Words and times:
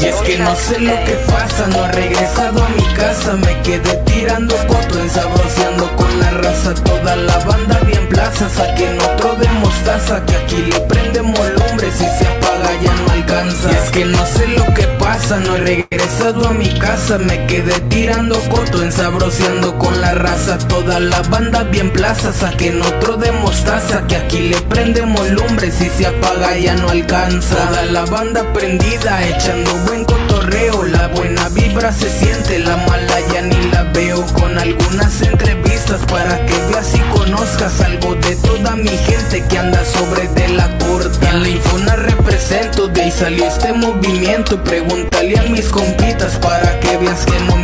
Y 0.00 0.04
es 0.04 0.16
que 0.16 0.38
no 0.38 0.54
sé 0.54 0.78
lo 0.80 0.92
que 1.04 1.14
pasa, 1.26 1.66
no 1.68 1.86
he 1.86 1.92
regresado 1.92 2.62
a 2.62 2.68
mi 2.68 2.84
casa. 2.94 3.32
Me 3.34 3.62
quedé 3.62 3.96
tirando 4.04 4.54
coto, 4.66 5.00
ensabroceando 5.00 5.96
con 5.96 6.20
la 6.20 6.30
raza 6.32 6.74
Toda 6.74 7.16
la 7.16 7.38
banda 7.38 7.80
bien 8.26 8.32
plaza, 8.32 8.48
saquen 8.48 8.98
otro 9.00 9.36
de 9.36 9.48
mostaza 9.60 10.24
Que 10.24 10.36
aquí 10.36 10.56
le 10.56 10.80
prendemos 10.80 11.38
lumbre, 11.38 11.90
si 11.92 12.04
se 12.04 12.26
apaga 12.26 12.70
ya 12.82 12.92
no 12.94 13.12
alcanza. 13.12 13.70
Y 13.70 13.74
es 13.74 13.90
que 13.90 14.04
no 14.04 14.26
sé 14.26 14.48
lo 14.48 14.74
que 14.74 14.82
pasa, 14.98 15.38
no 15.40 15.56
he 15.56 15.60
regresado 15.60 16.48
a 16.48 16.52
mi 16.52 16.68
casa 16.78 17.18
Me 17.18 17.46
quedé 17.46 17.80
tirando 17.88 18.38
coto, 18.50 18.82
ensabroceando 18.82 19.78
con 19.78 20.00
la 20.00 20.14
raza 20.14 20.58
Toda 20.58 21.00
la 21.00 21.22
banda 21.22 21.64
bien 21.64 21.92
plaza, 21.92 22.32
saquen 22.32 22.80
otro 22.82 23.16
de 23.16 23.32
mostaza 23.32 24.06
Que 24.06 24.16
aquí 24.16 24.48
le 24.48 24.60
prendemos 24.62 25.28
lumbre, 25.30 25.70
si 25.70 25.88
se 25.88 26.06
apaga 26.06 26.56
ya 26.56 26.74
no 26.74 26.90
alcanza. 26.90 27.56
Toda 27.56 27.84
la 27.86 28.04
banda 28.06 28.52
prendida, 28.52 29.26
echando 29.26 29.72
buen 29.86 30.04
cotorreo 30.46 30.82
La 30.84 31.08
buena 31.08 31.48
vibra 31.50 31.92
se 31.92 32.08
siente, 32.08 32.58
la 32.58 32.76
mala 32.76 33.20
ya 33.32 33.42
ni 33.42 33.70
la 33.70 33.84
veo. 33.84 34.24
Con 34.34 34.58
algunas 34.58 35.20
entrevistas 35.22 36.00
para 36.10 36.44
que 36.46 36.54
veas 36.70 36.94
y 36.94 37.00
conozcas 37.16 37.80
Algo 37.80 38.14
de 38.14 38.36
toda 38.36 38.76
mi 38.76 38.88
gente 38.88 39.44
que 39.48 39.58
anda 39.58 39.84
sobre 39.84 40.28
de 40.28 40.48
la 40.48 40.68
corta. 40.78 41.30
En 41.30 41.42
la 41.42 41.48
infona 41.48 41.96
represento, 41.96 42.88
de 42.88 43.02
ahí 43.02 43.10
salió 43.10 43.46
este 43.46 43.72
movimiento. 43.72 44.62
Pregúntale 44.62 45.38
a 45.38 45.42
mis 45.44 45.68
compitas 45.68 46.36
para 46.36 46.78
que 46.80 46.96
veas 46.96 47.24
que 47.26 47.38
no 47.40 47.56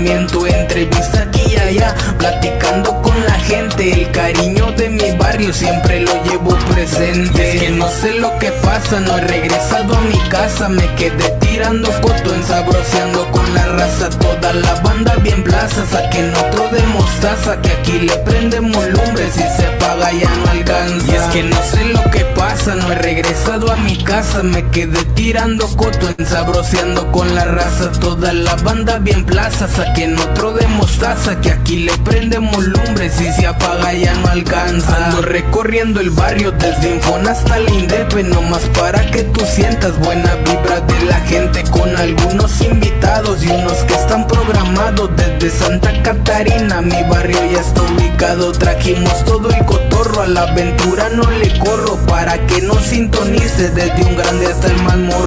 Entrevista 0.47 1.23
aquí 1.23 1.43
y 1.53 1.57
allá, 1.57 1.95
platicando 2.19 3.03
con 3.03 3.15
la 3.27 3.35
gente. 3.35 3.93
El 3.93 4.11
cariño 4.11 4.73
de 4.73 4.89
mi 4.89 5.02
barrio 5.33 5.53
siempre 5.55 6.01
lo 6.01 6.13
llevo 6.25 6.55
presente. 6.71 7.55
Es 7.55 7.63
que 7.63 7.71
no 7.71 7.89
sé 7.89 8.13
lo 8.19 8.39
que 8.39 8.51
pasa, 8.63 9.01
no 9.01 9.17
he 9.17 9.21
regresado 9.23 9.97
a 9.97 10.01
mi 10.03 10.19
casa. 10.29 10.69
Me 10.69 10.87
quedé 10.95 11.31
tirando 11.41 11.89
coto, 12.03 12.35
ensabroceando 12.35 13.31
con 13.31 13.55
la 13.55 13.67
raza. 13.67 14.11
Toda 14.11 14.53
la 14.53 14.75
banda 14.81 15.15
bien 15.23 15.43
plaza, 15.43 15.87
saquen 15.87 16.33
otro 16.35 16.69
de 16.69 16.83
mostaza 16.89 17.61
Que 17.63 17.71
aquí 17.71 17.99
le 18.01 18.17
prendemos 18.19 18.85
lumbre, 18.89 19.31
si 19.31 19.41
se 19.41 19.67
apaga 19.67 20.13
ya 20.13 20.31
no 20.37 20.51
alcanza. 20.51 21.13
Y 21.13 21.17
es 21.17 21.23
que 21.33 21.43
no 21.45 21.63
sé 21.63 21.85
lo 21.87 22.11
que 22.11 22.25
pasa, 22.43 22.75
no 22.75 22.91
he 22.91 22.97
regresado 22.97 23.71
a 23.71 23.77
mi 23.77 23.97
casa. 23.97 24.43
Me 24.43 24.69
quedé 24.71 25.05
tirando 25.15 25.69
coto, 25.77 26.09
ensabroceando 26.19 27.13
con 27.13 27.35
la 27.37 27.45
raza. 27.45 27.93
Toda 27.93 28.33
la 28.33 28.57
banda 28.57 28.99
bien 28.99 29.25
plaza, 29.25 29.69
saquen 29.69 30.19
otro 30.19 30.53
de 30.53 30.67
mostaza 30.67 31.41
Que 31.41 31.53
aquí 31.53 31.77
le 31.77 31.97
prendemos 31.99 32.65
lumbre, 32.65 33.11
si 33.11 33.33
se 33.33 33.47
apaga 33.47 33.93
ya 33.93 34.15
no 34.15 34.29
alcanza. 34.29 35.07
Ando 35.07 35.23
recorriendo 35.23 36.01
el 36.01 36.11
barrio 36.11 36.51
desde 36.53 36.97
Infona 36.97 37.31
hasta 37.31 37.59
la 37.59 37.71
Indepe 37.71 38.23
Nomás 38.25 38.63
para 38.79 39.09
que 39.11 39.23
tú 39.23 39.45
sientas 39.47 39.99
buena 39.99 40.35
vibra 40.37 40.81
de 40.81 41.05
la 41.05 41.21
gente 41.21 41.63
Con 41.71 41.97
algunos 41.97 42.61
invitados 42.61 43.45
y 43.45 43.49
unos 43.49 43.79
que 43.85 43.95
están 43.95 44.27
programados. 44.27 45.11
Desde 45.17 45.51
Santa 45.51 46.03
Catarina 46.03 46.81
mi 46.81 47.03
barrio 47.09 47.39
ya 47.53 47.61
está 47.61 47.83
ubicado. 47.83 48.51
Trajimos 48.53 49.25
todo 49.25 49.49
el 49.51 49.65
cotorro, 49.65 50.23
a 50.23 50.27
la 50.27 50.43
aventura 50.43 51.09
no 51.11 51.31
le 51.31 51.59
corro 51.59 51.97
Para 52.07 52.32
que 52.39 52.63
no 52.63 52.75
sintonice 52.81 53.71
desde 53.71 54.05
un 54.05 54.17
grande 54.17 54.47
hasta 54.47 54.67
el 54.69 54.83
más 54.85 54.97
morro 54.97 55.27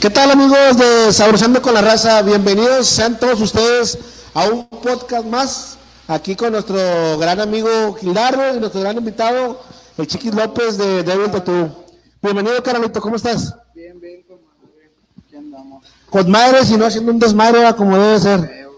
¿Qué 0.00 0.10
tal 0.10 0.30
amigos 0.30 0.76
de 0.78 1.12
Saborizando 1.12 1.60
con 1.60 1.74
la 1.74 1.80
Raza? 1.80 2.22
Bienvenidos 2.22 2.86
sean 2.86 3.18
todos 3.18 3.40
ustedes 3.40 3.98
a 4.34 4.44
un 4.48 4.68
podcast 4.68 5.26
más, 5.26 5.78
aquí 6.06 6.36
con 6.36 6.52
nuestro 6.52 7.18
gran 7.18 7.40
amigo 7.40 7.94
Gildardo 7.94 8.54
y 8.54 8.60
nuestro 8.60 8.82
gran 8.82 8.96
invitado, 8.96 9.60
el 9.98 10.06
Chiquis 10.06 10.32
López 10.32 10.78
de 10.78 11.02
Devil 11.02 11.30
Tattoo. 11.32 11.84
Bienvenido, 12.22 12.62
Carolito, 12.62 13.00
¿cómo 13.00 13.16
estás? 13.16 13.56
Bien, 13.74 13.98
bien, 13.98 14.22
comadre. 14.22 14.92
Aquí 15.26 15.36
andamos. 15.36 15.84
Con 16.08 16.30
madre, 16.30 16.64
si 16.64 16.76
no 16.76 16.86
haciendo 16.86 17.10
un 17.10 17.18
desmadre 17.18 17.74
como 17.74 17.98
debe 17.98 18.20
ser. 18.20 18.68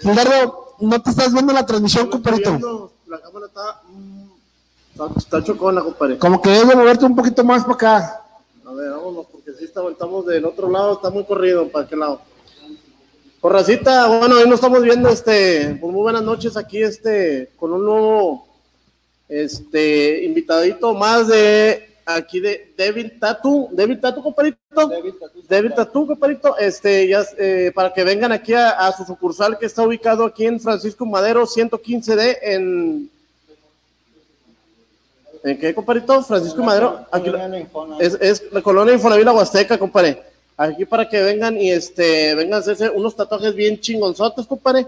Gildardo, 0.00 0.74
¿no 0.80 1.00
te 1.00 1.10
estás 1.10 1.32
viendo 1.32 1.52
la 1.52 1.64
transmisión, 1.64 2.06
Estoy 2.06 2.20
compadrito? 2.20 2.81
La 3.12 3.20
cámara 3.20 3.44
está, 3.44 3.82
mm, 3.90 4.30
está, 4.92 5.18
está 5.18 5.44
chocona, 5.44 5.82
compadre. 5.82 6.16
Como 6.16 6.40
que 6.40 6.48
debes 6.48 6.68
de 6.68 6.76
moverte 6.76 7.04
un 7.04 7.14
poquito 7.14 7.44
más 7.44 7.62
para 7.62 7.74
acá. 7.74 8.24
A 8.64 8.72
ver, 8.72 8.90
vámonos, 8.90 9.26
porque 9.30 9.52
si 9.52 9.64
estamos 9.64 10.24
del 10.24 10.46
otro 10.46 10.70
lado, 10.70 10.94
está 10.94 11.10
muy 11.10 11.22
corrido, 11.24 11.68
¿para 11.68 11.86
qué 11.86 11.94
lado? 11.94 12.22
Por 13.38 13.52
racita, 13.52 14.06
bueno, 14.06 14.36
hoy 14.36 14.46
nos 14.46 14.54
estamos 14.54 14.82
viendo, 14.82 15.10
este, 15.10 15.76
pues 15.78 15.92
muy 15.92 16.00
buenas 16.00 16.22
noches 16.22 16.56
aquí, 16.56 16.82
este, 16.82 17.52
con 17.56 17.74
un 17.74 17.84
nuevo, 17.84 18.46
este, 19.28 20.24
invitadito 20.24 20.94
más 20.94 21.28
de, 21.28 21.91
aquí 22.14 22.40
de 22.40 22.72
Devil 22.76 23.18
Tattoo, 23.18 23.68
Devil 23.72 24.00
Tattoo, 24.00 24.22
compadrito. 24.22 24.58
David 25.48 25.72
Tatú, 25.74 26.06
compadrito, 26.06 26.56
este, 26.58 27.06
ya, 27.08 27.24
eh, 27.38 27.72
para 27.74 27.92
que 27.92 28.04
vengan 28.04 28.32
aquí 28.32 28.54
a, 28.54 28.70
a 28.70 28.92
su 28.96 29.04
sucursal 29.04 29.58
que 29.58 29.66
está 29.66 29.82
ubicado 29.82 30.24
aquí 30.24 30.46
en 30.46 30.60
Francisco 30.60 31.04
Madero 31.04 31.46
115D 31.46 32.38
en... 32.42 33.10
¿En 35.44 35.58
qué, 35.58 35.74
compadrito? 35.74 36.22
Francisco 36.22 36.62
Madero. 36.62 37.04
Aquí, 37.10 37.30
es, 37.98 38.16
es 38.20 38.52
la 38.52 38.62
colonia 38.62 38.94
Infonavila 38.94 39.32
Huasteca, 39.32 39.76
compadre. 39.76 40.22
Aquí 40.56 40.84
para 40.84 41.08
que 41.08 41.20
vengan 41.22 41.56
y 41.60 41.70
este, 41.70 42.34
vengan 42.34 42.54
a 42.54 42.58
hacerse 42.58 42.88
unos 42.90 43.16
tatuajes 43.16 43.54
bien 43.54 43.80
chingonzotes, 43.80 44.46
compadre. 44.46 44.86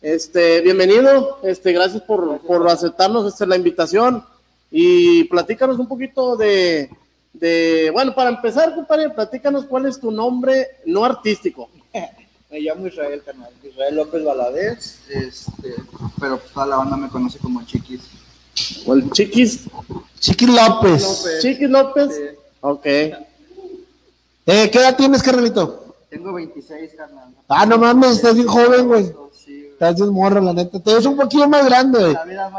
Este, 0.00 0.62
bienvenido, 0.62 1.38
este, 1.42 1.72
gracias 1.72 2.02
por, 2.02 2.40
por 2.40 2.66
aceptarnos 2.68 3.30
este, 3.30 3.46
la 3.46 3.56
invitación 3.56 4.24
y 4.70 5.24
platícanos 5.24 5.78
un 5.78 5.88
poquito 5.88 6.36
de, 6.36 6.90
de, 7.32 7.90
bueno, 7.92 8.14
para 8.14 8.30
empezar, 8.30 8.74
compadre, 8.74 9.10
platícanos 9.10 9.64
cuál 9.64 9.86
es 9.86 9.98
tu 9.98 10.10
nombre 10.10 10.68
no 10.86 11.04
artístico. 11.04 11.68
Me 12.50 12.60
llamo 12.60 12.86
Israel, 12.86 13.22
carnal. 13.24 13.50
Israel 13.62 13.94
López 13.94 14.24
Valadez. 14.24 15.08
Este, 15.08 15.74
pero 16.18 16.38
pues 16.38 16.52
toda 16.52 16.66
la 16.66 16.76
banda 16.76 16.96
me 16.96 17.08
conoce 17.08 17.38
como 17.38 17.64
Chiquis. 17.64 18.00
O 18.86 18.94
el 18.94 19.08
Chiquis, 19.12 19.66
Chiquis 20.18 20.48
López. 20.48 21.02
López. 21.02 21.42
Chiquis 21.42 21.70
López. 21.70 22.12
Sí. 22.12 22.22
Ok. 22.60 22.86
Eh, 22.86 23.16
¿Qué 24.46 24.78
edad 24.78 24.96
tienes, 24.96 25.22
Carolito? 25.22 25.94
Tengo 26.08 26.32
26, 26.32 26.90
carnal. 26.96 27.32
Ah, 27.46 27.64
no 27.66 27.78
mames, 27.78 28.16
estás 28.16 28.34
bien 28.34 28.48
joven, 28.48 28.88
güey. 28.88 29.14
Estás 29.80 29.96
bien 29.96 30.10
morro, 30.10 30.42
la 30.42 30.52
neta. 30.52 30.78
Te 30.78 30.92
ves 30.94 31.06
un 31.06 31.16
poquito 31.16 31.48
más 31.48 31.64
grande, 31.64 31.98
güey. 31.98 32.16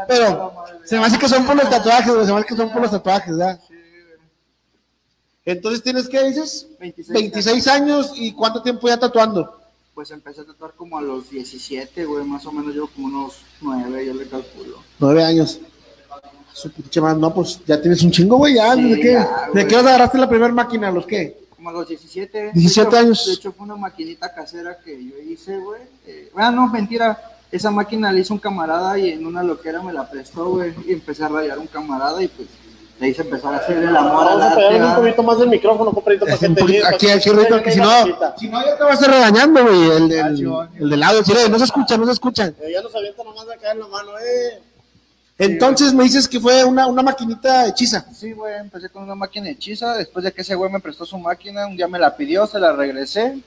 Pero 0.08 0.52
se 0.84 0.98
me 0.98 1.04
hace 1.06 1.16
que 1.20 1.28
son 1.28 1.46
por 1.46 1.54
los 1.54 1.70
tatuajes, 1.70 2.12
güey. 2.12 2.26
Se 2.26 2.32
me 2.32 2.38
hace 2.38 2.48
que 2.48 2.56
son 2.56 2.72
por 2.72 2.82
los 2.82 2.90
tatuajes, 2.90 3.36
¿verdad? 3.36 3.60
Sí, 3.68 3.74
güey. 3.74 4.18
Entonces, 5.44 5.84
¿tienes 5.84 6.08
qué 6.08 6.20
dices? 6.24 6.66
26. 6.80 7.14
26 7.14 7.68
años 7.68 8.12
y 8.16 8.32
¿cuánto 8.32 8.60
tiempo 8.60 8.88
ya 8.88 8.98
tatuando? 8.98 9.56
Pues 9.94 10.10
empecé 10.10 10.40
a 10.40 10.46
tatuar 10.46 10.72
como 10.72 10.98
a 10.98 11.00
los 11.02 11.30
17, 11.30 12.04
güey. 12.06 12.24
Más 12.24 12.44
o 12.44 12.50
menos 12.50 12.74
llevo 12.74 12.88
como 12.88 13.06
unos 13.06 13.36
9, 13.60 14.04
yo 14.04 14.14
le 14.14 14.26
calculo. 14.26 14.78
9 14.98 15.22
años. 15.22 15.60
Su 16.52 16.72
pinche 16.72 17.00
no, 17.00 17.32
pues 17.32 17.60
ya 17.64 17.80
tienes 17.80 18.02
un 18.02 18.10
chingo, 18.10 18.36
güey. 18.36 18.54
Ya, 18.56 18.74
Sí, 18.74 18.90
¿de 18.90 19.00
qué? 19.00 19.12
ya, 19.12 19.48
¿De 19.54 19.64
qué 19.64 19.76
agarraste 19.76 20.18
la 20.18 20.28
primera 20.28 20.52
máquina? 20.52 20.90
¿Los 20.90 21.06
qué? 21.06 21.40
Como 21.62 21.70
a 21.70 21.78
los 21.78 21.86
17. 21.88 22.50
17 22.54 22.90
De 22.90 22.96
hecho- 22.96 23.06
años. 23.06 23.26
De 23.26 23.32
hecho, 23.34 23.52
fue 23.52 23.64
una 23.66 23.76
maquinita 23.76 24.34
casera 24.34 24.78
que 24.84 24.96
yo 25.04 25.16
hice, 25.16 25.58
güey. 25.58 25.80
Eh, 26.08 26.28
bueno, 26.34 26.50
no, 26.50 26.66
mentira. 26.66 27.16
Esa 27.52 27.70
máquina 27.70 28.10
la 28.10 28.18
hizo 28.18 28.34
un 28.34 28.40
camarada 28.40 28.98
y 28.98 29.10
en 29.10 29.24
una 29.24 29.44
loquera 29.44 29.80
me 29.80 29.92
la 29.92 30.10
prestó, 30.10 30.46
güey. 30.50 30.74
Y 30.88 30.92
empecé 30.94 31.22
a 31.22 31.28
rayar 31.28 31.60
un 31.60 31.68
camarada 31.68 32.20
y 32.20 32.26
pues 32.26 32.48
de 32.98 33.06
ahí 33.06 33.14
se 33.14 33.22
empezó 33.22 33.48
a 33.48 33.58
hacer 33.58 33.76
el 33.76 33.94
amor 33.96 34.24
Vamos 34.24 34.42
a 34.42 34.50
arte, 34.50 34.62
pegar 34.70 34.88
un 34.88 35.04
poquito 35.04 35.22
más 35.22 35.38
del 35.38 35.48
micrófono, 35.50 35.92
compadrito, 35.92 36.24
para 36.26 36.36
que 36.36 36.46
Un 36.48 36.54
te 36.56 36.62
aquí, 36.62 36.76
aquí, 37.10 37.30
vea 37.30 37.62
que 37.62 37.70
si 37.70 37.78
no, 37.78 37.90
si 38.38 38.48
no, 38.48 38.64
ya 38.64 38.76
te 38.76 38.82
vas 38.82 38.90
a 38.90 38.94
estar 38.94 39.10
regañando, 39.10 39.62
güey. 39.64 39.90
El, 39.90 40.08
del- 40.08 41.02
Ah. 41.04 41.12
Sí, 41.24 41.32
no 41.48 41.58
se 41.58 41.64
escucha, 41.64 41.96
no 41.96 42.06
se 42.06 42.12
escucha. 42.12 42.46
Eh, 42.60 42.72
Ya 42.72 42.82
nos 42.82 42.92
avienta 42.96 43.22
nomás 43.22 43.46
de 43.46 43.54
acá 43.54 43.70
en 43.70 43.78
la 43.78 43.86
mano, 43.86 44.10
eh. 44.18 44.60
Entonces 45.44 45.92
me 45.92 46.04
dices 46.04 46.28
que 46.28 46.38
fue 46.40 46.64
una, 46.64 46.86
una 46.86 47.02
maquinita 47.02 47.66
hechiza. 47.66 48.06
Sí, 48.14 48.32
güey, 48.32 48.54
empecé 48.58 48.88
con 48.88 49.02
una 49.02 49.14
máquina 49.14 49.48
hechiza. 49.50 49.96
Después 49.96 50.24
de 50.24 50.32
que 50.32 50.42
ese 50.42 50.54
güey 50.54 50.70
me 50.70 50.80
prestó 50.80 51.04
su 51.04 51.18
máquina, 51.18 51.66
un 51.66 51.76
día 51.76 51.88
me 51.88 51.98
la 51.98 52.16
pidió, 52.16 52.46
se 52.46 52.58
la 52.60 52.72
regresé. 52.72 53.38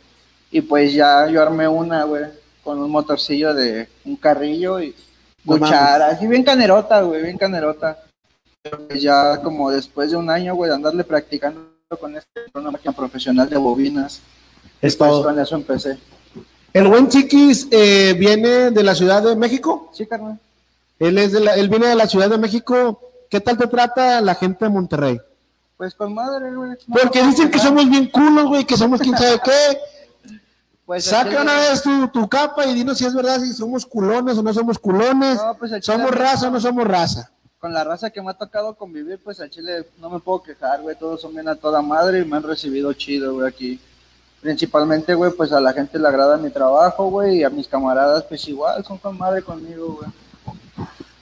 Y 0.51 0.61
pues 0.61 0.93
ya 0.93 1.27
yo 1.27 1.41
armé 1.41 1.67
una, 1.67 2.03
güey, 2.03 2.25
con 2.63 2.79
un 2.79 2.89
motorcillo 2.91 3.53
de 3.53 3.87
un 4.05 4.15
carrillo 4.15 4.79
y 4.81 4.95
No 5.43 5.57
cuchara. 5.57 6.07
Así 6.07 6.27
bien 6.27 6.43
canerota, 6.43 7.01
güey, 7.01 7.23
bien 7.23 7.37
canerota. 7.37 7.99
Pero 8.61 8.87
pues 8.87 9.01
ya 9.01 9.41
como 9.41 9.69
después 9.71 10.11
de 10.11 10.17
un 10.17 10.29
año, 10.29 10.55
güey, 10.55 10.69
de 10.69 10.75
andarle 10.75 11.03
practicando 11.03 11.61
con 11.99 12.15
este, 12.15 12.41
una 12.53 12.71
máquina 12.71 12.93
profesional 12.93 13.49
de 13.49 13.57
bobinas. 13.57 14.21
Es 14.81 14.95
Pues 14.95 15.09
todo. 15.09 15.23
con 15.23 15.39
eso 15.39 15.55
empecé. 15.55 15.97
El 16.73 16.87
buen 16.87 17.07
Chiquis 17.07 17.67
eh, 17.71 18.13
viene 18.19 18.71
de 18.71 18.83
la 18.83 18.93
Ciudad 18.95 19.23
de 19.23 19.35
México. 19.35 19.89
Sí, 19.93 20.05
carnal. 20.05 20.39
Él, 20.99 21.17
es 21.17 21.31
de 21.33 21.39
la- 21.41 21.55
él 21.55 21.69
viene 21.69 21.87
de 21.87 21.95
la 21.95 22.07
Ciudad 22.07 22.29
de 22.29 22.37
México. 22.37 23.01
¿Qué 23.29 23.39
tal 23.41 23.57
te 23.57 23.67
trata 23.67 24.21
la 24.21 24.35
gente 24.35 24.65
de 24.65 24.71
Monterrey? 24.71 25.19
Pues 25.77 25.93
con 25.93 26.13
madre, 26.13 26.53
güey. 26.53 26.71
Porque 26.91 27.21
dicen 27.23 27.51
que 27.51 27.59
somos 27.59 27.89
bien 27.89 28.09
culos, 28.09 28.45
güey, 28.45 28.63
que 28.65 28.77
somos 28.77 28.99
quién 29.01 29.17
sabe 29.17 29.39
qué. 29.43 29.77
Pues 30.85 31.05
Saca 31.05 31.41
una 31.41 31.53
vez 31.55 31.81
tu, 31.81 32.07
tu 32.09 32.29
capa 32.29 32.65
y 32.67 32.73
dinos 32.75 32.97
si 32.99 33.05
es 33.05 33.13
verdad 33.15 33.39
si 33.39 33.51
somos 33.53 33.85
culones 33.85 34.37
o 34.37 34.43
no 34.43 34.53
somos 34.53 34.77
culones. 34.77 35.35
No, 35.37 35.55
pues 35.57 35.71
somos 35.83 36.11
raza 36.11 36.47
o 36.47 36.51
no 36.51 36.59
somos 36.61 36.87
raza. 36.87 37.31
con 37.59 37.73
la 37.73 37.83
raza 37.83 38.11
que 38.11 38.21
me 38.21 38.29
ha 38.29 38.33
tocado 38.35 38.75
convivir, 38.75 39.19
pues 39.23 39.39
al 39.41 39.49
chile 39.49 39.87
no 39.99 40.11
me 40.11 40.19
puedo 40.19 40.43
quejar, 40.43 40.81
güey. 40.83 40.95
Todos 40.95 41.19
son 41.21 41.33
bien 41.33 41.47
a 41.49 41.55
toda 41.55 41.81
madre 41.81 42.19
y 42.19 42.25
me 42.25 42.37
han 42.37 42.43
recibido 42.43 42.93
chido, 42.93 43.33
güey, 43.33 43.47
aquí. 43.47 43.79
Principalmente, 44.39 45.15
güey, 45.15 45.31
pues 45.31 45.51
a 45.51 45.59
la 45.59 45.73
gente 45.73 45.97
le 45.97 46.07
agrada 46.07 46.37
mi 46.37 46.51
trabajo, 46.51 47.09
güey, 47.09 47.37
y 47.39 47.43
a 47.43 47.49
mis 47.49 47.67
camaradas, 47.67 48.23
pues 48.25 48.47
igual, 48.47 48.85
son 48.85 48.99
con 48.99 49.17
madre 49.17 49.41
conmigo, 49.41 49.97
güey. 49.99 50.09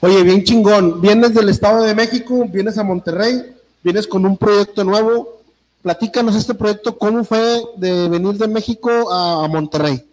Oye, 0.04 0.22
bien 0.22 0.44
chingón. 0.44 1.00
Vienes 1.00 1.32
del 1.32 1.48
Estado 1.48 1.82
de 1.82 1.94
México, 1.94 2.44
vienes 2.46 2.76
a 2.76 2.84
Monterrey, 2.84 3.56
vienes 3.82 4.06
con 4.06 4.26
un 4.26 4.36
proyecto 4.36 4.84
nuevo. 4.84 5.40
Platícanos 5.80 6.36
este 6.36 6.52
proyecto, 6.52 6.98
¿cómo 6.98 7.24
fue 7.24 7.62
de 7.78 8.10
venir 8.10 8.34
de 8.34 8.46
México 8.46 8.90
a, 9.10 9.48
Monterrey? 9.48 10.06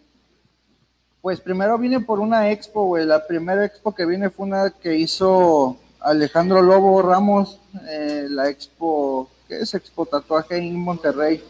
Pues 1.21 1.41
primero 1.41 1.77
vine 1.77 1.99
por 1.99 2.21
una 2.21 2.51
expo, 2.51 2.85
güey. 2.85 3.05
La 3.05 3.27
primera 3.27 3.65
expo 3.65 3.93
que 3.93 4.05
vine 4.05 4.29
fue 4.29 4.45
una 4.45 4.69
que 4.69 4.95
hizo 4.95 5.75
Alejandro 5.99 6.61
Lobo 6.61 7.01
Ramos, 7.01 7.59
eh, 7.89 8.27
la 8.29 8.47
expo, 8.47 9.27
¿qué 9.49 9.59
es? 9.59 9.73
Expo 9.73 10.05
Tatuaje 10.05 10.55
en 10.55 10.73
Monterrey. 10.73 11.43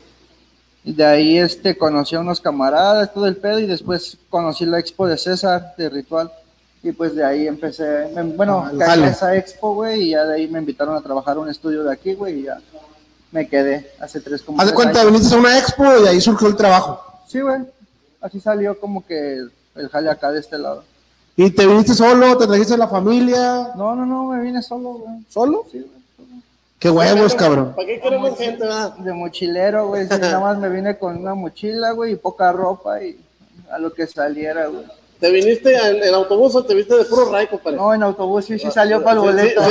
Y 0.84 0.94
de 0.94 1.06
ahí 1.06 1.38
este, 1.38 1.78
conocí 1.78 2.16
a 2.16 2.22
unos 2.22 2.42
camaradas, 2.42 3.14
todo 3.14 3.28
el 3.28 3.38
pedo, 3.38 3.60
y 3.60 3.68
después 3.68 4.18
conocí 4.32 4.66
la 4.66 4.80
expo 4.80 5.06
de 5.06 5.20
César, 5.20 5.76
de 5.78 5.90
Ritual. 5.90 6.32
Y 6.84 6.92
pues 6.94 7.16
de 7.16 7.24
ahí 7.24 7.48
empecé, 7.48 8.08
me- 8.16 8.24
bueno, 8.24 8.66
Ah, 8.66 8.72
caí 8.78 9.04
esa 9.04 9.36
expo, 9.36 9.76
güey, 9.76 10.02
y 10.04 10.10
ya 10.12 10.26
de 10.26 10.36
ahí 10.36 10.48
me 10.48 10.60
invitaron 10.60 10.96
a 10.96 11.02
trabajar 11.02 11.38
a 11.38 11.40
un 11.42 11.50
estudio 11.50 11.84
de 11.84 11.94
aquí, 11.94 12.16
güey, 12.16 12.40
y 12.40 12.44
ya 12.44 12.58
me 13.32 13.48
quedé 13.48 13.92
hace 14.00 14.20
tres 14.20 14.42
como 14.42 14.60
Haz 14.60 14.68
de 14.70 14.74
cuenta, 14.74 15.02
años. 15.02 15.12
viniste 15.14 15.36
a 15.36 15.38
una 15.40 15.58
expo 15.60 15.84
y 16.00 16.04
de 16.04 16.10
ahí 16.10 16.20
surgió 16.22 16.48
el 16.48 16.56
trabajo. 16.56 17.00
Sí, 17.28 17.40
güey, 17.40 17.62
así 18.20 18.40
salió 18.40 18.80
como 18.80 19.06
que 19.06 19.38
el 19.76 19.90
jale 19.90 20.10
acá 20.10 20.32
de 20.32 20.40
este 20.40 20.58
lado. 20.58 20.84
¿Y 21.38 21.50
te 21.52 21.66
viniste 21.68 21.94
solo? 21.94 22.36
¿Te 22.38 22.46
trajiste 22.48 22.74
a 22.74 22.78
la 22.78 22.88
familia? 22.88 23.70
No, 23.78 23.96
no, 23.96 24.06
no, 24.06 24.26
me 24.26 24.42
vine 24.42 24.62
solo, 24.62 24.94
güey. 24.94 25.20
¿Solo? 25.30 25.64
Sí, 25.72 25.80
güey. 25.80 26.02
Qué 26.80 26.90
huevos, 26.90 27.36
cabrón. 27.36 27.74
¿Para 27.76 27.88
qué 27.88 28.02
queremos 28.02 28.36
gente, 28.38 28.64
verdad? 28.64 28.96
De 28.98 29.14
mochilero, 29.14 29.88
güey. 29.90 30.08
nada 30.10 30.40
más 30.40 30.58
me 30.58 30.68
vine 30.68 30.98
con 30.98 31.16
una 31.18 31.36
mochila, 31.36 31.92
güey, 31.92 32.14
y 32.14 32.16
poca 32.16 32.52
ropa 32.52 33.02
y 33.04 33.18
a 33.72 33.78
lo 33.78 33.94
que 33.94 34.08
saliera, 34.08 34.66
güey. 34.66 34.84
¿Te 35.22 35.30
viniste 35.30 35.72
en, 35.76 36.02
en 36.02 36.14
autobús 36.16 36.56
o 36.56 36.66
te 36.66 36.74
viste 36.74 36.96
de 36.98 37.06
puro 37.06 37.32
ray, 37.32 37.46
compadre? 37.46 37.78
No, 37.78 37.94
en 37.94 38.02
autobús 38.02 38.44
sí, 38.44 38.58
sí 38.58 38.72
salió 38.72 39.04
para 39.04 39.22
el 39.22 39.22
Sí, 39.22 39.50
sí, 39.50 39.56
boleto. 39.56 39.64
Sí, 39.64 39.70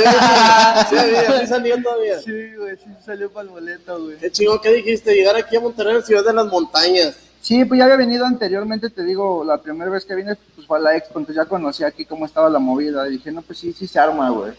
sí, 0.89 0.95
sí, 0.95 1.15
sí, 1.27 1.33
sí 1.41 1.47
salió 1.47 1.83
todavía. 1.83 2.19
Sí, 2.25 2.55
güey, 2.55 2.77
sí 2.77 2.89
salió 3.05 3.29
para 3.29 3.43
el 3.43 3.49
boleto, 3.49 4.01
güey. 4.01 4.17
Qué 4.17 4.31
chingón, 4.31 4.59
¿qué 4.63 4.71
dijiste? 4.71 5.13
Llegar 5.13 5.35
aquí 5.35 5.57
a 5.57 5.59
Monterrey, 5.59 6.01
ciudad 6.03 6.23
de 6.23 6.31
las 6.31 6.45
montañas. 6.45 7.17
Sí, 7.41 7.65
pues 7.65 7.79
ya 7.79 7.83
había 7.83 7.97
venido 7.97 8.25
anteriormente, 8.25 8.89
te 8.89 9.03
digo, 9.03 9.43
la 9.43 9.57
primera 9.57 9.91
vez 9.91 10.05
que 10.05 10.15
vine 10.15 10.37
pues 10.55 10.65
fue 10.65 10.77
a 10.77 10.81
la 10.81 10.95
expo, 10.95 11.19
entonces 11.19 11.43
ya 11.43 11.49
conocí 11.49 11.83
aquí 11.83 12.05
cómo 12.05 12.25
estaba 12.25 12.49
la 12.49 12.59
movida. 12.59 13.05
Y 13.09 13.11
dije, 13.11 13.29
no, 13.29 13.41
pues 13.41 13.59
sí, 13.59 13.73
sí 13.73 13.87
se 13.87 13.99
arma, 13.99 14.29
güey. 14.29 14.53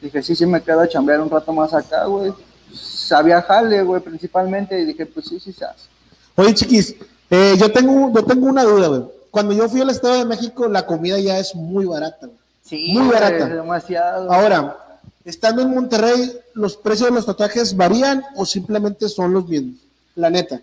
Dije, 0.00 0.24
sí, 0.24 0.34
sí 0.34 0.44
me 0.44 0.60
quedo 0.60 0.80
a 0.80 0.88
chambear 0.88 1.20
un 1.20 1.30
rato 1.30 1.52
más 1.52 1.72
acá, 1.72 2.06
güey. 2.06 2.32
Sabía 2.74 3.40
jale, 3.42 3.80
güey, 3.82 4.02
principalmente, 4.02 4.80
y 4.80 4.86
dije, 4.86 5.06
pues 5.06 5.26
sí, 5.26 5.38
sí 5.38 5.52
se 5.52 5.64
hace. 5.64 5.86
Oye, 6.34 6.52
chiquis, 6.52 6.96
eh, 7.30 7.54
yo, 7.56 7.70
tengo, 7.70 8.12
yo 8.12 8.24
tengo 8.24 8.46
una 8.46 8.64
duda, 8.64 8.88
güey. 8.88 9.21
Cuando 9.32 9.54
yo 9.54 9.66
fui 9.68 9.80
al 9.80 9.88
Estado 9.90 10.18
de 10.18 10.24
México, 10.26 10.68
la 10.68 10.84
comida 10.86 11.18
ya 11.18 11.38
es 11.38 11.54
muy 11.54 11.86
barata, 11.86 12.26
güey. 12.26 12.38
Sí, 12.62 12.92
Muy 12.92 13.08
barata. 13.08 13.46
demasiado. 13.48 14.30
Ahora, 14.30 14.76
estando 15.24 15.62
en 15.62 15.70
Monterrey, 15.70 16.38
¿los 16.54 16.76
precios 16.76 17.08
de 17.08 17.14
los 17.14 17.24
tatuajes 17.26 17.74
varían 17.76 18.22
o 18.36 18.44
simplemente 18.46 19.08
son 19.08 19.32
los 19.32 19.48
mismos? 19.48 19.80
La 20.16 20.28
neta. 20.28 20.60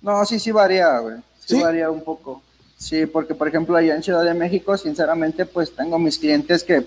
No, 0.00 0.24
sí, 0.24 0.38
sí 0.40 0.50
varía, 0.50 0.98
güey. 0.98 1.16
Sí, 1.44 1.56
¿Sí? 1.56 1.62
varía 1.62 1.90
un 1.90 2.02
poco. 2.02 2.42
Sí, 2.78 3.04
porque 3.04 3.34
por 3.34 3.48
ejemplo 3.48 3.76
allá 3.76 3.94
en 3.94 4.02
Ciudad 4.02 4.24
de 4.24 4.32
México, 4.34 4.76
sinceramente, 4.78 5.44
pues 5.44 5.74
tengo 5.76 5.98
mis 5.98 6.18
clientes 6.18 6.64
que 6.64 6.86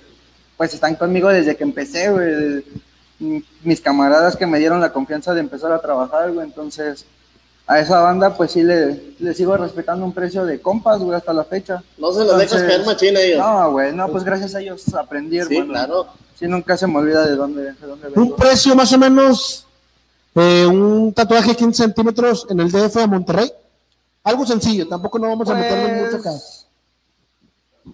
pues 0.58 0.74
están 0.74 0.96
conmigo 0.96 1.30
desde 1.30 1.56
que 1.56 1.64
empecé, 1.64 2.10
güey. 2.10 2.66
Mis 3.64 3.82
camaradas 3.82 4.36
que 4.36 4.48
me 4.48 4.58
dieron 4.58 4.82
la 4.82 4.92
confianza 4.92 5.34
de 5.36 5.42
empezar 5.42 5.72
a 5.72 5.80
trabajar, 5.82 6.32
güey. 6.32 6.48
Entonces, 6.48 7.06
a 7.72 7.80
esa 7.80 8.00
banda, 8.02 8.36
pues 8.36 8.52
sí 8.54 8.64
le, 8.64 9.14
le 9.20 9.32
sigo 9.36 9.56
respetando 9.56 10.04
un 10.04 10.12
precio 10.12 10.44
de 10.44 10.60
compas, 10.60 11.00
güey, 11.00 11.16
hasta 11.16 11.32
la 11.34 11.44
fecha. 11.44 11.84
No 12.00 12.12
se 12.12 12.26
los 12.26 12.36
dejas 12.40 12.64
caer 12.64 12.84
machina 12.84 13.20
ellos. 13.22 13.38
No, 13.38 13.72
güey, 13.74 13.94
no, 13.94 14.08
pues 14.10 14.24
gracias 14.24 14.56
a 14.56 14.60
ellos 14.60 14.92
aprendí, 14.96 15.40
sí, 15.44 15.56
hermano. 15.56 15.72
claro. 15.74 16.08
Sí, 16.34 16.48
nunca 16.48 16.76
se 16.76 16.88
me 16.88 16.98
olvida 16.98 17.28
de 17.28 17.36
dónde, 17.36 17.62
de 17.74 17.88
dónde 17.88 18.08
Un 18.08 18.14
vengo. 18.16 18.36
precio 18.38 18.76
más 18.76 18.92
o 18.92 18.98
menos, 18.98 19.68
eh, 20.34 20.66
un 20.66 21.14
tatuaje 21.14 21.56
15 21.56 21.84
centímetros 21.84 22.48
en 22.50 22.60
el 22.60 22.72
DF 22.72 22.96
de 22.96 23.08
Monterrey. 23.08 23.52
Algo 24.24 24.48
sencillo, 24.48 24.88
tampoco 24.88 25.20
no 25.20 25.28
vamos 25.28 25.48
a 25.48 25.54
meterle 25.54 26.02
mucho 26.06 26.16
acá. 26.18 26.32
Pues, 26.32 26.66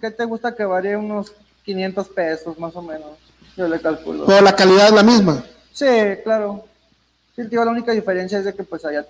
¿Qué 0.00 0.10
te 0.10 0.24
gusta 0.24 0.54
que 0.54 0.64
varíe 0.64 0.96
unos 0.96 1.32
500 1.66 2.08
pesos 2.08 2.58
más 2.58 2.74
o 2.76 2.80
menos? 2.80 3.10
Yo 3.58 3.68
le 3.68 3.78
calculo. 3.78 4.24
Pero 4.24 4.40
la 4.40 4.56
calidad 4.56 4.86
es 4.86 4.92
la 4.94 5.02
misma. 5.02 5.44
Sí, 5.72 5.86
claro. 6.24 6.64
Sí, 7.34 7.46
tío, 7.50 7.62
la 7.62 7.70
única 7.72 7.92
diferencia 7.92 8.38
es 8.38 8.46
de 8.46 8.54
que 8.54 8.64
pues 8.64 8.82
allá 8.86 9.04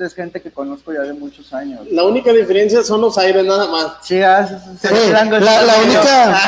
es 0.00 0.14
gente 0.14 0.40
que 0.40 0.50
conozco 0.50 0.92
ya 0.92 1.00
de 1.02 1.12
muchos 1.12 1.52
años. 1.52 1.80
La 1.90 2.04
única 2.04 2.32
diferencia 2.32 2.82
son 2.82 3.00
los 3.00 3.16
aires, 3.18 3.44
nada 3.44 3.66
más. 3.68 3.92
Sí, 4.02 4.20
ah, 4.22 4.46
se- 4.46 4.88
se- 4.88 4.94
Eh, 4.94 5.10
la, 5.12 5.24
la 5.62 5.74
única, 5.78 6.40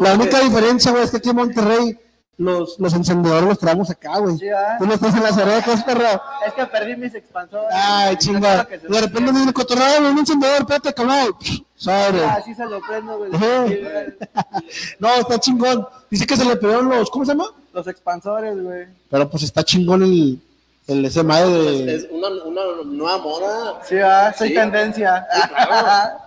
la 0.02 0.14
única 0.14 0.40
diferencia, 0.40 0.90
güey, 0.92 1.04
es 1.04 1.10
que 1.10 1.16
aquí 1.18 1.30
en 1.30 1.36
Monterrey 1.36 1.98
los, 2.38 2.78
los 2.78 2.92
encendedores 2.92 3.48
los 3.48 3.58
traemos 3.58 3.88
acá, 3.88 4.18
güey. 4.18 4.36
Sí, 4.36 4.48
ah. 4.50 4.76
Tú 4.78 4.84
los 4.86 5.00
traes 5.00 5.14
en 5.14 5.22
las 5.22 5.38
orejas, 5.38 5.82
perro. 5.84 6.20
Es 6.46 6.52
que 6.52 6.66
perdí 6.66 6.94
mis 6.96 7.14
expansores. 7.14 7.68
Ay, 7.72 8.16
chinga. 8.16 8.64
De 8.64 9.00
repente 9.00 9.32
me 9.32 9.40
dice, 9.40 9.52
cotorreo, 9.54 10.10
un 10.10 10.18
encendedor, 10.18 10.58
espérate, 10.60 10.92
cabrón. 10.92 11.34
Sobre. 11.74 12.24
Ah, 12.24 12.40
sí 12.44 12.54
se 12.54 12.64
lo 12.66 12.80
prendo, 12.80 13.16
güey. 13.18 13.30
No, 14.98 15.14
está 15.14 15.38
chingón. 15.38 15.86
Dice 16.10 16.26
que 16.26 16.36
se 16.36 16.44
le 16.44 16.56
pidieron 16.56 16.88
los, 16.88 17.10
¿cómo 17.10 17.24
se 17.24 17.32
llama? 17.32 17.46
Los 17.72 17.86
expansores, 17.86 18.62
güey. 18.62 18.86
Pero 19.10 19.28
pues 19.30 19.42
está 19.42 19.62
chingón 19.62 20.02
el, 20.02 20.40
el 20.86 21.04
ese 21.04 21.22
madre 21.22 21.50
de... 21.52 21.94
Es 21.96 22.06
una, 22.10 22.28
una 22.44 22.62
nueva 22.84 23.18
moda. 23.18 23.80
Sí, 23.88 23.96
ah, 23.98 24.34
soy 24.36 24.48
Sí. 24.48 24.54
tendencia. 24.54 25.26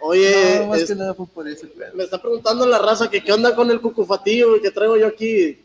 Oye, 0.00 0.60
no, 0.60 0.66
más 0.68 0.80
es- 0.80 0.88
que 0.88 0.94
nada 0.94 1.14
fue 1.14 1.26
por 1.26 1.46
eso, 1.46 1.66
me 1.94 2.04
está 2.04 2.20
preguntando 2.20 2.66
la 2.66 2.78
raza 2.78 3.10
que 3.10 3.22
qué 3.22 3.32
onda 3.32 3.54
con 3.54 3.70
el 3.70 3.80
cucufatillo 3.80 4.48
güey, 4.50 4.62
que 4.62 4.70
traigo 4.70 4.96
yo 4.96 5.06
aquí. 5.06 5.58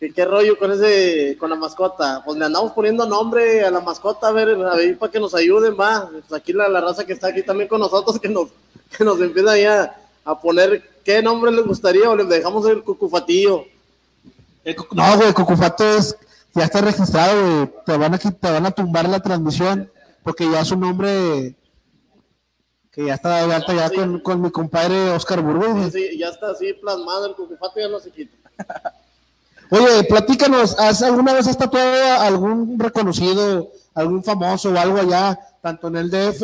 Que 0.00 0.12
qué 0.14 0.24
rollo 0.24 0.58
con 0.58 0.72
ese, 0.72 1.36
con 1.38 1.50
la 1.50 1.56
mascota. 1.56 2.22
Pues 2.24 2.38
le 2.38 2.46
andamos 2.46 2.72
poniendo 2.72 3.04
nombre 3.06 3.62
a 3.66 3.70
la 3.70 3.80
mascota, 3.80 4.28
a 4.28 4.32
ver, 4.32 4.48
a 4.64 4.74
ver 4.74 4.96
para 4.98 5.12
que 5.12 5.20
nos 5.20 5.34
ayuden, 5.34 5.76
va. 5.78 6.08
Pues 6.10 6.32
aquí 6.40 6.54
la, 6.54 6.68
la 6.70 6.80
raza 6.80 7.04
que 7.04 7.12
está 7.12 7.28
aquí 7.28 7.42
también 7.42 7.68
con 7.68 7.80
nosotros, 7.80 8.18
que 8.18 8.28
nos, 8.30 8.48
que 8.96 9.04
nos 9.04 9.20
empieza 9.20 9.52
ahí 9.52 9.66
a, 9.66 9.94
poner 10.42 10.82
qué 11.04 11.20
nombre 11.22 11.52
les 11.52 11.66
gustaría 11.66 12.08
o 12.08 12.16
les 12.16 12.28
dejamos 12.30 12.66
el 12.66 12.82
cucufatillo. 12.82 13.64
el 14.64 14.74
cucu- 14.76 14.94
No, 14.96 15.16
güey, 15.18 15.34
Cucufato 15.34 15.84
es, 15.84 16.16
ya 16.54 16.64
está 16.64 16.80
registrado, 16.80 17.40
güey. 17.40 17.70
Te 17.86 17.96
van 17.96 18.14
a, 18.14 18.18
te 18.18 18.50
van 18.50 18.66
a 18.66 18.70
tumbar 18.70 19.08
la 19.08 19.20
transmisión 19.20 19.90
porque 20.22 20.50
ya 20.50 20.64
su 20.64 20.76
nombre 20.76 21.56
que 22.90 23.06
ya 23.06 23.14
está 23.14 23.46
de 23.46 23.54
alta 23.54 23.72
ya 23.72 23.88
Sí. 23.88 23.94
con, 23.96 24.20
con 24.20 24.40
mi 24.42 24.50
compadre 24.50 25.10
Oscar 25.10 25.40
Burgos. 25.42 25.92
Sí, 25.92 26.18
ya 26.18 26.28
está 26.28 26.50
así 26.50 26.72
plasmado 26.74 27.26
el 27.26 27.34
cucufato, 27.34 27.78
ya 27.78 27.88
no 27.88 28.00
se 28.00 28.10
quita. 28.10 28.36
Oye, 29.70 30.02
platícanos, 30.08 30.76
¿has 30.80 31.00
alguna 31.02 31.32
vez 31.32 31.46
has 31.46 31.56
tatuado 31.56 32.04
a 32.04 32.26
algún 32.26 32.76
reconocido, 32.78 33.70
algún 33.94 34.24
famoso 34.24 34.70
o 34.72 34.76
algo 34.76 34.98
allá, 34.98 35.38
tanto 35.62 35.86
en 35.86 35.96
el 35.96 36.10
DF 36.10 36.42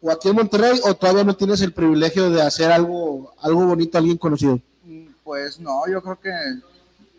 o 0.00 0.10
aquí 0.10 0.28
en 0.30 0.36
Monterrey, 0.36 0.80
o 0.84 0.94
todavía 0.94 1.24
no 1.24 1.36
tienes 1.36 1.60
el 1.60 1.74
privilegio 1.74 2.30
de 2.30 2.40
hacer 2.40 2.72
algo, 2.72 3.34
algo 3.42 3.66
bonito 3.66 3.98
a 3.98 4.00
alguien 4.00 4.16
conocido? 4.16 4.58
Mm, 4.84 5.08
Pues 5.22 5.60
no, 5.60 5.82
yo 5.86 6.00
creo 6.02 6.18
que 6.18 6.30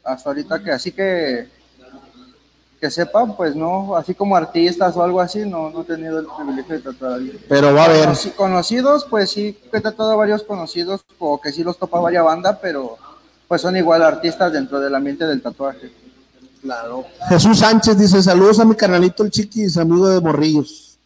hasta 0.03 0.29
ahorita 0.31 0.63
que 0.63 0.71
así 0.71 0.91
que 0.91 1.47
que 2.79 2.91
sepan, 2.91 3.35
pues 3.35 3.55
no, 3.55 3.95
así 3.95 4.13
como 4.13 4.35
artistas 4.35 4.95
o 4.95 5.03
algo 5.03 5.19
así, 5.19 5.39
no, 5.39 5.69
no 5.71 5.81
he 5.81 5.85
tenido 5.85 6.19
el 6.19 6.27
privilegio 6.37 6.75
de 6.75 6.81
tatuar 6.81 7.11
a 7.11 7.15
alguien. 7.15 7.39
Pero 7.49 7.73
va 7.73 7.83
a 7.83 7.85
haber. 7.85 8.09
Conoci- 8.09 8.33
Conocidos, 8.35 9.05
pues 9.09 9.31
sí, 9.31 9.57
he 9.73 9.81
tratado 9.81 10.11
a 10.11 10.15
varios 10.15 10.43
conocidos, 10.43 11.01
o 11.19 11.41
que 11.41 11.51
sí 11.51 11.63
los 11.63 11.77
topa 11.77 11.99
varias 11.99 12.23
banda, 12.23 12.59
pero 12.61 12.97
pues 13.47 13.61
son 13.61 13.75
igual 13.77 14.03
artistas 14.03 14.51
dentro 14.53 14.79
del 14.79 14.93
ambiente 14.93 15.25
del 15.25 15.41
tatuaje. 15.41 15.91
Claro. 16.61 17.05
Jesús 17.29 17.59
Sánchez 17.59 17.97
dice, 17.97 18.21
saludos 18.21 18.59
a 18.59 18.65
mi 18.65 18.75
carnalito 18.75 19.23
el 19.23 19.31
Chiquis, 19.31 19.77
amigo 19.77 20.07
de 20.09 20.19
Morrillos. 20.21 20.97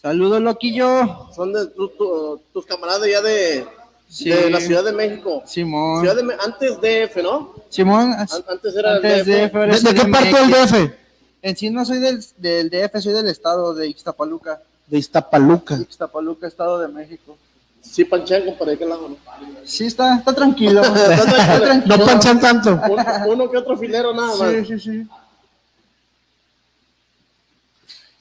Saludos, 0.00 0.40
loquillo. 0.40 1.26
Son 1.34 1.52
de 1.52 1.66
tu- 1.66 1.88
tu- 1.88 2.40
tus 2.52 2.64
camaradas 2.64 3.06
ya 3.10 3.20
de, 3.20 3.66
Sí. 4.08 4.30
de 4.30 4.50
la 4.50 4.60
Ciudad 4.60 4.82
de 4.84 4.92
México. 4.92 5.42
Simón. 5.46 6.00
Ciudad 6.00 6.16
de 6.16 6.22
antes 6.44 6.80
DF, 6.80 7.22
¿no? 7.22 7.54
Simón, 7.68 8.12
An- 8.12 8.26
Antes 8.48 8.74
era 8.76 8.90
el 8.92 8.96
antes 8.96 9.26
DF. 9.26 9.30
de, 9.52 9.58
ahora 9.58 9.78
¿De, 9.78 9.94
qué 9.94 10.04
parte 10.08 10.36
del. 10.36 10.50
DF? 10.50 10.94
En 11.42 11.56
sí 11.56 11.70
no 11.70 11.84
soy 11.84 11.98
del, 11.98 12.24
del 12.36 12.70
DF, 12.70 13.00
soy 13.00 13.12
del 13.12 13.28
estado 13.28 13.74
de 13.74 13.88
Ixtapaluca. 13.88 14.60
De 14.86 14.98
Iztapaluca. 14.98 15.76
Ixtapaluca, 15.76 16.46
estado 16.46 16.78
de 16.78 16.88
México. 16.88 17.38
Sí, 17.80 18.04
panchan, 18.04 18.44
compadre, 18.44 18.76
¿qué 18.76 18.84
lado? 18.84 19.08
no? 19.08 19.16
Sí, 19.64 19.86
está, 19.86 20.16
está 20.16 20.34
tranquilo. 20.34 20.82
Está 20.84 21.14
está 21.14 21.24
tranquilo. 21.34 21.64
tranquilo. 21.66 21.96
No 21.96 22.04
panchan 22.04 22.40
tanto. 22.40 22.80
Uno, 22.90 23.04
uno 23.28 23.50
que 23.50 23.56
otro 23.56 23.76
filero 23.78 24.12
nada 24.12 24.36
más. 24.36 24.50
Sí, 24.50 24.64
sí, 24.66 24.78
sí. 24.80 25.08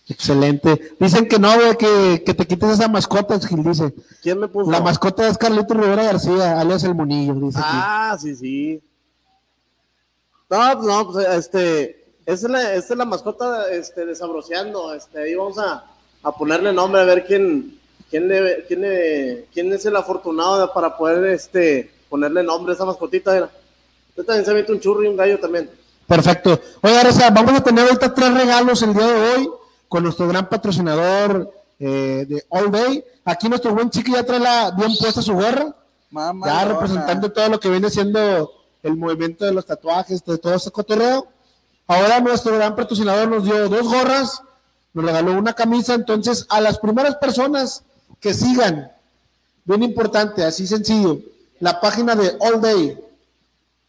Excelente. 0.07 0.95
Dicen 0.99 1.27
que 1.27 1.37
no, 1.37 1.53
güey, 1.53 1.77
que, 1.77 2.23
que 2.25 2.33
te 2.33 2.47
quites 2.47 2.71
esa 2.71 2.87
mascota, 2.87 3.39
Gil 3.39 3.63
dice. 3.63 3.93
¿Quién 4.23 4.39
me 4.39 4.47
puso? 4.47 4.71
La 4.71 4.81
mascota 4.81 5.27
es 5.27 5.37
Carlito 5.37 5.75
Rivera 5.75 6.03
García, 6.03 6.59
alias 6.59 6.83
el 6.83 6.95
Monillo, 6.95 7.35
dice 7.35 7.59
aquí. 7.59 7.67
Ah, 7.71 8.17
sí, 8.19 8.35
sí. 8.35 8.81
No, 10.49 10.57
pues 10.77 10.87
no, 10.87 11.11
pues 11.11 11.27
este, 11.27 11.98
esta 12.33 12.47
es 12.47 12.51
la, 12.51 12.73
esta 12.73 12.93
es 12.93 12.97
la 12.97 13.05
mascota 13.05 13.69
este, 13.71 14.05
de 14.05 14.15
Sabroseando. 14.15 14.93
Este, 14.93 15.21
ahí 15.23 15.35
vamos 15.35 15.57
a, 15.57 15.83
a 16.23 16.31
ponerle 16.31 16.71
nombre 16.73 17.01
a 17.01 17.05
ver 17.05 17.25
quién, 17.25 17.79
quién, 18.09 18.27
le, 18.27 18.65
quién, 18.67 18.81
le- 18.81 19.45
quién 19.53 19.71
es 19.73 19.85
el 19.85 19.95
afortunado 19.95 20.71
para 20.73 20.95
poder 20.97 21.25
este, 21.33 21.91
ponerle 22.09 22.43
nombre 22.43 22.73
a 22.73 22.75
esa 22.75 22.85
mascotita. 22.85 23.49
Usted 24.09 24.23
también 24.25 24.45
se 24.45 24.53
mete 24.53 24.71
un 24.71 24.79
churro 24.79 25.03
y 25.03 25.07
un 25.07 25.17
gallo 25.17 25.39
también. 25.39 25.69
Perfecto. 26.07 26.59
Oiga, 26.81 27.03
Reza, 27.03 27.29
vamos 27.29 27.53
a 27.53 27.63
tener 27.63 27.85
ahorita 27.85 28.13
tres 28.13 28.33
regalos 28.33 28.81
el 28.81 28.93
día 28.93 29.07
de 29.07 29.21
hoy 29.35 29.49
con 29.87 30.03
nuestro 30.03 30.27
gran 30.27 30.49
patrocinador 30.49 31.51
eh, 31.79 32.25
de 32.27 32.43
All 32.49 32.71
Day. 32.71 33.03
Aquí 33.25 33.47
nuestro 33.47 33.73
buen 33.75 33.89
chico 33.89 34.11
ya 34.13 34.25
trae 34.25 34.39
la, 34.39 34.71
bien 34.71 34.91
puesta 34.99 35.21
su 35.21 35.33
gorra, 35.33 35.75
Mamá. 36.09 36.47
ya 36.47 36.65
representando 36.65 37.31
todo 37.31 37.49
lo 37.49 37.59
que 37.59 37.69
viene 37.69 37.89
siendo 37.91 38.51
el 38.81 38.95
movimiento 38.95 39.45
de 39.45 39.51
los 39.53 39.65
tatuajes, 39.65 40.23
de 40.25 40.37
todo 40.39 40.55
ese 40.55 40.71
cotorreo. 40.71 41.27
Ahora 41.89 42.19
nuestro 42.19 42.55
gran 42.55 42.75
patrocinador 42.75 43.27
nos 43.27 43.43
dio 43.43 43.67
dos 43.67 43.91
gorras, 43.91 44.43
nos 44.93 45.03
regaló 45.03 45.33
una 45.33 45.53
camisa, 45.53 45.95
entonces 45.95 46.45
a 46.47 46.61
las 46.61 46.77
primeras 46.77 47.15
personas 47.15 47.83
que 48.19 48.31
sigan, 48.31 48.91
bien 49.65 49.81
importante, 49.81 50.45
así 50.45 50.67
sencillo, 50.67 51.17
la 51.59 51.81
página 51.81 52.15
de 52.15 52.37
All 52.41 52.61
Day, 52.61 52.95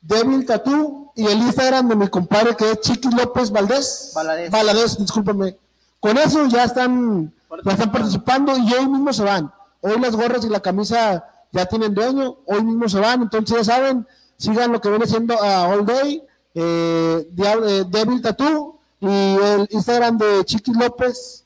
Devil 0.00 0.46
Tattoo 0.46 1.12
y 1.14 1.26
el 1.26 1.40
Instagram 1.40 1.88
de 1.90 1.96
mi 1.96 2.08
compadre 2.08 2.56
que 2.56 2.70
es 2.70 2.80
Chiqui 2.80 3.10
López 3.10 3.50
Valdés. 3.50 4.12
Valadez. 4.14 4.50
Valadez, 4.50 4.96
discúlpame. 4.96 5.58
Con 6.00 6.16
eso 6.16 6.46
ya 6.46 6.64
están, 6.64 7.30
ya 7.66 7.72
están 7.72 7.92
participando 7.92 8.56
y 8.56 8.72
hoy 8.72 8.88
mismo 8.88 9.12
se 9.12 9.24
van. 9.24 9.52
Hoy 9.82 10.00
las 10.00 10.16
gorras 10.16 10.42
y 10.46 10.48
la 10.48 10.60
camisa 10.60 11.22
ya 11.52 11.66
tienen 11.66 11.92
dueño, 11.92 12.38
hoy 12.46 12.64
mismo 12.64 12.88
se 12.88 12.98
van, 12.98 13.20
entonces 13.20 13.58
ya 13.58 13.74
saben, 13.74 14.06
sigan 14.38 14.72
lo 14.72 14.80
que 14.80 14.88
viene 14.88 15.06
siendo 15.06 15.34
a 15.42 15.68
All 15.68 15.84
Day, 15.84 16.26
eh, 16.54 17.26
eh, 17.36 17.84
Devil 17.88 18.20
Tattoo 18.22 18.78
y 19.00 19.06
el 19.06 19.68
Instagram 19.70 20.18
de 20.18 20.44
Chiqui 20.44 20.72
López. 20.72 21.44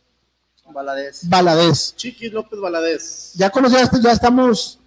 Valadez. 1.29 1.95
Chiquis 1.97 2.33
López 2.33 2.59
Valadez. 2.59 3.33
Ya 3.35 3.51
conocías, 3.51 3.91
ya 4.01 4.13
estamos 4.13 4.79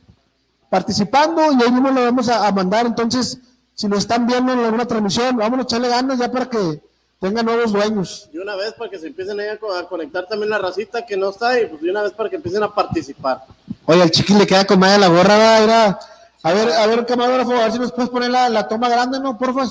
participando 0.70 1.42
y 1.54 1.62
hoy 1.64 1.72
mismo 1.72 1.90
lo 1.92 2.04
vamos 2.04 2.28
a, 2.30 2.48
a 2.48 2.52
mandar. 2.52 2.86
Entonces, 2.86 3.38
si 3.74 3.88
nos 3.88 4.00
están 4.00 4.26
viendo 4.28 4.52
en 4.54 4.60
alguna 4.60 4.86
transmisión, 4.86 5.38
vamos 5.38 5.60
a 5.60 5.62
echarle 5.64 5.88
ganas 5.88 6.20
ya 6.20 6.32
para 6.32 6.50
que 6.50 6.82
tenga 7.20 7.42
nuevos 7.44 7.72
dueños. 7.72 8.30
Y 8.34 8.38
una 8.38 8.56
vez 8.56 8.74
para 8.74 8.90
que 8.90 9.00
se 9.00 9.08
empiecen 9.08 9.40
ahí 9.40 9.48
a, 9.48 9.58
co- 9.60 9.74
a 9.74 9.88
conectar 9.88 10.28
también 10.28 10.50
la 10.50 10.58
racita 10.58 11.06
que 11.06 11.16
no 11.16 11.30
está 11.30 11.60
y 11.60 11.68
pues 11.68 11.82
de 11.82 11.90
una 11.92 12.02
vez 12.04 12.12
para 12.12 12.30
que 12.30 12.36
empiecen 12.36 12.64
a 12.64 12.74
participar. 12.74 13.44
Oye, 13.86 14.02
al 14.02 14.12
chiqui 14.12 14.34
le 14.34 14.46
queda 14.46 14.66
con 14.66 14.80
madre 14.80 15.00
la 15.00 15.08
gorra, 15.08 15.38
va, 15.38 15.60
era- 15.60 16.00
A 16.44 16.54
ver, 16.54 16.72
a 16.72 16.86
ver, 16.88 17.06
camarógrafo, 17.06 17.52
a 17.54 17.64
ver 17.64 17.72
si 17.72 17.80
nos 17.80 17.92
puedes 17.92 18.10
poner 18.12 18.30
la, 18.30 18.50
la 18.50 18.68
toma 18.68 18.90
grande, 18.90 19.20
¿no? 19.20 19.38
Porfa. 19.38 19.66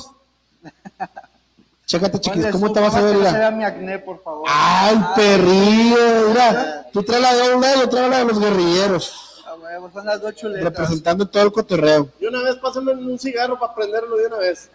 Chécate, 1.86 2.18
chiquis, 2.20 2.46
¿cómo 2.48 2.72
te 2.72 2.80
vas 2.80 2.94
a 2.96 3.02
ver? 3.02 3.16
mira? 3.16 3.50
mi 3.52 3.64
acné, 3.64 4.00
por 4.00 4.20
favor. 4.22 4.48
Ay, 4.52 4.98
perrillo, 5.14 6.28
mira. 6.30 6.86
Tú 6.92 7.02
traes 7.04 7.22
la 7.22 7.34
de 7.34 7.60
Day, 7.60 7.74
yo 7.78 7.88
traigo 7.88 8.08
la 8.08 8.18
de 8.18 8.24
los 8.24 8.40
guerrilleros. 8.40 9.44
A 9.46 9.54
huevo, 9.54 9.90
son 9.92 10.06
las 10.06 10.20
dos 10.20 10.34
chuletas. 10.34 10.64
Representando 10.64 11.28
todo 11.28 11.44
el 11.44 11.52
cotorreo. 11.52 12.08
Y 12.18 12.26
una 12.26 12.42
vez 12.42 12.56
pásenme 12.56 12.92
un 12.92 13.18
cigarro 13.18 13.56
para 13.58 13.72
prenderlo 13.72 14.16
de 14.16 14.26
una 14.26 14.38
vez. 14.38 14.68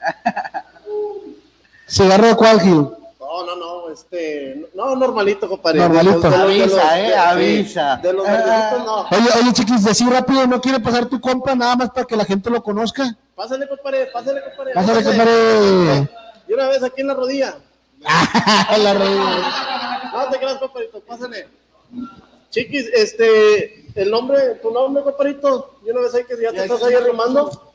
¿Cigarro 1.87 2.27
de 2.27 2.35
cuál, 2.35 2.61
Gil? 2.61 2.87
No, 3.31 3.45
no, 3.45 3.55
no, 3.55 3.89
este, 3.93 4.69
no, 4.73 4.93
normalito, 4.97 5.47
compadre. 5.47 5.79
Normalito. 5.79 6.19
De 6.19 6.29
los- 6.29 6.39
Avisa, 6.39 6.99
eh, 6.99 7.03
de- 7.07 7.15
avisa. 7.15 7.95
De 8.03 8.11
los 8.11 8.25
verdecitos, 8.27 8.85
no. 8.85 9.01
Oye, 9.03 9.29
oye, 9.41 9.53
chiquis, 9.53 9.85
decir 9.85 10.09
rápido, 10.09 10.45
¿no 10.47 10.59
quiere 10.59 10.81
pasar 10.81 11.05
tu 11.05 11.21
compra 11.21 11.55
nada 11.55 11.77
más 11.77 11.89
para 11.91 12.05
que 12.05 12.17
la 12.17 12.25
gente 12.25 12.49
lo 12.49 12.61
conozca? 12.61 13.15
Pásale, 13.33 13.69
compadre, 13.69 14.07
pásale, 14.07 14.41
compadre. 14.43 14.73
Pásale, 14.73 15.01
pásale. 15.01 15.17
compadre. 15.17 16.09
Y 16.49 16.53
una 16.53 16.67
vez 16.67 16.83
aquí 16.83 17.01
en 17.01 17.07
la 17.07 17.13
rodilla. 17.13 17.57
La 18.03 18.93
rodilla. 18.95 20.11
No 20.13 20.29
te 20.29 20.37
creas, 20.37 20.57
compadrito, 20.57 20.99
pásale. 20.99 21.47
Chiquis, 22.49 22.87
este, 22.93 23.85
el 23.95 24.11
nombre, 24.11 24.55
tu 24.61 24.71
nombre, 24.71 25.03
compadrito. 25.03 25.75
Y 25.85 25.89
una 25.91 26.01
vez 26.01 26.13
ahí 26.15 26.25
que 26.25 26.35
ya 26.41 26.51
te 26.51 26.63
estás 26.65 26.83
ahí 26.83 26.95
arrumando. 26.95 27.71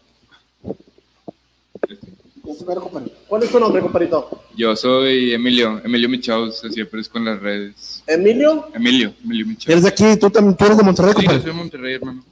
¿Cuál 3.29 3.43
es 3.43 3.51
tu 3.51 3.59
nombre, 3.59 3.81
compadrito? 3.81 4.29
Yo 4.57 4.75
soy 4.75 5.35
Emilio, 5.35 5.81
Emilio 5.85 6.09
Michaus, 6.09 6.65
así 6.65 6.81
aparezco 6.81 7.19
en 7.19 7.25
las 7.27 7.41
redes. 7.41 8.03
Emilio. 8.07 8.69
Emilio, 8.75 9.13
Emilio 9.23 9.47
Michaus. 9.47 9.69
Eres 9.69 9.83
de 9.83 9.89
aquí, 9.91 10.17
tú 10.19 10.31
también, 10.31 10.57
tú 10.57 10.65
eres 10.65 10.77
de 10.79 10.83
Monterrey, 10.83 11.13
Sí, 11.13 11.17
yo 11.23 11.23
compadre. 11.27 11.43
soy 11.43 11.51
de 11.51 11.57
Monterrey, 11.57 11.95
hermano. 11.95 12.25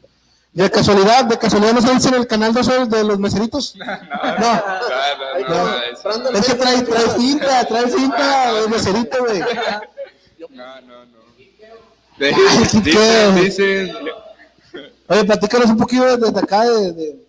De 0.52 0.70
casualidad, 0.70 1.24
de 1.24 1.36
casualidad 1.36 1.72
no 1.74 1.82
sabes 1.82 2.06
en 2.06 2.14
el 2.14 2.26
canal 2.28 2.54
2 2.54 2.88
de 2.88 3.04
los 3.04 3.18
meseritos. 3.18 3.74
No, 3.84 3.84
No, 3.84 5.48
no, 5.48 5.48
no, 5.48 5.64
no, 5.66 5.82
eso- 5.82 6.02
Brandon, 6.04 6.36
es 6.36 6.46
que 6.46 6.54
trae, 6.54 6.82
trae 6.82 7.08
cinta, 7.18 7.64
trae 7.66 7.90
cinta 7.90 8.52
de 8.54 8.68
meserito, 8.68 9.18
güey. 9.18 9.40
no, 10.50 10.80
no, 10.82 11.04
no. 11.06 11.24
De- 12.18 12.26
Ay, 12.28 12.68
¿qué 12.72 12.78
Dicen, 12.90 13.34
dicen, 13.36 13.92
Oye, 15.08 15.24
platícanos 15.24 15.66
un 15.70 15.76
poquito 15.76 16.04
desde 16.16 16.32
de 16.32 16.40
acá, 16.40 16.64
de, 16.64 16.92
de, 16.92 17.23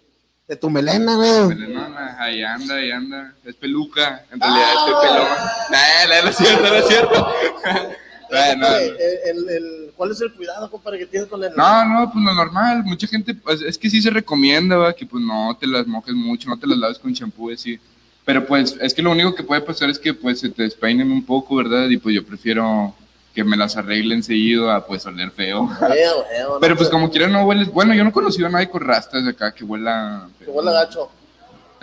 de 0.47 0.55
tu 0.55 0.69
melena, 0.69 1.15
güey. 1.15 1.57
no, 1.69 1.89
no, 1.89 1.97
ahí 2.19 2.43
anda, 2.43 2.75
ahí 2.75 2.91
anda. 2.91 3.33
Es 3.43 3.55
peluca, 3.55 4.23
en 4.31 4.39
realidad 4.39 4.67
estoy 4.77 4.93
pelón. 5.01 5.27
No, 5.71 6.15
no, 6.15 6.23
no 6.23 6.29
es 6.29 6.37
cierto, 6.37 6.61
no 6.69 6.75
es 6.75 6.87
cierto. 6.87 7.27
No, 8.27 8.39
no, 8.39 8.51
compadre, 8.53 8.89
no. 8.89 8.95
el, 9.31 9.49
el- 9.49 9.91
¿Cuál 9.95 10.11
es 10.11 10.19
el 10.19 10.33
cuidado, 10.33 10.69
compadre, 10.69 10.97
que 10.97 11.05
tienes 11.05 11.29
con 11.29 11.41
el 11.43 11.53
No, 11.55 11.85
no, 11.85 12.11
pues 12.11 12.25
lo 12.25 12.33
normal, 12.33 12.83
mucha 12.83 13.05
gente, 13.07 13.35
pues 13.35 13.61
es 13.61 13.77
que 13.77 13.87
sí 13.89 14.01
se 14.01 14.09
recomienda, 14.09 14.75
¿va? 14.77 14.93
que 14.93 15.05
pues 15.05 15.23
no 15.23 15.55
te 15.57 15.67
las 15.67 15.85
mojes 15.85 16.15
mucho, 16.15 16.49
no 16.49 16.57
te 16.57 16.65
las 16.65 16.77
laves 16.79 16.97
con 16.97 17.13
champú, 17.13 17.51
así. 17.51 17.79
Pero 18.25 18.43
pues 18.45 18.75
es 18.81 18.95
que 18.95 19.03
lo 19.03 19.11
único 19.11 19.35
que 19.35 19.43
puede 19.43 19.61
pasar 19.61 19.91
es 19.91 19.99
que 19.99 20.11
pues 20.15 20.39
se 20.39 20.49
te 20.49 20.63
despeinen 20.63 21.11
un 21.11 21.23
poco, 21.23 21.55
¿verdad? 21.55 21.87
Y 21.87 21.97
pues 21.97 22.15
yo 22.15 22.25
prefiero 22.25 22.95
que 23.35 23.43
me 23.43 23.57
las 23.57 23.75
arreglen 23.75 24.23
seguido 24.23 24.71
a 24.71 24.85
pues 24.87 25.05
oler 25.05 25.29
feo. 25.29 25.69
Pero 26.61 26.75
pues 26.77 26.89
como 26.89 27.11
quiera 27.11 27.27
no 27.27 27.43
hueles, 27.45 27.67
bueno, 27.69 27.93
yo 27.93 28.03
no 28.03 28.09
he 28.09 28.13
conocido 28.13 28.47
a 28.47 28.49
nadie 28.49 28.69
con 28.69 28.81
rastas 28.81 29.25
de 29.25 29.31
acá 29.31 29.53
que 29.53 29.63
huela 29.65 30.27
Que 30.39 30.45
feo. 30.45 30.53
huele 30.53 30.71
gacho. 30.71 31.09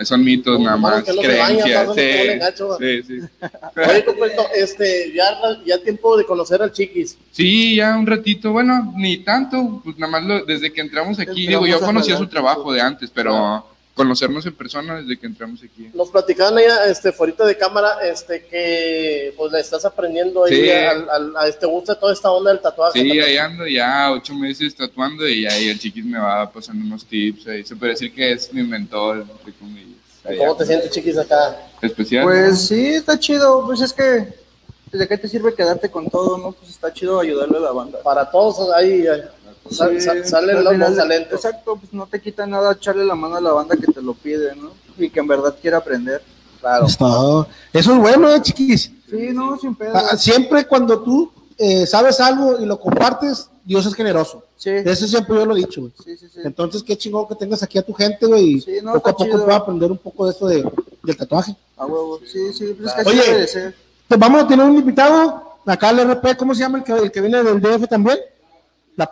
Son 0.01 0.21
mitos 0.25 0.59
nada 0.59 0.75
más, 0.75 1.03
creencias. 1.03 1.89
Sí, 1.95 3.03
sí. 3.03 3.19
Oye, 3.89 4.03
compadrito, 4.03 4.43
este, 4.53 5.13
ya, 5.15 5.37
ya 5.65 5.77
tiempo 5.77 6.17
de 6.17 6.25
conocer 6.25 6.61
al 6.61 6.71
chiquis. 6.73 7.15
Sí, 7.31 7.75
ya 7.75 7.95
un 7.95 8.05
ratito, 8.07 8.51
bueno, 8.51 8.91
ni 8.97 9.17
tanto, 9.17 9.79
pues 9.83 9.97
nada 9.97 10.11
más 10.11 10.23
lo- 10.23 10.43
desde 10.45 10.73
que 10.73 10.81
entramos 10.81 11.19
aquí, 11.19 11.47
digo, 11.47 11.65
yo 11.67 11.79
conocía 11.79 12.17
su 12.17 12.27
trabajo 12.27 12.73
de 12.73 12.81
antes, 12.81 13.11
pero 13.13 13.65
conocernos 13.93 14.45
en 14.47 14.53
persona 14.55 15.01
desde 15.01 15.19
que 15.19 15.27
entramos 15.27 15.61
aquí. 15.63 15.89
Nos 15.93 16.09
platicaban 16.09 16.57
ella, 16.57 16.85
este, 16.87 17.11
fuera 17.11 17.45
de 17.45 17.55
cámara, 17.57 17.97
este, 18.03 18.45
que 18.47 19.33
pues 19.37 19.51
le 19.51 19.59
estás 19.59 19.85
aprendiendo 19.85 20.43
ahí 20.43 20.55
Sí. 20.63 20.69
al, 20.71 21.09
al- 21.09 21.37
a 21.37 21.47
este 21.47 21.65
gusta 21.67 21.93
toda 21.95 22.11
esta 22.11 22.31
onda 22.31 22.49
del 22.51 22.59
tatuaje. 22.59 22.99
Sí, 22.99 23.07
también. 23.07 23.25
ahí 23.25 23.37
ando 23.37 23.67
ya 23.67 24.11
ocho 24.11 24.33
meses 24.33 24.75
tatuando 24.75 25.27
y 25.27 25.45
ahí 25.45 25.69
el 25.69 25.77
chiquis 25.79 26.05
me 26.05 26.17
va 26.17 26.49
pasando 26.51 26.83
unos 26.85 27.05
tips, 27.05 27.47
ahí 27.47 27.63
se 27.63 27.75
puede 27.75 27.91
decir 27.91 28.13
que 28.13 28.31
es 28.31 28.51
mi 28.53 28.63
mentor, 28.63 29.25
entre 29.29 29.53
comillas. 29.53 29.93
¿Cómo 30.37 30.55
te 30.55 30.65
sientes, 30.65 30.89
chiquis, 30.89 31.17
acá? 31.17 31.57
Especial. 31.81 32.23
Pues 32.23 32.67
sí, 32.67 32.87
está 32.95 33.19
chido. 33.19 33.65
Pues 33.65 33.81
es 33.81 33.91
que, 33.91 34.33
¿de 34.91 35.07
qué 35.07 35.17
te 35.17 35.27
sirve 35.27 35.53
quedarte 35.53 35.91
con 35.91 36.09
todo, 36.09 36.37
no? 36.37 36.53
Pues 36.53 36.71
está 36.71 36.91
chido 36.93 37.19
ayudarle 37.19 37.57
a 37.57 37.61
la 37.61 37.71
banda. 37.73 37.99
Para 38.01 38.31
todos 38.31 38.71
ahí 38.73 39.05
eh, 39.05 39.23
sal- 39.71 40.01
sal- 40.01 40.25
sale 40.25 40.51
al 40.53 40.57
el 40.59 40.79
lomo 40.79 40.95
talento. 40.95 41.35
Exacto, 41.35 41.75
pues 41.77 41.93
no 41.93 42.05
te 42.07 42.21
quita 42.21 42.45
nada 42.47 42.73
echarle 42.73 43.05
la 43.05 43.15
mano 43.15 43.35
a 43.35 43.41
la 43.41 43.51
banda 43.51 43.75
que 43.75 43.91
te 43.91 44.01
lo 44.01 44.13
pide, 44.13 44.55
¿no? 44.55 44.71
Y 44.97 45.09
que 45.09 45.19
en 45.19 45.27
verdad 45.27 45.55
quiere 45.61 45.75
aprender. 45.77 46.21
Claro. 46.59 46.85
Es 46.85 46.97
todo. 46.97 47.47
Eso 47.73 47.93
es 47.93 47.99
bueno, 47.99 48.33
eh, 48.33 48.41
chiquis. 48.41 48.91
Sí, 49.09 49.29
no, 49.33 49.57
sin 49.59 49.75
pedo. 49.75 49.93
Ah, 49.95 50.15
Siempre 50.17 50.65
cuando 50.65 51.01
tú 51.01 51.31
eh, 51.57 51.85
sabes 51.85 52.19
algo 52.19 52.59
y 52.59 52.65
lo 52.65 52.79
compartes, 52.79 53.49
Dios 53.65 53.85
es 53.85 53.93
generoso. 53.93 54.43
Sí, 54.57 54.69
De 54.71 54.91
eso 54.91 55.05
siempre 55.07 55.35
yo 55.35 55.45
lo 55.45 55.55
he 55.55 55.59
dicho, 55.59 55.81
güey. 55.81 55.93
sí, 56.05 56.15
sí. 56.17 56.27
sí. 56.33 56.39
Entonces, 56.43 56.81
qué 56.83 56.97
chingón 56.97 57.27
que 57.27 57.35
tengas 57.35 57.61
aquí 57.63 57.77
a 57.77 57.81
tu 57.81 57.93
gente, 57.93 58.25
güey. 58.25 58.61
Sí, 58.61 58.77
no, 58.81 58.93
poco 58.93 59.09
a 59.09 59.11
poco 59.11 59.25
chido. 59.25 59.43
puedas 59.43 59.61
aprender 59.61 59.91
un 59.91 59.97
poco 59.97 60.25
de 60.25 60.31
eso 60.31 60.47
de, 60.47 60.63
del 61.03 61.17
tatuaje. 61.17 61.53
A 61.77 61.85
huevo. 61.85 62.19
Sí, 62.25 62.53
sí, 62.53 62.73
pues 62.79 62.93
es 62.97 63.03
que 63.03 63.09
Oye. 63.09 63.73
Pues 64.07 64.19
vamos 64.19 64.43
a 64.43 64.47
tener 64.47 64.65
un 64.65 64.77
invitado, 64.77 65.57
acá 65.65 65.89
al 65.89 65.99
RP, 66.11 66.37
¿cómo 66.37 66.53
se 66.55 66.61
llama 66.61 66.77
el 66.77 66.83
que, 66.83 66.93
el 66.93 67.11
que 67.11 67.21
viene 67.21 67.43
del 67.43 67.59
DF 67.61 67.87
también? 67.89 68.19
La, 68.95 69.09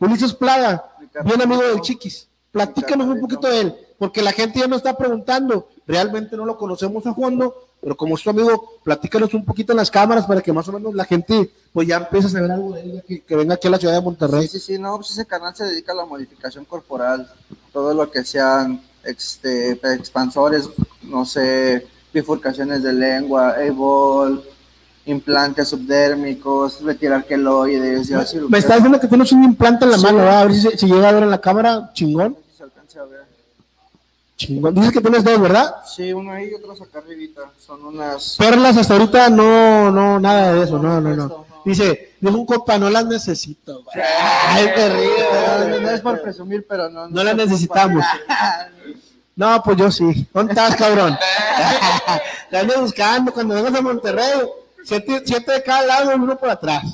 Ulises 0.00 0.34
Plaga, 0.34 0.84
bien 1.24 1.40
amigo 1.40 1.62
del 1.62 1.80
Chiquis. 1.80 2.28
Platícanos 2.52 3.06
un 3.06 3.20
poquito 3.20 3.48
de 3.48 3.60
él, 3.60 3.74
porque 3.98 4.22
la 4.22 4.32
gente 4.32 4.60
ya 4.60 4.66
nos 4.66 4.78
está 4.78 4.96
preguntando, 4.96 5.68
realmente 5.86 6.36
no 6.36 6.46
lo 6.46 6.56
conocemos 6.56 7.06
a 7.06 7.14
fondo, 7.14 7.54
pero 7.80 7.96
como 7.96 8.16
es 8.16 8.22
tu 8.22 8.30
amigo, 8.30 8.80
platícanos 8.82 9.34
un 9.34 9.44
poquito 9.44 9.72
en 9.72 9.76
las 9.76 9.90
cámaras 9.90 10.26
para 10.26 10.40
que 10.40 10.52
más 10.52 10.66
o 10.68 10.72
menos 10.72 10.94
la 10.94 11.04
gente 11.04 11.50
pues 11.72 11.86
ya 11.86 11.98
empiece 11.98 12.28
a 12.28 12.30
saber 12.30 12.50
algo 12.50 12.72
de 12.72 12.80
él, 12.80 13.04
que, 13.06 13.20
que 13.22 13.36
venga 13.36 13.54
aquí 13.54 13.68
a 13.68 13.70
la 13.70 13.78
ciudad 13.78 13.94
de 13.94 14.00
Monterrey. 14.00 14.48
Sí, 14.48 14.58
sí, 14.58 14.74
sí, 14.74 14.78
no, 14.78 14.96
pues 14.96 15.10
ese 15.10 15.26
canal 15.26 15.54
se 15.54 15.64
dedica 15.64 15.92
a 15.92 15.96
la 15.96 16.06
modificación 16.06 16.64
corporal, 16.64 17.30
todo 17.72 17.92
lo 17.92 18.10
que 18.10 18.24
sean 18.24 18.80
este, 19.04 19.72
expansores, 19.72 20.68
no 21.02 21.24
sé, 21.24 21.86
bifurcaciones 22.12 22.82
de 22.82 22.92
lengua, 22.92 23.62
ebol, 23.62 24.42
implantes 25.06 25.68
subdérmicos, 25.68 26.82
retirar 26.82 27.24
queloides, 27.24 28.08
ya 28.08 28.24
cirugía. 28.26 28.50
Me 28.50 28.58
está 28.58 28.74
diciendo 28.74 29.00
que 29.00 29.06
tienes 29.08 29.30
un 29.32 29.44
implante 29.44 29.84
en 29.84 29.92
la 29.92 29.98
Sí. 29.98 30.04
mano, 30.04 30.18
¿verdad? 30.18 30.40
a 30.40 30.44
ver 30.44 30.54
si 30.54 30.86
llega 30.86 31.08
a 31.08 31.12
ver 31.12 31.22
en 31.22 31.30
la 31.30 31.40
cámara, 31.40 31.90
chingón. 31.94 32.36
Si 32.50 32.56
se 32.58 32.62
alcance 32.64 32.98
a 32.98 33.04
ver. 33.04 33.24
Chingón. 34.36 34.74
Dices 34.74 34.92
que 34.92 35.00
tienes 35.00 35.24
dos, 35.24 35.40
¿verdad? 35.40 35.74
Sí, 35.86 36.12
uno 36.12 36.32
ahí 36.32 36.50
y 36.50 36.54
otros 36.54 36.80
acá 36.82 36.98
arribita. 36.98 37.40
Son 37.64 37.84
unas. 37.84 38.36
Perlas 38.36 38.76
hasta 38.76 38.94
ahorita 38.94 39.30
no, 39.30 39.90
no, 39.90 40.20
nada 40.20 40.52
de 40.54 40.64
eso, 40.64 40.78
no, 40.78 41.00
no, 41.00 41.14
no. 41.14 41.46
Dice, 41.64 42.12
dijo 42.20 42.36
un 42.36 42.46
compa, 42.46 42.78
no 42.78 42.90
las 42.90 43.06
necesito. 43.06 43.82
Ay, 43.94 44.66
qué 44.74 44.88
No, 44.88 45.68
río. 45.70 45.80
no 45.80 45.90
es 45.90 46.00
por 46.00 46.20
presumir, 46.20 46.66
pero 46.68 46.88
no. 46.90 47.08
No 47.08 47.24
la 47.24 47.30
se 47.30 47.36
ocupa. 47.36 47.44
necesitamos. 47.44 48.04
No, 49.38 49.62
pues 49.62 49.76
yo 49.76 49.90
sí. 49.90 50.26
¿Dónde 50.32 50.54
estás, 50.54 50.74
cabrón? 50.76 51.14
Te 52.50 52.56
ando 52.56 52.80
buscando 52.80 53.30
cuando 53.34 53.54
vengas 53.54 53.74
a 53.74 53.82
Monterrey. 53.82 54.40
Siete, 54.86 55.22
siete 55.24 55.52
de 55.52 55.62
cada 55.64 55.84
lado 55.84 56.12
y 56.12 56.14
uno 56.14 56.38
por 56.38 56.48
atrás. 56.48 56.84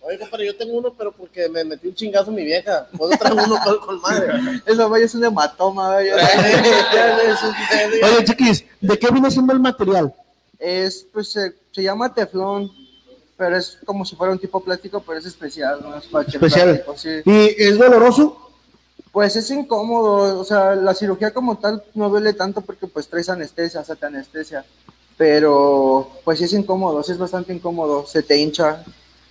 Oye, 0.00 0.18
compadre, 0.18 0.46
yo 0.46 0.56
tengo 0.56 0.76
uno, 0.76 0.92
pero 0.92 1.12
porque 1.12 1.48
me 1.48 1.64
metí 1.64 1.88
un 1.88 1.94
chingazo 1.94 2.30
mi 2.30 2.44
vieja. 2.44 2.86
Puedo 2.96 3.16
traer 3.16 3.34
uno 3.34 3.56
con, 3.64 3.78
con 3.78 4.00
madre. 4.00 4.60
Eso 4.66 4.88
vaya 4.88 5.04
es 5.06 5.14
un 5.14 5.24
hematoma, 5.24 5.92
güey. 5.94 6.10
Oye, 8.02 8.24
chiquis, 8.24 8.64
¿de 8.80 8.98
qué 8.98 9.10
viene 9.10 9.30
siendo 9.30 9.52
el 9.52 9.60
material? 9.60 10.12
Es, 10.58 11.06
pues, 11.12 11.30
se, 11.32 11.54
se 11.72 11.82
llama 11.82 12.12
teflón, 12.12 12.70
pero 13.36 13.56
es 13.56 13.78
como 13.84 14.04
si 14.04 14.16
fuera 14.16 14.32
un 14.32 14.38
tipo 14.38 14.62
plástico, 14.62 15.00
pero 15.06 15.18
es 15.18 15.26
especial, 15.26 15.80
no 15.82 15.96
es 15.96 16.04
Especial. 16.34 16.82
plástico, 16.82 16.96
sí. 16.96 17.22
¿Y 17.24 17.62
es 17.62 17.78
doloroso? 17.78 18.40
Pues 19.12 19.36
es 19.36 19.48
incómodo, 19.50 20.40
o 20.40 20.44
sea, 20.44 20.74
la 20.74 20.92
cirugía 20.94 21.32
como 21.32 21.56
tal 21.58 21.82
no 21.94 22.08
duele 22.08 22.32
tanto 22.32 22.60
porque 22.62 22.88
pues 22.88 23.08
traes 23.08 23.28
anestesia, 23.28 23.84
se 23.84 23.94
te 23.94 24.06
anestesia, 24.06 24.64
pero 25.16 26.10
pues 26.24 26.38
sí 26.38 26.44
es 26.44 26.52
incómodo, 26.52 27.02
sí 27.02 27.12
es 27.12 27.18
bastante 27.18 27.52
incómodo, 27.54 28.06
se 28.06 28.22
te 28.22 28.38
hincha 28.38 28.84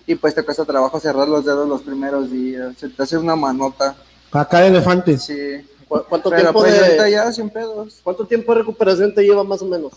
y 0.06 0.14
pues 0.14 0.34
te 0.34 0.42
cuesta 0.42 0.64
trabajo 0.64 0.98
cerrar 1.00 1.28
los 1.28 1.44
dedos 1.44 1.68
los 1.68 1.82
primeros 1.82 2.30
días, 2.30 2.74
se 2.78 2.88
te 2.88 3.02
hace 3.02 3.16
una 3.18 3.36
manota, 3.36 3.96
Acá 4.32 4.60
de 4.60 4.68
elefante. 4.68 5.16
sí. 5.18 5.34
¿Cu- 5.88 6.02
¿Cuánto 6.08 6.30
Pero 6.30 6.42
tiempo 6.42 6.60
pues 6.60 6.72
de, 6.72 6.80
ahorita 6.80 7.08
ya 7.08 7.30
sin 7.32 7.50
pedos. 7.50 8.00
cuánto 8.02 8.26
tiempo 8.26 8.52
de 8.52 8.60
recuperación 8.60 9.14
te 9.14 9.22
lleva 9.22 9.44
más 9.44 9.62
o 9.62 9.66
menos? 9.66 9.92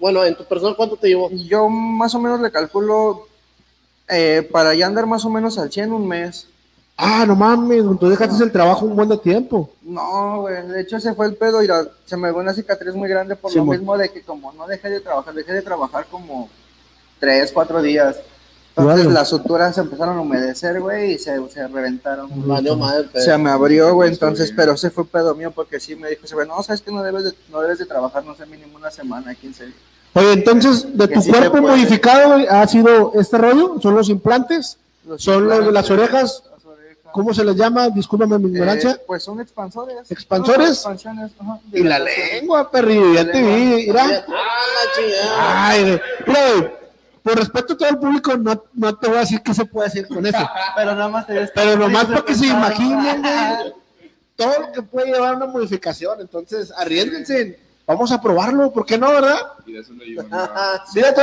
Bueno, 0.00 0.24
en 0.24 0.34
tu 0.36 0.44
persona, 0.44 0.74
¿cuánto 0.76 0.96
te 0.96 1.08
llevó? 1.08 1.30
Yo 1.30 1.68
más 1.68 2.14
o 2.14 2.18
menos 2.20 2.40
le 2.40 2.50
calculo 2.50 3.26
eh, 4.08 4.48
para 4.50 4.74
ya 4.74 4.86
andar 4.86 5.06
más 5.06 5.24
o 5.24 5.30
menos 5.30 5.58
al 5.58 5.70
100 5.70 5.92
un 5.92 6.08
mes. 6.08 6.48
Ah, 7.00 7.24
no 7.24 7.36
mames, 7.36 7.84
tú 8.00 8.08
dejaste 8.08 8.42
el 8.42 8.50
trabajo 8.50 8.84
un 8.84 8.96
buen 8.96 9.08
de 9.08 9.16
tiempo. 9.18 9.70
No, 9.82 10.40
güey, 10.40 10.66
de 10.66 10.80
hecho 10.80 10.98
se 10.98 11.14
fue 11.14 11.26
el 11.26 11.36
pedo 11.36 11.62
y 11.62 11.68
la- 11.68 11.86
se 12.04 12.16
me 12.16 12.32
ve 12.32 12.36
una 12.38 12.52
cicatriz 12.52 12.92
muy 12.94 13.08
grande 13.08 13.36
por 13.36 13.52
Sí, 13.52 13.58
lo 13.58 13.64
mo- 13.66 13.72
mismo 13.72 13.96
de 13.96 14.08
que 14.08 14.22
como 14.22 14.52
no 14.52 14.66
dejé 14.66 14.90
de 14.90 14.98
trabajar, 15.00 15.32
dejé 15.32 15.52
de 15.52 15.62
trabajar 15.62 16.06
como 16.10 16.48
tres, 17.20 17.52
cuatro 17.52 17.80
días. 17.82 18.16
Entonces 18.76 19.02
Claro. 19.06 19.10
las 19.18 19.28
suturas 19.28 19.74
se 19.76 19.80
empezaron 19.80 20.18
a 20.18 20.20
humedecer, 20.20 20.80
güey, 20.80 21.12
y 21.14 21.18
se, 21.18 21.36
se 21.50 21.68
reventaron. 21.68 22.30
Valió 22.48 22.76
pedo. 22.78 23.22
Se 23.24 23.38
me 23.38 23.50
abrió, 23.50 23.94
güey, 23.94 24.10
entonces, 24.10 24.52
pero 24.54 24.72
ese 24.72 24.90
fue 24.90 25.04
pedo 25.04 25.34
mío 25.36 25.52
porque 25.52 25.78
sí 25.78 25.94
me 25.94 26.10
dijo, 26.10 26.24
ese 26.24 26.34
güey, 26.34 26.48
no, 26.48 26.60
sabes 26.64 26.82
que 26.82 26.90
no 26.90 27.02
debes 27.04 27.24
de, 27.24 27.32
no 27.50 27.60
debes 27.60 27.78
de 27.78 27.86
trabajar, 27.86 28.24
no 28.24 28.34
sé, 28.34 28.44
mínimo 28.46 28.76
una 28.76 28.90
semana, 28.90 29.32
15 29.36 29.66
días. 29.66 29.76
Oye, 30.14 30.32
entonces, 30.32 30.96
de 30.96 31.08
Que 31.08 31.14
tu 31.14 31.22
sí 31.22 31.30
cuerpo 31.30 31.58
modificado 31.58 32.28
güey, 32.34 32.46
ha 32.48 32.66
sido 32.66 33.12
este 33.14 33.38
rollo, 33.38 33.76
son 33.80 33.94
los 33.94 34.08
implantes, 34.08 34.78
Los 35.06 35.22
son 35.22 35.42
implantes, 35.44 35.72
las 35.72 35.90
orejas. 35.90 36.42
¿Cómo 37.12 37.34
se 37.34 37.44
les 37.44 37.56
llama? 37.56 37.88
Discúlpame 37.88 38.38
mi 38.38 38.48
ignorancia. 38.50 38.92
Eh, 38.92 39.00
pues 39.06 39.22
son 39.22 39.40
expansores. 39.40 40.10
¿Expansores? 40.10 40.86
Ajá, 40.86 41.60
y 41.72 41.82
la 41.82 41.98
lengua, 41.98 42.70
perrillo, 42.70 43.14
ya 43.14 43.24
te 43.24 43.42
lengua. 43.42 43.56
vi, 43.56 43.86
mira. 43.86 44.24
Ah. 44.28 45.68
Ay, 45.68 45.84
mira, 45.84 46.02
güey, 46.26 46.70
por 47.22 47.36
respeto 47.36 47.74
a 47.74 47.76
todo 47.76 47.88
el 47.88 47.98
público, 47.98 48.36
no, 48.36 48.64
no 48.72 48.96
te 48.96 49.08
voy 49.08 49.18
a 49.18 49.20
decir 49.20 49.42
qué 49.42 49.52
se 49.52 49.64
puede 49.64 49.88
hacer 49.88 50.08
con 50.08 50.24
eso. 50.24 50.38
Pero 50.76 50.94
nada 50.94 51.08
más 51.08 51.26
te 51.26 51.46
Pero 51.54 51.76
nomás 51.76 52.06
para 52.06 52.22
que 52.22 52.34
se 52.34 52.46
imaginen, 52.46 53.22
todo 54.36 54.60
lo 54.60 54.72
que 54.72 54.82
puede 54.82 55.12
llevar 55.12 55.36
una 55.36 55.46
modificación. 55.46 56.20
Entonces, 56.20 56.72
arriesguense. 56.76 57.67
Vamos 57.88 58.12
a 58.12 58.20
probarlo, 58.20 58.70
¿por 58.70 58.84
qué 58.84 58.98
no, 58.98 59.08
verdad? 59.10 59.38
Mira, 60.94 61.14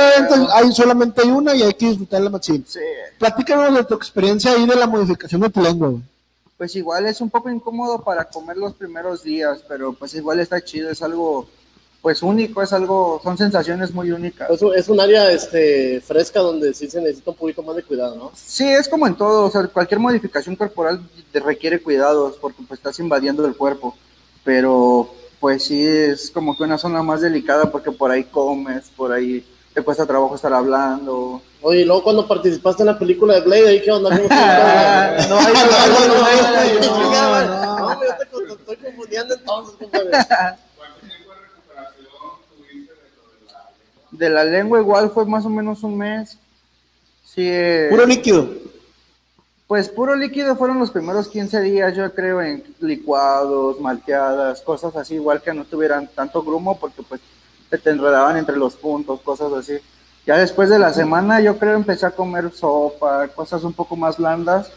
hay 0.52 0.72
solamente 0.72 1.22
hay 1.22 1.30
una 1.30 1.54
y 1.54 1.62
hay 1.62 1.72
que 1.74 1.86
disfrutarla 1.86 2.28
machín. 2.28 2.64
Sí. 2.66 2.80
Platícanos 3.20 3.72
de 3.72 3.84
tu 3.84 3.94
experiencia 3.94 4.50
ahí 4.50 4.66
de 4.66 4.74
la 4.74 4.88
modificación 4.88 5.40
de 5.42 5.50
tu 5.50 5.62
lengua. 5.62 5.92
Pues 6.58 6.74
igual 6.74 7.06
es 7.06 7.20
un 7.20 7.30
poco 7.30 7.50
incómodo 7.50 8.02
para 8.02 8.24
comer 8.24 8.56
los 8.56 8.74
primeros 8.74 9.22
días, 9.22 9.60
pero 9.68 9.92
pues 9.92 10.12
igual 10.14 10.40
está 10.40 10.60
chido, 10.60 10.90
es 10.90 11.02
algo 11.02 11.46
pues 12.02 12.22
único, 12.22 12.62
es 12.62 12.72
algo, 12.72 13.20
son 13.22 13.38
sensaciones 13.38 13.92
muy 13.92 14.10
únicas. 14.10 14.48
Es, 14.50 14.62
un- 14.62 14.74
es 14.74 14.88
un 14.88 14.98
área 15.00 15.30
este, 15.32 16.00
fresca 16.00 16.40
donde 16.40 16.72
sí 16.74 16.88
se 16.90 17.00
necesita 17.00 17.30
un 17.32 17.36
poquito 17.36 17.62
más 17.62 17.76
de 17.76 17.82
cuidado, 17.84 18.14
¿no? 18.16 18.32
Sí, 18.34 18.66
es 18.68 18.88
como 18.88 19.06
en 19.06 19.14
todo, 19.16 19.44
o 19.46 19.50
sea, 19.50 19.66
cualquier 19.68 20.00
modificación 20.00 20.56
corporal 20.56 21.00
te 21.32 21.38
requiere 21.40 21.80
cuidados 21.82 22.36
porque 22.40 22.62
pues 22.66 22.78
estás 22.78 22.98
invadiendo 23.00 23.44
el 23.46 23.56
cuerpo, 23.56 23.94
pero 24.44 25.12
pues 25.40 25.64
sí 25.64 25.84
es 25.86 26.30
como 26.30 26.56
que 26.56 26.62
una 26.64 26.78
zona 26.78 27.02
más 27.02 27.20
delicada 27.20 27.70
porque 27.70 27.90
por 27.90 28.10
ahí 28.10 28.24
comes, 28.24 28.90
por 28.96 29.12
ahí 29.12 29.44
te 29.74 29.82
cuesta 29.82 30.06
trabajo 30.06 30.34
estar 30.34 30.50
hablando. 30.52 31.42
Oye, 31.60 31.80
y 31.80 31.84
luego 31.84 32.02
cuando 32.02 32.26
participaste 32.26 32.82
en 32.82 32.86
la 32.86 32.98
película 32.98 33.34
de 33.34 33.42
Blade, 33.42 33.68
¿ahí 33.68 33.82
qué 33.82 33.90
onda? 33.90 34.08
No, 34.10 34.16
no, 34.16 34.22
no, 35.28 35.40
yo 38.00 38.16
te 38.16 38.24
estoy 38.54 38.76
confundiendo 38.76 39.34
entonces. 39.34 39.76
De 44.10 44.30
la 44.30 44.44
lengua 44.44 44.80
igual 44.80 45.10
fue 45.10 45.26
más 45.26 45.44
o 45.44 45.50
menos 45.50 45.82
un 45.82 45.98
mes. 45.98 46.38
Sí, 47.24 47.46
eh, 47.46 47.88
Puro 47.90 48.06
líquido. 48.06 48.48
Pues 49.66 49.88
puro 49.88 50.14
líquido 50.14 50.54
fueron 50.54 50.78
los 50.78 50.92
primeros 50.92 51.26
15 51.28 51.60
días, 51.60 51.96
yo 51.96 52.12
creo, 52.14 52.40
en 52.40 52.62
licuados, 52.80 53.80
malteadas, 53.80 54.60
cosas 54.62 54.94
así, 54.94 55.14
igual 55.14 55.42
que 55.42 55.52
no 55.52 55.64
tuvieran 55.64 56.08
tanto 56.14 56.42
grumo 56.42 56.78
porque 56.78 57.02
pues 57.02 57.20
se 57.68 57.78
te 57.78 57.90
enredaban 57.90 58.36
entre 58.36 58.56
los 58.56 58.76
puntos, 58.76 59.20
cosas 59.22 59.52
así. 59.52 59.74
Ya 60.24 60.36
después 60.36 60.68
de 60.70 60.78
la 60.78 60.92
semana 60.92 61.40
yo 61.40 61.58
creo 61.58 61.74
empecé 61.74 62.06
a 62.06 62.10
comer 62.12 62.52
sopa, 62.52 63.26
cosas 63.28 63.64
un 63.64 63.72
poco 63.72 63.96
más 63.96 64.18
blandas 64.18 64.70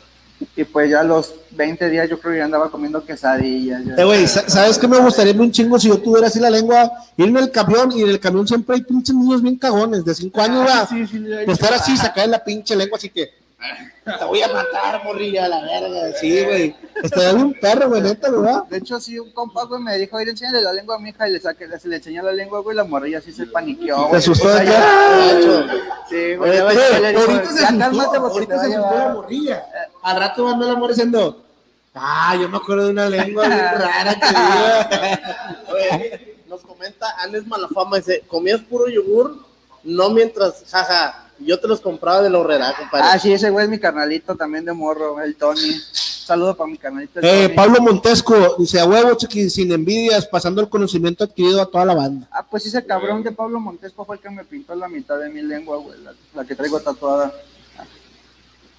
y 0.55 0.63
pues 0.63 0.89
ya 0.89 1.03
los 1.03 1.35
20 1.51 1.87
días 1.89 2.09
yo 2.09 2.19
creo 2.19 2.31
que 2.33 2.37
ya 2.39 2.45
andaba 2.45 2.71
comiendo 2.71 3.03
quesadillas. 3.05 3.83
ya. 3.85 3.93
Eh, 3.95 4.05
güey, 4.05 4.27
sa- 4.27 4.49
¿sabes 4.49 4.79
qué 4.79 4.87
me 4.87 4.97
gustaría 4.99 5.33
un 5.33 5.51
chingo 5.51 5.77
si 5.77 5.89
yo 5.89 5.97
tuviera 5.99 6.27
así 6.27 6.39
la 6.39 6.49
lengua? 6.49 6.91
Ir 7.17 7.27
en 7.27 7.37
el 7.37 7.51
camión 7.51 7.91
y 7.91 8.01
en 8.01 8.09
el 8.09 8.19
camión 8.19 8.47
siempre 8.47 8.75
hay 8.77 8.81
pinches 8.83 9.13
niños 9.15 9.41
bien 9.43 9.57
cagones 9.57 10.03
de 10.03 10.15
5 10.15 10.41
años, 10.41 10.59
¿verdad? 10.65 10.87
Sí, 10.89 11.05
sí, 11.05 11.17
sí, 11.17 11.19
De 11.19 11.43
estar 11.51 11.73
así, 11.75 11.95
sacar 11.95 12.27
la 12.27 12.43
pinche 12.43 12.75
lengua, 12.75 12.97
así 12.97 13.09
que 13.09 13.29
te 14.17 14.25
voy 14.25 14.41
a 14.41 14.47
matar, 14.47 15.03
morrilla, 15.03 15.47
la 15.47 15.61
verga. 15.61 16.13
Sí, 16.19 16.43
güey. 16.43 16.75
Estaría 17.03 17.33
bien 17.33 17.53
perro, 17.59 17.89
güey, 17.89 18.01
neta, 18.01 18.29
¿verdad? 18.29 18.63
De 18.69 18.77
hecho, 18.77 18.99
sí, 18.99 19.19
un 19.19 19.31
compa, 19.31 19.65
güey, 19.65 19.81
me 19.81 19.97
dijo, 19.97 20.19
ir 20.21 20.29
enséñale 20.29 20.61
la 20.61 20.73
lengua 20.73 20.95
a 20.95 20.99
mi 20.99 21.09
hija 21.09 21.27
y 21.27 21.33
le, 21.33 21.39
saqué, 21.39 21.67
se 21.77 21.87
le 21.87 21.97
enseñó 21.97 22.23
la 22.23 22.31
lengua, 22.31 22.59
güey, 22.61 22.75
la 22.75 22.85
morrilla 22.85 23.17
así 23.19 23.31
se 23.31 23.47
paniqueó, 23.47 24.07
güey. 24.07 24.19
asustó 24.19 24.47
O 24.47 24.51
sea, 24.51 24.59
de 24.59 24.65
ya-. 24.65 25.67
Sí, 26.09 26.35
güey, 26.35 26.51
le 26.51 26.59
ahorita 26.59 27.51
se 27.51 27.65
asustó, 27.65 28.11
te 28.11 28.17
ahorita 28.17 28.59
se 28.59 28.73
asustó 28.73 28.97
la 28.97 29.09
morrilla. 29.13 29.65
Al 30.01 30.19
rato 30.19 30.47
anda 30.47 30.65
la 30.65 30.73
amor 30.73 30.89
diciendo, 30.89 31.43
ah, 31.93 32.37
yo 32.39 32.47
me 32.49 32.57
acuerdo 32.57 32.85
de 32.85 32.91
una 32.91 33.09
lengua 33.09 33.47
bien 33.47 33.59
rara 33.73 34.15
que. 34.19 35.71
Oye, 35.73 36.37
nos 36.47 36.61
comenta 36.61 37.07
Anes 37.19 37.45
Malafama, 37.45 37.97
dice, 37.97 38.23
comías 38.27 38.61
puro 38.61 38.87
yogur, 38.87 39.37
no 39.83 40.09
mientras, 40.09 40.63
jaja, 40.69 41.28
yo 41.39 41.59
te 41.59 41.67
los 41.67 41.81
compraba 41.81 42.21
de 42.21 42.29
la 42.29 42.39
horrera, 42.39 42.73
compadre. 42.77 43.07
Ah, 43.11 43.19
sí, 43.19 43.31
ese 43.31 43.49
güey 43.49 43.65
es 43.65 43.71
mi 43.71 43.79
carnalito 43.79 44.35
también 44.35 44.65
de 44.65 44.73
morro, 44.73 45.21
el 45.21 45.35
Tony. 45.35 45.73
Saludo 45.93 46.55
para 46.55 46.69
mi 46.69 46.77
carnalito. 46.77 47.19
Eh, 47.23 47.43
Tony. 47.45 47.55
Pablo 47.55 47.81
Montesco 47.81 48.55
dice, 48.59 48.79
a 48.79 48.85
huevo, 48.85 49.15
chiqui, 49.15 49.49
sin 49.49 49.71
envidias, 49.71 50.27
pasando 50.27 50.61
el 50.61 50.69
conocimiento 50.69 51.23
adquirido 51.23 51.61
a 51.61 51.65
toda 51.65 51.85
la 51.85 51.95
banda. 51.95 52.27
Ah, 52.31 52.45
pues 52.49 52.65
ese 52.65 52.85
cabrón 52.85 53.23
de 53.23 53.31
Pablo 53.31 53.59
Montesco 53.59 54.05
fue 54.05 54.17
el 54.17 54.21
que 54.21 54.29
me 54.29 54.43
pintó 54.43 54.75
la 54.75 54.87
mitad 54.87 55.17
de 55.17 55.29
mi 55.29 55.41
lengua, 55.41 55.77
güey, 55.77 55.99
la, 56.03 56.13
la 56.35 56.45
que 56.45 56.55
traigo 56.55 56.79
tatuada. 56.79 57.33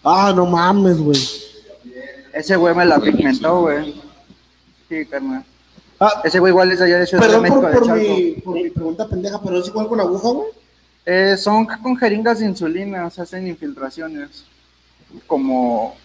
Ah, 0.04 0.32
no 0.34 0.46
mames, 0.46 0.98
güey. 0.98 1.20
Ese 2.32 2.56
güey 2.56 2.74
me 2.74 2.84
la 2.86 2.98
pigmentó, 3.00 3.62
güey. 3.62 4.00
Sí, 4.88 5.04
carnal. 5.06 5.44
Ah, 5.98 6.22
Ese 6.24 6.38
güey 6.38 6.50
igual 6.52 6.72
es 6.72 6.78
de 6.78 6.86
allá 6.86 6.98
de 7.00 7.06
Ciudad 7.06 7.22
perdón 7.24 7.42
de 7.42 7.50
México, 7.50 7.60
por, 7.60 7.70
de 7.72 7.76
por 7.78 7.86
Chalco. 7.86 8.02
mi, 8.02 8.30
por 8.40 8.54
mi 8.54 8.70
pregunta 8.70 9.06
pendeja, 9.08 9.40
pero 9.42 9.58
es 9.60 9.66
igual 9.68 9.86
con 9.88 10.00
aguja, 10.00 10.28
güey. 10.30 10.48
Eh, 11.12 11.36
son 11.36 11.66
con 11.66 11.96
jeringas 11.96 12.38
de 12.38 12.46
insulina, 12.46 13.10
se 13.10 13.20
hacen 13.22 13.44
infiltraciones. 13.48 14.44
Como, 15.26 15.96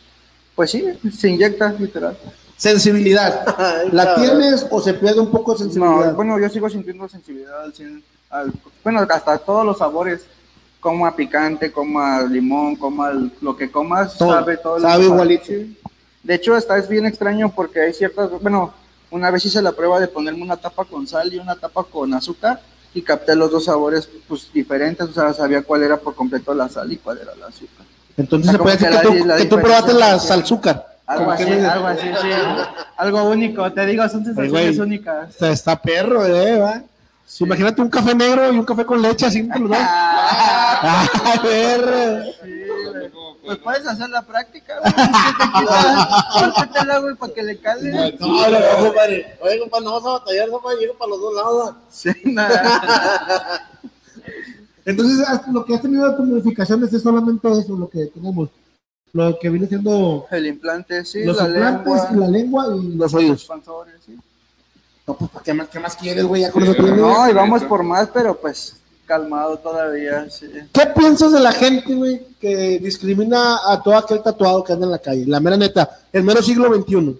pues 0.55 0.71
sí, 0.71 0.83
se 1.15 1.29
inyecta, 1.29 1.71
literal. 1.77 2.17
Sensibilidad. 2.57 3.45
¿La 3.91 4.15
tienes 4.15 4.65
o 4.71 4.81
se 4.81 4.95
pierde 4.95 5.19
un 5.19 5.29
poco 5.29 5.51
de 5.53 5.59
sensibilidad? 5.59 6.07
No, 6.09 6.15
bueno, 6.15 6.39
yo 6.39 6.49
sigo 6.49 6.67
sintiendo 6.71 7.07
sensibilidad 7.07 7.65
al, 7.65 7.73
al- 8.31 8.51
bueno, 8.83 9.05
hasta 9.07 9.37
todos 9.37 9.63
los 9.63 9.77
sabores. 9.77 10.25
Coma 10.79 11.15
picante, 11.15 11.71
coma 11.71 12.23
limón, 12.23 12.75
coma 12.75 13.11
el- 13.11 13.31
lo 13.41 13.55
que 13.55 13.69
comas, 13.69 14.17
Todo. 14.17 14.31
sabe 14.33 14.57
todo. 14.57 14.79
Sabe 14.79 15.03
igualito. 15.05 15.45
Sí. 15.45 15.77
De 16.23 16.33
hecho, 16.33 16.55
hasta 16.55 16.79
es 16.79 16.89
bien 16.89 17.05
extraño 17.05 17.51
porque 17.55 17.79
hay 17.81 17.93
ciertas, 17.93 18.31
bueno, 18.41 18.73
una 19.11 19.29
vez 19.29 19.45
hice 19.45 19.61
la 19.61 19.71
prueba 19.71 19.99
de 19.99 20.07
ponerme 20.07 20.41
una 20.41 20.57
tapa 20.57 20.83
con 20.83 21.05
sal 21.05 21.31
y 21.31 21.37
una 21.37 21.55
tapa 21.55 21.83
con 21.83 22.11
azúcar 22.15 22.59
y 22.95 23.01
capté 23.03 23.35
los 23.35 23.51
dos 23.51 23.65
sabores 23.65 24.09
pues 24.27 24.49
diferentes, 24.51 25.07
o 25.07 25.13
sea, 25.13 25.31
sabía 25.33 25.61
cuál 25.61 25.83
era 25.83 25.97
por 25.97 26.15
completo 26.15 26.53
la 26.55 26.67
sal 26.67 26.91
y 26.91 26.97
cuál 26.97 27.19
era 27.19 27.33
el 27.33 27.43
azúcar. 27.43 27.85
Entonces 28.17 28.47
O 28.49 28.51
sea, 28.51 28.57
se 28.57 28.63
puede 28.63 28.77
decir 28.77 28.89
que 28.89 28.97
que, 28.97 29.03
la- 29.03 29.19
tú, 29.21 29.25
la 29.27 29.37
que 29.37 29.45
tú 29.45 29.59
probaste 29.59 29.93
la 29.93 30.17
salzúcar. 30.19 30.87
Algo 31.05 31.25
¿Con 31.25 31.33
así, 31.35 31.43
algo 31.51 31.85
así, 31.87 32.07
sí. 32.21 32.29
Algo 32.97 33.23
único, 33.29 33.71
te 33.71 33.85
digo, 33.85 34.01
son 34.09 34.25
sensaciones 34.25 34.77
güey. 34.77 34.79
únicas. 34.79 35.29
Está, 35.29 35.51
está 35.51 35.79
perro, 35.81 36.25
eh, 36.25 36.57
va. 36.57 36.81
Imagínate 37.41 37.81
un 37.81 37.89
café 37.89 38.15
negro 38.15 38.51
y 38.51 38.57
un 38.57 38.65
café 38.65 38.85
con 38.85 39.01
leche 39.01 39.25
así 39.25 39.39
entre 39.39 39.59
los 39.59 39.69
dos. 39.69 39.77
Ah, 39.81 41.07
¡Ah, 41.13 41.41
perro! 41.41 42.23
sí. 42.43 42.54
Pues 43.45 43.57
puedes 43.59 43.85
hacer 43.85 44.09
la 44.09 44.21
práctica, 44.23 44.79
güey. 44.79 44.93
Córtatela, 46.33 46.99
güey, 46.99 47.15
para 47.15 47.33
que 47.33 47.43
le 47.43 47.59
cale. 47.59 47.91
No, 48.19 48.27
no, 48.27 48.49
no, 48.49 48.85
compadre. 48.87 49.37
Oye, 49.41 49.59
compadre, 49.59 49.85
no 49.85 49.93
vas 49.93 50.05
a 50.05 50.19
batallar, 50.19 50.49
compadre, 50.49 50.77
llego 50.79 50.97
para 50.97 51.09
los 51.09 51.21
dos 51.21 51.35
lados. 51.35 51.75
Sí, 51.89 52.09
nada. 52.25 53.69
Entonces, 54.85 55.27
lo 55.51 55.65
que 55.65 55.75
has 55.75 55.81
tenido 55.81 56.11
de 56.11 56.23
modificaciones 56.23 56.93
es 56.93 57.01
solamente 57.01 57.47
eso, 57.51 57.75
lo 57.75 57.89
que 57.89 58.05
tenemos. 58.07 58.49
Lo 59.13 59.37
que 59.39 59.49
viene 59.49 59.67
siendo 59.67 60.27
El 60.29 60.45
implante, 60.45 61.05
sí, 61.05 61.23
los 61.23 61.37
la 61.37 61.47
implantes, 61.47 61.85
lengua, 61.85 62.09
y 62.11 62.15
la 62.17 62.27
lengua 62.27 62.65
y 62.67 62.69
los 62.69 62.95
los 62.95 63.13
oídos. 63.13 63.39
expansores, 63.39 63.95
sí. 64.05 64.17
No, 65.07 65.15
pues, 65.15 65.31
¿qué 65.43 65.53
más, 65.53 65.69
qué 65.69 65.79
más 65.79 65.95
quieres, 65.95 66.25
güey? 66.25 66.41
Ya 66.41 66.51
con 66.51 66.63
eso 66.63 66.73
tienes. 66.73 66.97
No, 66.97 67.29
y 67.29 67.33
vamos 67.33 67.63
por 67.63 67.83
más, 67.83 68.09
pero 68.13 68.35
pues 68.35 68.75
calmado 69.05 69.57
todavía, 69.57 70.29
sí. 70.29 70.47
¿Qué 70.73 70.85
piensas 70.95 71.31
de 71.31 71.39
la 71.39 71.51
gente, 71.51 71.93
güey, 71.93 72.25
que 72.39 72.79
discrimina 72.79 73.59
a 73.71 73.81
todo 73.81 73.97
aquel 73.97 74.21
tatuado 74.21 74.63
que 74.63 74.73
anda 74.73 74.85
en 74.85 74.91
la 74.91 74.99
calle? 74.99 75.25
La 75.25 75.39
mera 75.39 75.57
neta, 75.57 75.99
el 76.11 76.23
mero 76.23 76.41
siglo 76.41 76.73
XXI. 76.73 77.19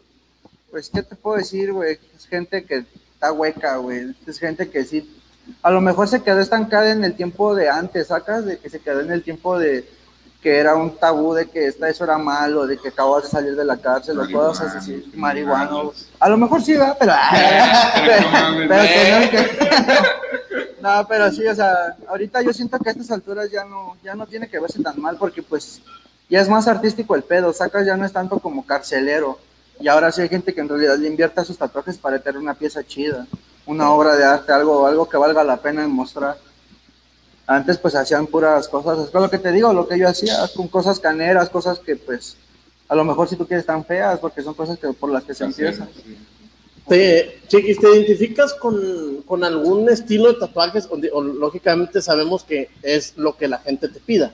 Pues, 0.72 0.90
¿qué 0.90 1.04
te 1.04 1.16
puedo 1.16 1.38
decir, 1.38 1.72
güey? 1.72 1.98
Es 2.16 2.28
gente 2.28 2.66
que 2.66 2.86
está 3.14 3.32
hueca, 3.32 3.78
güey. 3.78 4.16
Es 4.28 4.40
gente 4.40 4.70
que 4.70 4.84
sí. 4.84 5.10
A 5.62 5.72
lo 5.72 5.80
mejor 5.80 6.08
se 6.08 6.22
quedó 6.22 6.40
estancada 6.40 6.92
en 6.92 7.04
el 7.04 7.16
tiempo 7.16 7.56
de 7.56 7.70
antes, 7.70 8.08
¿sacas? 8.08 8.46
De 8.46 8.58
que 8.58 8.70
se 8.70 8.80
quedó 8.80 9.02
en 9.02 9.12
el 9.12 9.24
tiempo 9.24 9.58
de 9.58 9.88
que 10.46 10.60
era 10.60 10.76
un 10.76 10.96
tabú 10.96 11.34
de 11.34 11.48
que 11.50 11.66
esta, 11.66 11.90
eso 11.90 12.04
era 12.04 12.20
malo, 12.20 12.68
de 12.68 12.78
que 12.78 12.90
acabas 12.90 13.24
de 13.24 13.30
salir 13.32 13.56
de 13.56 13.66
la 13.66 13.78
cárcel, 13.78 14.20
o 14.20 14.32
cosas 14.32 14.76
así, 14.76 15.12
marihuana. 15.16 15.72
A 16.20 16.30
lo 16.30 16.38
mejor 16.38 16.62
sí, 16.62 16.74
¿verdad? 16.74 16.96
Pero, 17.00 17.14
Pero 18.06 18.22
no 18.22 18.32
mames, 18.32 18.68
pero 18.68 18.84
que 18.84 19.12
no, 19.12 19.32
que- 19.32 20.72
no, 20.84 21.08
pero 21.08 21.32
sí, 21.32 21.48
o 21.48 21.56
sea, 21.56 21.96
ahorita 22.08 22.44
yo 22.44 22.54
siento 22.54 22.78
que 22.78 22.90
a 22.90 22.92
estas 22.92 23.10
alturas 23.10 23.50
ya 23.50 23.66
no, 23.66 23.98
ya 24.04 24.14
no 24.14 24.28
tiene 24.28 24.48
que 24.48 24.60
verse 24.60 24.84
tan 24.84 25.02
mal, 25.02 25.18
porque 25.18 25.42
pues 25.42 25.82
ya 26.30 26.42
es 26.42 26.48
más 26.48 26.68
artístico 26.68 27.16
el 27.16 27.24
pedo, 27.24 27.52
sacas 27.52 27.84
ya 27.84 27.98
no 27.98 28.06
es 28.06 28.14
tanto 28.14 28.38
como 28.38 28.64
carcelero. 28.64 29.40
Y 29.80 29.88
ahora 29.88 30.12
sí 30.12 30.22
hay 30.22 30.30
gente 30.30 30.54
que 30.54 30.62
en 30.62 30.70
realidad 30.70 30.96
le 31.00 31.08
invierte 31.08 31.42
a 31.42 31.44
sus 31.44 31.58
tatuajes 31.58 31.98
para 31.98 32.20
tener 32.20 32.40
una 32.40 32.54
pieza 32.54 32.84
chida, 32.84 33.26
una 33.66 33.90
obra 33.90 34.16
de 34.16 34.24
arte, 34.24 34.52
algo, 34.54 34.86
algo 34.86 35.10
que 35.10 35.18
valga 35.18 35.44
la 35.44 35.58
pena 35.58 35.88
mostrar. 35.88 36.38
Antes 37.48 37.78
pues 37.78 37.94
hacían 37.96 38.26
puras 38.28 38.68
cosas, 38.68 39.08
es 39.08 39.14
lo 39.14 39.30
que 39.30 39.38
te 39.38 39.52
digo, 39.52 39.72
lo 39.72 39.88
que 39.88 40.00
yo 40.00 40.08
hacía, 40.08 40.38
con 40.56 40.68
cosas 40.68 41.00
caneras, 41.00 41.50
cosas 41.50 41.78
que 41.80 41.96
pues 41.96 42.38
a 42.88 42.96
lo 42.96 43.04
mejor 43.04 43.28
si 43.28 43.36
tú 43.36 43.46
quieres 43.48 43.66
tan 43.66 43.86
feas, 43.86 44.20
porque 44.20 44.42
son 44.42 44.54
cosas 44.56 44.80
que 44.80 44.88
por 44.94 45.12
las 45.12 45.24
que 45.24 45.34
se 45.34 45.44
empiezan. 45.44 45.90
Te, 46.88 47.42
Chiquis, 47.48 47.80
¿te 47.80 47.90
identificas 47.90 48.54
con, 48.54 49.24
con 49.26 49.44
algún 49.44 49.90
estilo 49.90 50.32
de 50.32 50.40
tatuajes? 50.40 50.88
O, 50.92 51.22
lógicamente 51.22 52.02
sabemos 52.02 52.44
que 52.44 52.70
es 52.84 53.14
lo 53.18 53.36
que 53.38 53.48
la 53.48 53.58
gente 53.60 53.88
te 53.90 54.00
pida. 54.00 54.34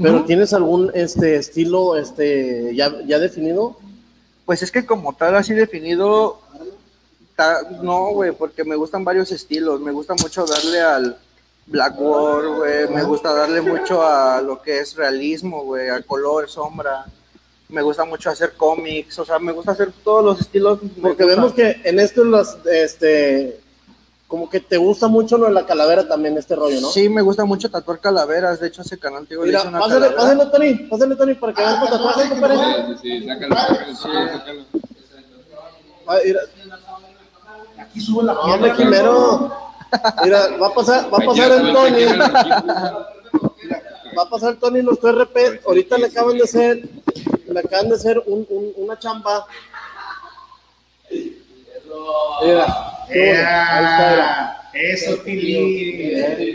Pero. 0.00 0.24
¿tienes 0.24 0.52
algún 0.52 0.90
este 0.94 1.36
estilo 1.36 1.96
este 1.96 2.74
ya, 2.74 2.94
ya 3.06 3.18
definido? 3.18 3.78
Pues 4.44 4.62
es 4.62 4.70
que 4.70 4.84
como 4.84 5.14
tal 5.14 5.36
así 5.36 5.54
definido, 5.54 6.38
ta- 7.34 7.62
no, 7.82 8.10
güey, 8.10 8.32
porque 8.32 8.62
me 8.64 8.76
gustan 8.76 9.04
varios 9.04 9.32
estilos. 9.32 9.80
Me 9.80 9.92
gusta 9.92 10.14
mucho 10.20 10.44
darle 10.44 10.80
al 10.82 11.18
Black 11.66 11.94
War, 11.98 12.46
güey. 12.46 12.88
Me 12.88 13.02
gusta 13.02 13.32
darle 13.34 13.60
mucho 13.60 14.02
a 14.02 14.40
lo 14.40 14.62
que 14.62 14.78
es 14.78 14.94
realismo, 14.96 15.64
güey, 15.64 15.88
a 15.88 16.00
color, 16.02 16.48
sombra. 16.48 17.04
Me 17.68 17.82
gusta 17.82 18.04
mucho 18.04 18.30
hacer 18.30 18.52
cómics, 18.56 19.18
o 19.18 19.24
sea, 19.24 19.40
me 19.40 19.50
gusta 19.52 19.72
hacer 19.72 19.90
todos 20.04 20.24
los 20.24 20.40
estilos. 20.40 20.78
Porque 21.02 21.24
vemos 21.24 21.52
que 21.52 21.80
en 21.84 21.98
esto 21.98 22.24
las 22.24 22.58
este 22.66 23.60
como 24.28 24.50
que 24.50 24.58
te 24.60 24.76
gusta 24.76 25.06
mucho 25.06 25.38
lo 25.38 25.46
de 25.46 25.52
la 25.52 25.66
calavera 25.66 26.06
también 26.08 26.36
este 26.36 26.56
rollo, 26.56 26.80
¿no? 26.80 26.88
Sí, 26.90 27.08
me 27.08 27.22
gusta 27.22 27.44
mucho 27.44 27.70
tatuar 27.70 28.00
calaveras. 28.00 28.58
De 28.60 28.68
hecho, 28.68 28.82
ese 28.82 28.98
canal, 28.98 29.26
tío, 29.26 29.40
le 29.40 29.46
Mira, 29.46 29.60
hice 29.60 29.68
una 29.68 29.78
pásale, 29.80 30.00
calavera. 30.14 30.22
pásale, 30.22 30.50
Tony, 30.50 30.88
pásale, 30.88 31.16
Tony, 31.16 31.34
para 31.34 31.52
que 31.52 31.62
vean 31.62 31.80
tu 31.80 31.86
tatuaje, 31.86 32.28
compadre. 32.28 32.56
Sí, 32.56 32.62
sí, 33.02 33.20
sí, 33.20 33.26
sácalo, 33.26 33.56
sácalo, 33.94 34.64
Aquí 37.78 38.00
sube 38.00 38.24
la 38.24 38.34
no, 38.34 38.40
hombre, 38.40 38.72
Quimero. 38.74 39.65
Mira, 40.24 40.56
va 40.60 40.66
a 40.68 40.74
pasar, 40.74 41.04
va 41.12 41.18
a 41.18 41.26
pasar 41.26 41.52
el 41.52 41.72
Tony. 41.72 42.04
Va 44.16 44.22
a 44.22 44.28
pasar 44.30 44.56
Tony 44.56 44.82
los 44.82 44.98
RP. 45.00 45.60
Ahorita 45.66 45.98
le 45.98 46.06
acaban 46.06 46.36
de 46.38 46.44
hacer, 46.44 46.82
le 47.48 47.60
acaban 47.60 47.88
de 47.88 47.94
hacer 47.96 48.22
un, 48.26 48.46
un- 48.48 48.72
una 48.76 48.98
chamba. 48.98 49.46
Mira, 51.10 51.36
bueno. 52.42 52.64
ahí 53.08 53.84
está, 53.84 54.10
mira. 54.10 54.52
Eso, 54.74 55.16
Tili. 55.24 56.54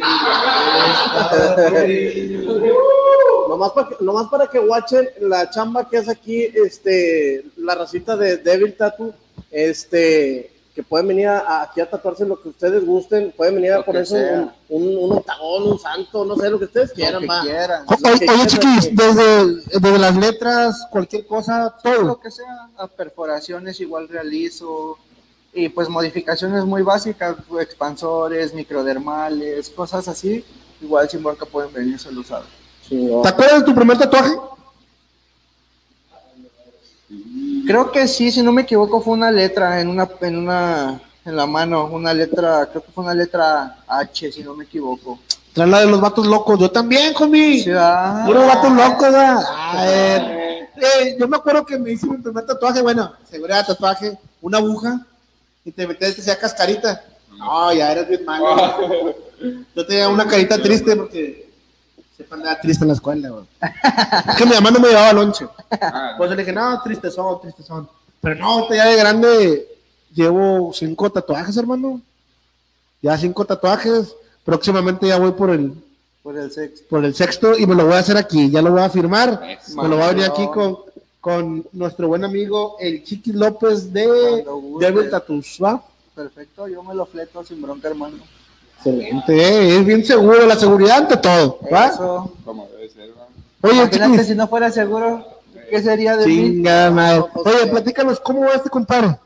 Nomás 3.50 3.72
para, 3.72 3.90
que, 3.90 3.96
nomás 4.00 4.28
para 4.30 4.48
que 4.48 4.60
watchen 4.60 5.10
la 5.22 5.50
chamba 5.50 5.88
que 5.90 5.98
hace 5.98 6.12
aquí 6.12 6.44
este, 6.54 7.44
la 7.58 7.76
racita 7.76 8.16
de 8.16 8.38
Devil 8.38 8.76
Tattoo, 8.78 9.14
este, 9.52 10.52
que 10.74 10.84
pueden 10.84 11.08
venir 11.08 11.28
a- 11.28 11.64
aquí 11.64 11.82
a 11.82 11.90
tatuarse 11.90 12.26
lo 12.26 12.42
que 12.42 12.50
ustedes 12.50 12.86
gusten, 12.86 13.34
pueden 13.36 13.56
venir 13.56 13.74
a 13.74 13.78
Lo 13.78 13.82
que 13.84 13.88
ponerse 13.88 14.34
un, 14.34 14.52
un, 14.70 14.98
un 15.12 15.18
octagón, 15.18 15.64
un 15.72 15.80
santo, 15.80 16.24
no 16.24 16.36
sé, 16.38 16.50
lo 16.50 16.58
que 16.60 16.66
ustedes 16.66 16.94
quieran, 16.94 17.16
Lo 17.16 17.20
que 17.22 17.28
va. 17.28 17.42
quieran. 17.42 17.86
O- 17.88 18.10
Oye, 18.10 18.26
oye, 18.32 18.48
chiquis, 18.48 18.96
desde, 18.96 19.46
desde 19.80 20.00
las 20.00 20.16
letras, 20.16 20.88
cualquier 20.90 21.26
cosa, 21.28 21.74
lo 21.84 21.92
todo. 21.96 22.20
que 22.22 22.32
sea, 22.32 22.70
a 22.78 22.88
perforaciones 22.88 23.80
igual 23.82 24.08
realizo 24.08 24.98
y 25.54 25.68
pues 25.68 25.90
modificaciones 25.90 26.64
muy 26.64 26.82
básicas, 26.82 27.36
expansores, 27.60 28.54
microdermales, 28.54 29.70
cosas 29.72 30.08
así, 30.08 30.46
igual 30.82 31.10
sin 31.10 31.22
bronca 31.22 31.46
pueden 31.46 31.74
venirse 31.74 32.08
a 32.08 32.12
usar. 32.14 32.44
¿Te 32.90 33.28
acuerdas 33.28 33.60
de 33.60 33.66
tu 33.66 33.76
primer 33.76 33.98
tatuaje? 33.98 34.32
Creo 37.66 37.92
que 37.92 38.08
sí, 38.08 38.32
si 38.32 38.42
no 38.42 38.52
me 38.52 38.64
equivoco 38.64 39.02
fue 39.02 39.14
una 39.14 39.32
letra 39.32 39.82
en 39.82 39.88
una 39.90 40.10
en 40.22 40.38
una 40.38 41.02
en 41.24 41.36
la 41.36 41.46
mano, 41.46 41.86
una 41.86 42.14
letra, 42.14 42.68
creo 42.68 42.84
que 42.84 42.92
fue 42.92 43.04
una 43.04 43.14
letra 43.14 43.78
H, 43.88 44.32
si 44.32 44.44
no 44.44 44.56
me 44.56 44.64
equivoco. 44.66 45.20
Tras 45.54 45.68
la 45.68 45.82
de 45.82 45.86
los 45.88 46.02
vatos 46.02 46.26
locos. 46.26 46.60
Yo 46.60 46.72
también, 46.72 47.14
homie. 47.20 47.64
Sí, 47.64 47.72
ah, 47.76 48.24
Puro 48.26 48.48
vatos 48.48 48.72
locos, 48.72 49.02
¿verdad? 49.02 49.44
A 49.48 49.86
ver. 49.86 50.22
Eh, 50.78 51.16
yo 51.20 51.28
me 51.28 51.38
acuerdo 51.38 51.66
que 51.66 51.78
me 51.78 51.92
hice 51.92 52.08
mi 52.08 52.18
primer 52.18 52.46
tatuaje, 52.46 52.82
bueno, 52.82 53.14
seguridad 53.30 53.60
de 53.60 53.74
tatuaje, 53.74 54.18
una 54.42 54.58
aguja, 54.58 55.06
y 55.64 55.72
te 55.72 55.86
metías 55.86 56.16
que 56.16 56.22
sea 56.22 56.40
cascarita. 56.40 57.04
No, 57.38 57.72
ya 57.74 57.92
eres 57.92 58.08
bien 58.08 58.26
malo. 58.26 59.16
Yo 59.76 59.86
tenía 59.86 60.10
una 60.10 60.28
carita 60.28 60.62
triste 60.62 60.96
porque 60.96 61.51
siempre 62.22 62.38
andaba 62.38 62.60
triste 62.62 62.84
en 62.84 62.88
la 62.88 62.94
escuela, 62.94 63.30
güey. 63.30 63.46
Es 64.30 64.36
que 64.36 64.46
mi 64.46 64.54
mamá 64.54 64.72
no 64.72 64.80
me 64.80 64.88
llevaba 64.90 65.14
lonche. 65.14 65.46
Ah, 65.72 66.16
Pues 66.18 66.30
le 66.30 66.36
dije, 66.38 66.52
no, 66.54 66.82
triste 66.82 67.10
son, 67.12 67.42
triste 67.42 67.64
son. 67.64 67.88
Pero 68.22 68.36
no, 68.36 68.46
ahorita 68.46 68.76
ya 68.76 68.86
de 68.86 68.96
grande 68.98 69.68
llevo 70.14 70.72
cinco 70.74 71.10
tatuajes, 71.12 71.58
hermano. 71.58 72.02
Ya 73.02 73.18
cinco 73.18 73.46
tatuajes. 73.46 74.16
Próximamente 74.44 75.08
ya 75.08 75.18
voy 75.18 75.32
por 75.32 75.50
el, 75.52 75.74
por 76.24 76.38
el 76.38 76.52
sexto. 76.52 76.88
por 76.90 77.06
el 77.06 77.14
sexto 77.16 77.58
y 77.58 77.66
me 77.68 77.76
lo 77.76 77.86
voy 77.86 77.94
a 77.96 78.00
hacer 78.00 78.18
aquí. 78.18 78.50
Ya 78.50 78.62
lo 78.62 78.72
voy 78.72 78.82
a 78.82 78.90
firmar. 78.90 79.42
Me 79.76 79.88
lo 79.88 79.96
voy 79.98 80.06
a 80.06 80.08
venir 80.10 80.26
aquí 80.26 80.48
con, 80.48 80.78
con 81.20 81.66
nuestro 81.74 82.08
buen 82.08 82.24
amigo 82.24 82.76
el 82.80 83.04
Chiqui 83.04 83.34
López 83.34 83.92
de. 83.92 84.44
Devil 84.80 85.10
Tattoos, 85.10 85.58
¿va? 85.64 85.84
Perfecto, 86.16 86.68
yo 86.68 86.84
me 86.84 86.94
lo 86.94 87.06
fleto 87.06 87.44
sin 87.44 87.62
bronca, 87.62 87.88
hermano. 87.88 88.18
Excelente, 88.84 89.36
eh, 89.38 89.78
es 89.78 89.86
bien 89.86 90.04
seguro, 90.04 90.46
la 90.48 90.56
seguridad 90.56 90.98
ante 90.98 91.18
todo, 91.18 91.60
¿va? 91.72 91.88
Eso. 91.88 92.34
como 92.44 92.68
debe 92.68 92.90
ser, 92.90 93.12
¿va? 93.12 93.28
Oye, 93.62 93.76
Imagínate 93.78 94.12
Chiquis, 94.14 94.28
si 94.28 94.36
no 94.36 94.48
fuera 94.48 94.72
seguro, 94.72 95.24
¿qué 95.70 95.82
sería 95.82 96.18
de 96.18 96.26
mí? 96.26 96.36
chinga 96.36 96.90
madre. 96.90 97.24
Oye, 97.36 97.68
platícanos, 97.68 98.20
¿cómo 98.20 98.42
va 98.42 98.54
este 98.56 98.70
compadre? 98.72 99.18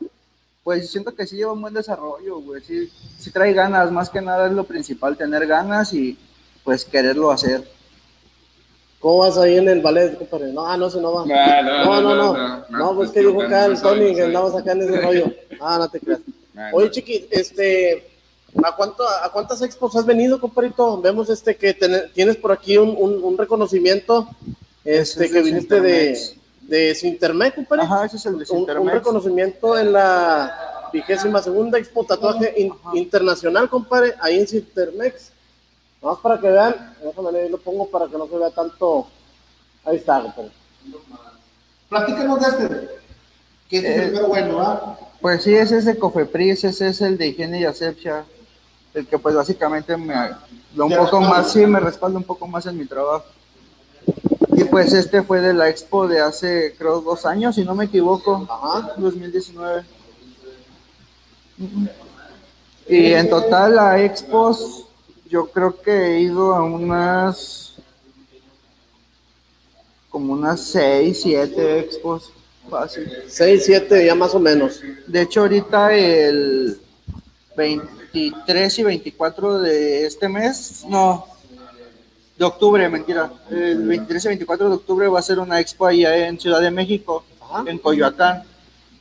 Pues 0.62 0.90
siento 0.90 1.14
que 1.14 1.26
sí 1.26 1.36
lleva 1.36 1.52
un 1.52 1.62
buen 1.62 1.72
desarrollo, 1.72 2.40
güey. 2.40 2.60
Sí, 2.62 2.90
sí 3.18 3.30
trae 3.30 3.52
ganas, 3.54 3.90
más 3.90 4.10
que 4.10 4.20
nada 4.20 4.46
es 4.46 4.52
lo 4.52 4.64
principal, 4.64 5.16
tener 5.16 5.46
ganas 5.46 5.94
y 5.94 6.18
pues 6.62 6.84
quererlo 6.84 7.30
hacer. 7.30 7.62
¿Cómo 8.98 9.18
vas 9.18 9.38
ahí 9.38 9.56
en 9.56 9.68
el 9.68 9.80
ballet, 9.80 10.18
compadre? 10.18 10.52
No, 10.52 10.66
ah, 10.66 10.76
no, 10.76 10.90
se 10.90 11.00
no 11.00 11.12
va. 11.14 11.24
No, 11.24 11.62
no, 11.62 11.62
no, 11.62 11.84
no, 11.84 12.02
no, 12.02 12.14
no. 12.16 12.32
no, 12.34 12.64
No, 12.68 12.78
no, 12.78 12.94
pues 12.96 13.10
que 13.10 13.20
dijo 13.20 13.40
acá 13.40 13.66
el 13.66 13.80
Tony 13.80 14.14
que 14.14 14.22
andamos 14.24 14.54
acá 14.54 14.72
en 14.72 14.82
ese 14.82 15.00
rollo. 15.00 15.32
Ah, 15.60 15.78
no 15.78 15.88
te 15.88 16.00
creas. 16.00 16.20
Oye, 16.74 16.86
no. 16.86 16.92
chiqui, 16.92 17.26
este, 17.30 18.15
¿a, 18.64 18.74
cuánto, 18.76 19.08
¿a 19.08 19.30
cuántas 19.32 19.62
expos 19.62 19.94
has 19.96 20.06
venido, 20.06 20.40
compadrito? 20.40 21.00
Vemos 21.00 21.28
este 21.30 21.56
que 21.56 21.74
ten- 21.74 22.10
tienes 22.14 22.36
por 22.36 22.52
aquí 22.52 22.76
un, 22.78 22.94
un, 22.98 23.22
un 23.22 23.38
reconocimiento, 23.38 24.28
este, 24.84 25.26
es 25.26 25.32
que 25.32 25.42
viniste 25.42 25.80
de, 25.80 26.14
Sintermex. 26.16 26.68
de 26.68 26.94
Sintermex, 26.94 27.54
compadre. 27.56 27.82
Ajá, 27.84 28.04
ese 28.06 28.16
es 28.16 28.26
el 28.26 28.32
de 28.32 28.38
un, 28.38 28.40
un 28.42 28.46
Sintermex. 28.58 28.92
reconocimiento 28.94 29.78
en 29.78 29.92
la 29.92 30.88
vigésima 30.92 31.42
segunda 31.42 31.78
Expo 31.78 32.04
Tatuaje 32.04 32.54
in-. 32.56 32.72
Internacional, 32.94 33.68
compadre, 33.68 34.14
ahí 34.20 34.38
en 34.40 34.48
Sintermex. 34.48 35.32
Vamos 36.02 36.20
para 36.20 36.38
que 36.40 36.48
vean, 36.48 36.94
déjame 37.02 37.38
ahí 37.38 37.48
lo 37.48 37.58
pongo 37.58 37.88
para 37.90 38.06
que 38.06 38.16
no 38.16 38.26
se 38.28 38.36
vea 38.36 38.50
tanto. 38.50 39.08
Ahí 39.84 39.96
está, 39.96 40.20
compadre. 40.22 40.50
Platícanos 41.88 42.40
de 42.40 42.46
este. 42.46 42.88
¿Qué 43.68 43.78
es 43.78 43.84
el 43.84 43.90
Eh, 43.90 44.02
primero 44.06 44.28
bueno, 44.28 44.56
va? 44.56 44.98
Pues 45.20 45.42
sí, 45.42 45.54
ese 45.54 45.78
es 45.78 45.84
de 45.86 45.98
Cofepris, 45.98 46.62
ese 46.64 46.88
es 46.88 47.00
el 47.00 47.18
de 47.18 47.28
higiene 47.28 47.60
y 47.60 47.64
asepsia, 47.64 48.24
el 48.96 49.06
que 49.06 49.18
pues 49.18 49.34
básicamente 49.34 49.94
me 49.96 50.14
da 50.14 50.38
un 50.84 50.96
poco 50.96 51.20
más, 51.20 51.52
sí, 51.52 51.66
me 51.66 51.78
respalda 51.78 52.16
un 52.16 52.24
poco 52.24 52.46
más 52.48 52.64
en 52.64 52.78
mi 52.78 52.86
trabajo. 52.86 53.26
Y 54.52 54.64
pues 54.64 54.94
este 54.94 55.22
fue 55.22 55.42
de 55.42 55.52
la 55.52 55.68
expo 55.68 56.08
de 56.08 56.20
hace, 56.20 56.74
creo, 56.78 57.02
dos 57.02 57.26
años, 57.26 57.56
si 57.56 57.62
no 57.62 57.74
me 57.74 57.84
equivoco, 57.84 58.46
Ajá. 58.48 58.94
2019. 58.96 59.84
Y 62.88 63.12
en 63.12 63.28
total 63.28 63.78
a 63.78 64.02
expos, 64.02 64.86
yo 65.28 65.46
creo 65.48 65.78
que 65.82 65.92
he 65.92 66.20
ido 66.20 66.54
a 66.54 66.62
unas, 66.62 67.74
como 70.08 70.32
unas 70.32 70.62
seis, 70.62 71.20
siete 71.20 71.80
expos, 71.80 72.32
fácil. 72.70 73.12
6, 73.28 73.62
7, 73.62 74.06
ya 74.06 74.14
más 74.14 74.34
o 74.34 74.40
menos. 74.40 74.80
De 75.06 75.20
hecho, 75.20 75.40
ahorita 75.42 75.94
el 75.94 76.80
23 77.56 78.78
y 78.78 78.82
24 78.82 79.58
de 79.60 80.06
este 80.06 80.28
mes, 80.28 80.84
no, 80.88 81.26
de 82.38 82.44
octubre, 82.44 82.88
mentira. 82.88 83.32
El 83.50 83.86
23 83.86 84.24
y 84.24 84.28
24 84.28 84.68
de 84.68 84.74
octubre 84.74 85.08
va 85.08 85.18
a 85.18 85.22
ser 85.22 85.38
una 85.38 85.58
expo 85.60 85.86
allá 85.86 86.28
en 86.28 86.38
Ciudad 86.38 86.60
de 86.60 86.70
México, 86.70 87.24
Ajá. 87.40 87.64
en 87.66 87.78
Coyoacán. 87.78 88.42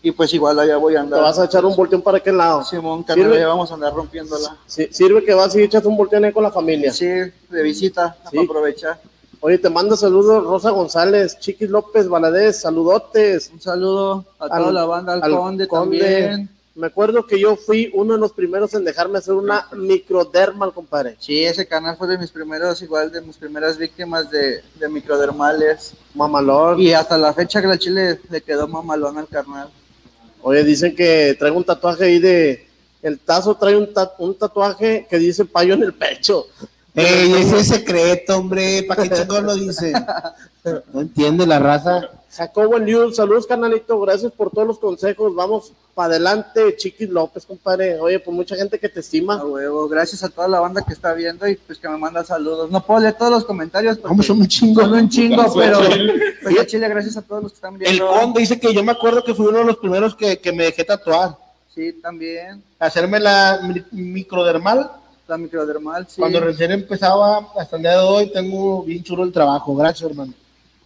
Y 0.02 0.12
pues 0.12 0.32
igual 0.36 0.60
allá 0.60 0.78
voy 0.78 0.96
a 0.96 1.04
Te 1.04 1.10
vas 1.10 1.32
andar. 1.34 1.41
a 1.41 1.46
echar 1.46 1.65
un 1.65 1.76
volteón 1.76 2.02
para 2.04 2.20
aquel 2.20 2.38
lado. 2.38 2.63
Simón, 2.63 3.04
ya 3.08 3.48
vamos 3.48 3.72
a 3.72 3.74
andar 3.74 3.91
rompiéndola. 3.91 4.56
Sí, 4.68 4.88
sirve 4.91 5.24
que 5.26 5.34
vas 5.34 5.56
y 5.56 5.63
echas 5.63 5.84
un 5.84 5.98
volteón 5.98 6.24
ahí 6.26 6.32
con 6.32 6.44
la 6.44 6.52
familia. 6.52 6.94
Sí, 6.94 7.08
de 7.08 7.63
visita, 7.63 8.15
Sí. 8.30 8.36
para 8.38 8.44
aprovechar. 8.44 9.02
Oye, 9.41 9.58
te 9.58 9.68
mando 9.70 9.98
saludos 9.98 10.44
Rosa 10.44 10.70
González, 10.70 11.39
Chiquis 11.39 11.70
López, 11.72 12.08
Valadez, 12.08 12.62
saludotes. 12.62 13.50
Un 13.52 13.60
saludo 13.60 14.26
a 14.39 14.44
Al- 14.46 14.62
toda 14.62 14.72
la 14.74 14.86
banda, 14.86 15.13
al, 15.13 15.24
al 15.24 15.36
Conde, 15.36 15.68
Conde. 15.68 16.00
también. 16.00 16.50
Me 16.75 16.88
acuerdo 16.88 17.25
que 17.25 17.39
yo 17.39 17.55
fui 17.55 17.89
uno 17.93 18.15
de 18.15 18.19
los 18.19 18.33
primeros 18.33 18.73
en 18.73 18.83
dejarme 18.83 19.17
hacer 19.17 19.33
una 19.33 19.67
microdermal, 19.73 20.73
compadre. 20.73 21.15
Sí, 21.19 21.41
ese 21.45 21.65
canal 21.65 21.95
fue 21.95 22.05
de 22.09 22.17
mis 22.17 22.31
primeros, 22.31 22.81
igual 22.81 23.09
de 23.13 23.21
mis 23.21 23.38
primeras 23.38 23.77
víctimas 23.77 24.29
de, 24.29 24.61
de 24.77 24.89
microdermales. 24.89 25.93
Mamalón. 26.13 26.79
Y 26.81 26.91
hasta 26.91 27.17
la 27.17 27.33
fecha 27.33 27.61
que 27.61 27.67
la 27.67 27.77
chile 27.77 28.19
le 28.29 28.41
quedó 28.41 28.67
mamalón 28.67 29.17
al 29.17 29.27
carnal. 29.29 29.69
Oye, 30.41 30.65
dicen 30.65 30.93
que 30.93 31.35
traigo 31.39 31.57
un 31.57 31.63
tatuaje 31.63 32.03
ahí 32.05 32.19
de. 32.19 32.67
El 33.01 33.19
tazo 33.19 33.55
trae 33.55 33.77
un, 33.77 33.93
ta- 33.93 34.13
un 34.17 34.35
tatuaje 34.38 35.07
que 35.09 35.17
dice 35.17 35.45
payo 35.45 35.75
en 35.75 35.83
el 35.83 35.93
pecho. 35.93 36.47
Ey, 36.95 37.34
ese 37.34 37.60
es 37.60 37.67
secreto, 37.67 38.38
hombre. 38.38 38.84
¿Para 38.84 39.03
qué 39.03 39.10
chingón 39.10 39.45
lo 39.45 39.55
dice? 39.55 39.93
No 40.93 41.01
entiende 41.01 41.45
la 41.45 41.60
raza. 41.60 42.10
Jacobo 42.31 42.77
Liu, 42.79 43.13
saludos, 43.13 43.45
canalito. 43.47 43.99
Gracias 44.01 44.31
por 44.31 44.49
todos 44.51 44.67
los 44.67 44.79
consejos. 44.79 45.34
Vamos 45.36 45.71
para 45.93 46.08
adelante, 46.15 46.75
Chiquis 46.77 47.10
López, 47.10 47.45
compadre. 47.45 47.99
Oye, 47.99 48.19
pues 48.19 48.36
mucha 48.36 48.55
gente 48.55 48.79
que 48.79 48.89
te 48.89 48.99
estima. 49.01 49.36
A 49.36 49.45
huevo, 49.45 49.88
gracias 49.88 50.23
a 50.23 50.29
toda 50.29 50.47
la 50.47 50.60
banda 50.60 50.84
que 50.86 50.93
está 50.93 51.13
viendo 51.13 51.47
y 51.47 51.55
pues 51.55 51.77
que 51.79 51.88
me 51.88 51.97
manda 51.97 52.23
saludos. 52.23 52.71
No 52.71 52.86
puedo 52.86 52.99
leer 53.01 53.13
todos 53.17 53.31
los 53.31 53.45
comentarios 53.45 53.97
¿Cómo 53.99 54.23
son 54.23 54.39
un 54.41 54.47
chingo? 54.47 54.81
son 54.81 54.93
un 54.93 55.10
chingo, 55.10 55.45
pero 55.53 55.79
pues 56.43 56.60
a 56.60 56.65
Chile, 56.65 56.89
gracias 56.89 57.15
a 57.17 57.21
todos 57.21 57.43
los 57.43 57.51
que 57.51 57.55
están 57.58 57.73
El 57.75 57.79
viendo. 57.79 58.08
conde 58.08 58.39
dice 58.41 58.60
que 58.60 58.73
yo 58.73 58.84
me 58.84 58.91
acuerdo 58.93 59.23
que 59.23 59.34
fui 59.34 59.45
uno 59.47 59.60
de 59.60 59.65
los 59.65 59.77
primeros 59.77 60.15
que, 60.15 60.39
que 60.39 60.51
me 60.51 60.63
dejé 60.65 60.84
tatuar. 60.84 61.38
Sí, 61.73 61.93
también. 62.01 62.63
Hacerme 62.79 63.19
la 63.19 63.60
mi- 63.63 63.84
microdermal. 63.91 64.91
La 65.27 65.38
microdermal, 65.38 66.05
sí. 66.07 66.21
Cuando 66.21 66.39
recién 66.39 66.71
empezaba, 66.71 67.47
hasta 67.57 67.75
el 67.77 67.81
día 67.81 67.91
de 67.93 67.97
hoy, 68.03 68.31
tengo 68.31 68.83
bien 68.83 69.03
chulo 69.03 69.23
el 69.23 69.31
trabajo. 69.31 69.75
Gracias, 69.75 70.09
hermano. 70.09 70.33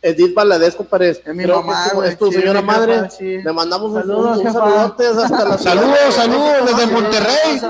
Edith 0.01 0.33
Valadez, 0.33 0.75
compadre. 0.75 1.09
Es 1.09 1.21
mi 1.35 1.43
Creo 1.43 1.61
mamá, 1.61 1.73
que 1.73 1.87
es 1.87 1.89
tu- 1.91 1.95
güey. 1.97 2.09
es 2.09 2.17
tu 2.17 2.31
Sí, 2.31 2.39
señora 2.39 2.61
madre. 2.61 3.09
sí. 3.09 3.37
Le 3.43 3.51
mandamos 3.51 3.91
un, 3.91 3.99
Saludos, 3.99 4.37
un, 4.37 4.41
un 4.41 4.47
hasta 4.47 5.45
la 5.45 5.57
Saludos, 5.57 6.13
saludos 6.15 6.65
desde 6.67 6.87
Monterrey. 6.87 7.61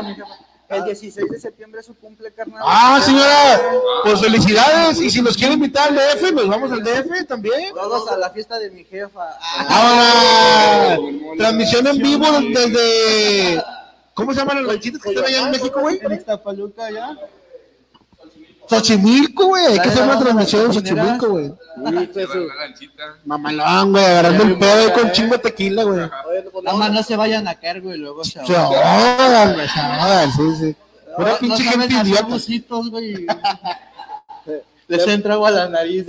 El 0.70 0.84
16 0.84 1.28
de 1.32 1.40
septiembre 1.40 1.80
es 1.80 1.88
su 1.88 1.96
cumple, 1.96 2.32
carnal. 2.32 2.62
Ah, 2.64 3.00
señora, 3.04 3.60
pues 4.04 4.20
felicidades. 4.22 5.02
Y 5.02 5.10
si 5.10 5.20
nos 5.24 5.36
quiere 5.36 5.56
invitar 5.56 5.90
al 5.90 5.96
DF, 5.96 6.32
nos 6.32 6.48
vamos 6.48 6.72
al 6.72 6.84
DF 6.84 7.26
también. 7.28 7.74
Todos 7.74 8.08
a 8.12 8.16
la 8.18 8.30
fiesta 8.30 8.60
de 8.60 8.70
mi 8.70 8.84
jefa. 8.84 9.26
Ahora, 9.68 11.00
transmisión 11.36 11.88
en 11.88 11.98
vivo 11.98 12.28
desde. 12.54 13.64
¿Cómo 14.20 14.34
se 14.34 14.40
llaman 14.40 14.58
las 14.58 14.66
lanchitas 14.66 15.02
que 15.02 15.10
están 15.10 15.26
allá 15.26 15.46
en 15.46 15.52
México, 15.52 15.80
güey? 15.80 16.00
En 16.02 16.12
Iztapaluca 16.12 16.92
ya. 16.92 17.18
Xochimilco, 18.70 19.48
güey. 19.48 19.66
Hay 19.66 19.80
que 19.80 19.90
hacer 19.90 20.04
una 20.04 20.20
transmisión 20.20 20.66
en 20.66 20.74
Xochimilco, 20.74 21.30
güey. 21.30 21.54
Mamalón, 23.26 23.92
güey, 23.94 24.06
agarrando 24.06 24.44
el 24.44 24.60
pedo 24.60 24.74
ahí 24.74 24.92
con 24.92 25.12
chingo 25.12 25.34
de 25.36 25.40
tequila, 25.40 25.84
güey. 25.84 26.00
Nada 26.64 26.78
más 26.78 26.92
no 26.92 27.02
se 27.02 27.16
vayan 27.16 27.48
a 27.48 27.56
caer, 27.56 27.82
güey, 27.82 27.98
luego 27.98 28.24
se 28.26 28.40
ahogan. 28.40 29.54
güey, 29.54 29.70
se 29.70 29.80
ahogan, 29.80 30.32
sí, 30.34 30.56
sí. 30.60 30.76
Una 31.18 31.38
pinche 31.38 31.64
gente 31.64 31.96
idiota. 31.96 32.38
güey. 32.92 33.26
Les 34.90 35.08
entra 35.08 35.36
agua 35.36 35.50
a 35.50 35.52
la 35.52 35.70
nariz. 35.70 36.06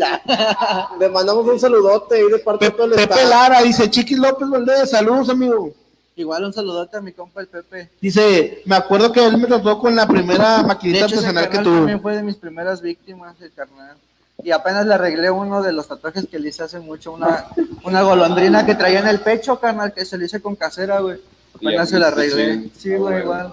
Le 0.98 1.08
mandamos 1.10 1.46
un 1.46 1.60
saludote 1.60 2.16
ahí 2.16 2.30
de 2.30 2.38
parte 2.38 2.64
de 2.64 2.70
todo 2.70 2.86
el 2.86 2.92
Pepe. 2.92 3.26
Lara 3.26 3.62
dice, 3.62 3.88
Chiquis 3.90 4.18
López 4.18 4.48
Valdés, 4.48 4.90
saludos, 4.90 5.28
amigo. 5.28 5.70
Igual 6.20 6.44
un 6.44 6.52
saludote 6.52 6.96
a 6.96 7.00
mi 7.00 7.12
compa 7.12 7.40
el 7.40 7.46
Pepe. 7.46 7.90
Dice, 8.00 8.62
me 8.66 8.76
acuerdo 8.76 9.10
que 9.10 9.24
él 9.24 9.38
me 9.38 9.46
trató 9.46 9.78
con 9.78 9.96
la 9.96 10.06
primera 10.06 10.58
De 10.58 10.64
maquinita 10.64 11.06
hecho, 11.06 11.14
ese 11.16 11.26
artesanal 11.28 11.48
que 11.48 11.58
tuve. 11.58 11.76
también 11.78 12.00
fue 12.02 12.16
de 12.16 12.22
mis 12.22 12.36
primeras 12.36 12.82
víctimas, 12.82 13.34
el 13.40 13.52
carnal. 13.52 13.96
Y 14.42 14.50
apenas 14.50 14.86
le 14.86 14.94
arreglé 14.94 15.30
uno 15.30 15.62
de 15.62 15.72
los 15.72 15.86
tatuajes 15.88 16.26
que 16.30 16.38
le 16.38 16.48
hice 16.50 16.62
hace 16.62 16.78
mucho, 16.80 17.12
una, 17.12 17.46
una 17.84 18.02
golondrina 18.02 18.64
que 18.66 18.74
traía 18.74 19.00
en 19.00 19.08
el 19.08 19.20
pecho, 19.20 19.58
carnal, 19.60 19.92
que 19.94 20.04
se 20.04 20.18
le 20.18 20.26
hice 20.26 20.40
con 20.40 20.56
casera, 20.56 21.00
güey. 21.00 21.18
Apenas 21.54 21.88
se 21.88 21.98
la 21.98 22.08
arreglé. 22.08 22.54
sí. 22.54 22.72
Sí, 22.78 22.94
güey, 22.96 23.20
igual. 23.22 23.52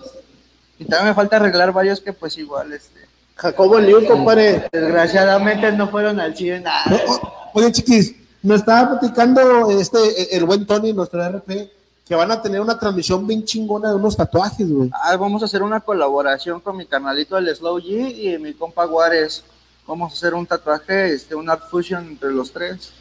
Y 0.79 0.85
también 0.85 1.09
me 1.09 1.13
falta 1.15 1.37
arreglar 1.37 1.71
varios 1.71 2.01
que 2.01 2.13
pues 2.13 2.37
igual, 2.37 2.71
este. 2.73 2.99
Jacobo 3.35 3.79
Liu, 3.79 4.05
compadre. 4.07 4.67
Desgraciadamente 4.71 5.71
no 5.71 5.87
fueron 5.89 6.19
al 6.19 6.35
100. 6.35 6.65
O- 6.67 7.11
o- 7.13 7.33
Oye, 7.53 7.71
chiquis, 7.71 8.13
me 8.43 8.55
estaba 8.55 8.91
platicando 8.99 9.71
este, 9.71 10.35
el 10.35 10.43
buen 10.45 10.65
Tony, 10.67 10.93
nuestro 10.93 11.23
RP, 11.23 11.71
que 12.07 12.15
van 12.15 12.31
a 12.31 12.41
tener 12.41 12.61
una 12.61 12.79
transmisión 12.79 13.27
bien 13.27 13.43
chingona 13.43 13.89
de 13.89 13.95
unos 13.95 14.15
tatuajes, 14.15 14.71
güey. 14.71 14.89
Ah, 14.93 15.15
vamos 15.17 15.41
a 15.41 15.45
hacer 15.45 15.61
una 15.61 15.81
colaboración 15.81 16.59
con 16.61 16.77
mi 16.77 16.85
carnalito 16.85 17.37
el 17.37 17.53
Slow 17.53 17.79
G 17.79 18.15
y 18.15 18.37
mi 18.39 18.53
compa 18.53 18.87
Juárez. 18.87 19.43
Vamos 19.85 20.11
a 20.11 20.15
hacer 20.15 20.33
un 20.33 20.45
tatuaje, 20.45 21.13
este, 21.13 21.35
un 21.35 21.49
art 21.49 21.63
fusion 21.69 22.05
entre 22.07 22.31
los 22.31 22.51
tres. 22.51 22.91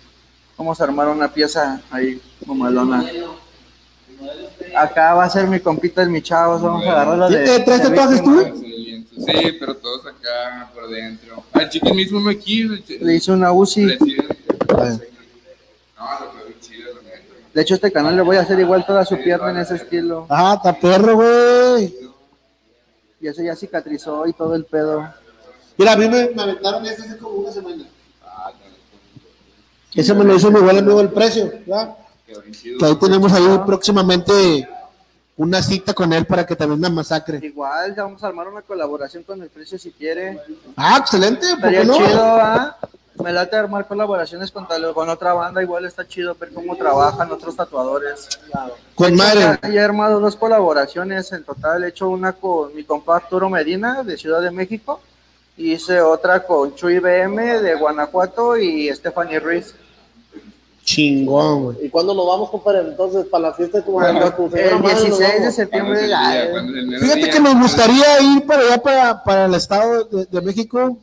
Vamos 0.56 0.80
a 0.80 0.84
armar 0.84 1.08
una 1.08 1.32
pieza 1.32 1.80
ahí, 1.90 2.20
mamalona. 2.46 3.04
Acá 4.74 5.14
va 5.14 5.24
a 5.24 5.30
ser 5.30 5.46
mi 5.46 5.60
compita 5.60 6.02
el 6.02 6.10
mi 6.10 6.22
chavos, 6.22 6.62
vamos 6.62 6.84
a 6.86 6.92
agarrarlo 6.92 7.28
de. 7.28 7.56
¿Eh, 7.56 7.60
traes 7.60 7.82
tatuajes 7.82 8.22
tú? 8.24 8.44
Sí, 9.18 9.56
pero 9.58 9.76
todos 9.76 10.06
acá 10.06 10.70
por 10.74 10.88
dentro. 10.88 11.42
Ah, 11.52 11.68
chiquis 11.68 11.94
mismo 11.94 12.18
uno 12.18 12.30
aquí. 12.30 12.64
Le 12.64 13.14
hice 13.14 13.32
una 13.32 13.52
UCI. 13.52 13.96
Presidente. 13.96 15.10
No, 15.98 16.20
lo 16.20 16.32
que 16.32 16.44
bien 16.48 16.60
chido, 16.60 16.94
la 16.94 17.02
neta. 17.02 17.34
De 17.56 17.62
hecho, 17.62 17.74
este 17.74 17.90
canal 17.90 18.14
le 18.14 18.20
voy 18.20 18.36
a 18.36 18.42
hacer 18.42 18.60
igual 18.60 18.84
toda 18.84 19.02
su 19.06 19.16
pierna 19.16 19.48
en 19.48 19.56
ese 19.56 19.76
estilo. 19.76 20.26
Ah, 20.28 20.56
está 20.58 20.78
perro, 20.78 21.14
güey. 21.14 21.96
Y 23.18 23.28
eso 23.28 23.42
ya 23.42 23.56
cicatrizó 23.56 24.26
y 24.26 24.34
todo 24.34 24.54
el 24.54 24.66
pedo. 24.66 25.08
Mira, 25.78 25.92
a 25.92 25.96
mí 25.96 26.06
me, 26.06 26.28
me 26.34 26.42
aventaron 26.42 26.84
ese 26.84 27.00
hace 27.00 27.16
como 27.16 27.36
una 27.36 27.50
semana. 27.50 27.82
Ese 29.94 30.12
me 30.12 30.24
lo 30.24 30.36
hizo 30.36 30.50
mi 30.50 30.60
buen 30.60 30.76
amigo 30.76 31.00
el 31.00 31.08
precio, 31.08 31.50
¿verdad? 31.66 31.96
Que 32.30 32.84
ahí 32.84 32.96
tenemos 32.96 33.32
ahí 33.32 33.60
próximamente 33.64 34.68
una 35.38 35.62
cita 35.62 35.94
con 35.94 36.12
él 36.12 36.26
para 36.26 36.44
que 36.44 36.56
también 36.56 36.78
me 36.78 36.90
masacre. 36.90 37.40
Igual, 37.42 37.96
ya 37.96 38.02
vamos 38.02 38.22
a 38.22 38.26
armar 38.26 38.48
una 38.48 38.60
colaboración 38.60 39.22
con 39.22 39.40
el 39.40 39.48
precio 39.48 39.78
si 39.78 39.92
quiere. 39.92 40.38
Ah, 40.76 40.98
excelente, 41.00 41.46
¿por 41.58 41.70
qué 41.70 41.84
no? 41.86 41.96
chido, 41.96 42.22
¿ah? 42.22 42.76
Me 43.22 43.32
late 43.32 43.56
armar 43.56 43.86
colaboraciones 43.88 44.50
con, 44.50 44.68
tal- 44.68 44.92
con 44.94 45.08
otra 45.08 45.32
banda, 45.32 45.62
igual 45.62 45.84
está 45.84 46.06
chido 46.06 46.34
ver 46.38 46.50
cómo 46.52 46.76
trabajan 46.76 47.30
otros 47.32 47.56
tatuadores. 47.56 48.28
Con 48.94 49.08
hecho, 49.14 49.16
madre. 49.16 49.40
Ya, 49.62 49.68
ya 49.68 49.80
he 49.80 49.84
armado 49.84 50.20
dos 50.20 50.36
colaboraciones 50.36 51.32
en 51.32 51.42
total, 51.44 51.84
he 51.84 51.88
hecho 51.88 52.08
una 52.08 52.32
con 52.32 52.74
mi 52.74 52.84
compa 52.84 53.16
Arturo 53.16 53.48
Medina 53.50 54.02
de 54.02 54.16
Ciudad 54.16 54.40
de 54.42 54.50
México, 54.50 55.00
y 55.56 55.72
hice 55.72 56.00
otra 56.02 56.44
con 56.46 56.74
Chuy 56.74 56.98
BM 56.98 57.60
de 57.62 57.74
Guanajuato 57.76 58.56
y 58.58 58.94
Stephanie 58.94 59.40
Ruiz. 59.40 59.74
Chingón, 60.84 61.64
güey. 61.64 61.86
¿Y 61.86 61.88
cuándo 61.90 62.14
nos 62.14 62.26
vamos, 62.28 62.48
compadre? 62.50 62.80
Entonces, 62.82 63.26
para 63.26 63.48
la 63.48 63.54
fiesta 63.54 63.78
de 63.78 63.82
tu, 63.84 64.00
El 64.00 64.14
madre, 64.14 64.20
nos 64.20 64.38
16 64.82 65.18
de 65.18 65.26
vamos. 65.26 65.26
¿Cuándo 65.32 65.48
es 65.48 65.54
septiembre, 65.56 66.00
eh, 66.04 66.48
¿Cuándo 66.52 66.72
es 66.72 66.78
el 66.78 66.86
mero 66.86 67.00
Fíjate 67.02 67.20
día? 67.22 67.30
que 67.32 67.40
nos 67.40 67.58
gustaría 67.60 68.20
ir 68.20 68.46
para 68.46 68.60
allá, 68.62 68.82
para, 68.82 69.24
para 69.24 69.44
el 69.46 69.54
estado 69.54 70.04
de, 70.04 70.26
de 70.26 70.40
México, 70.42 70.96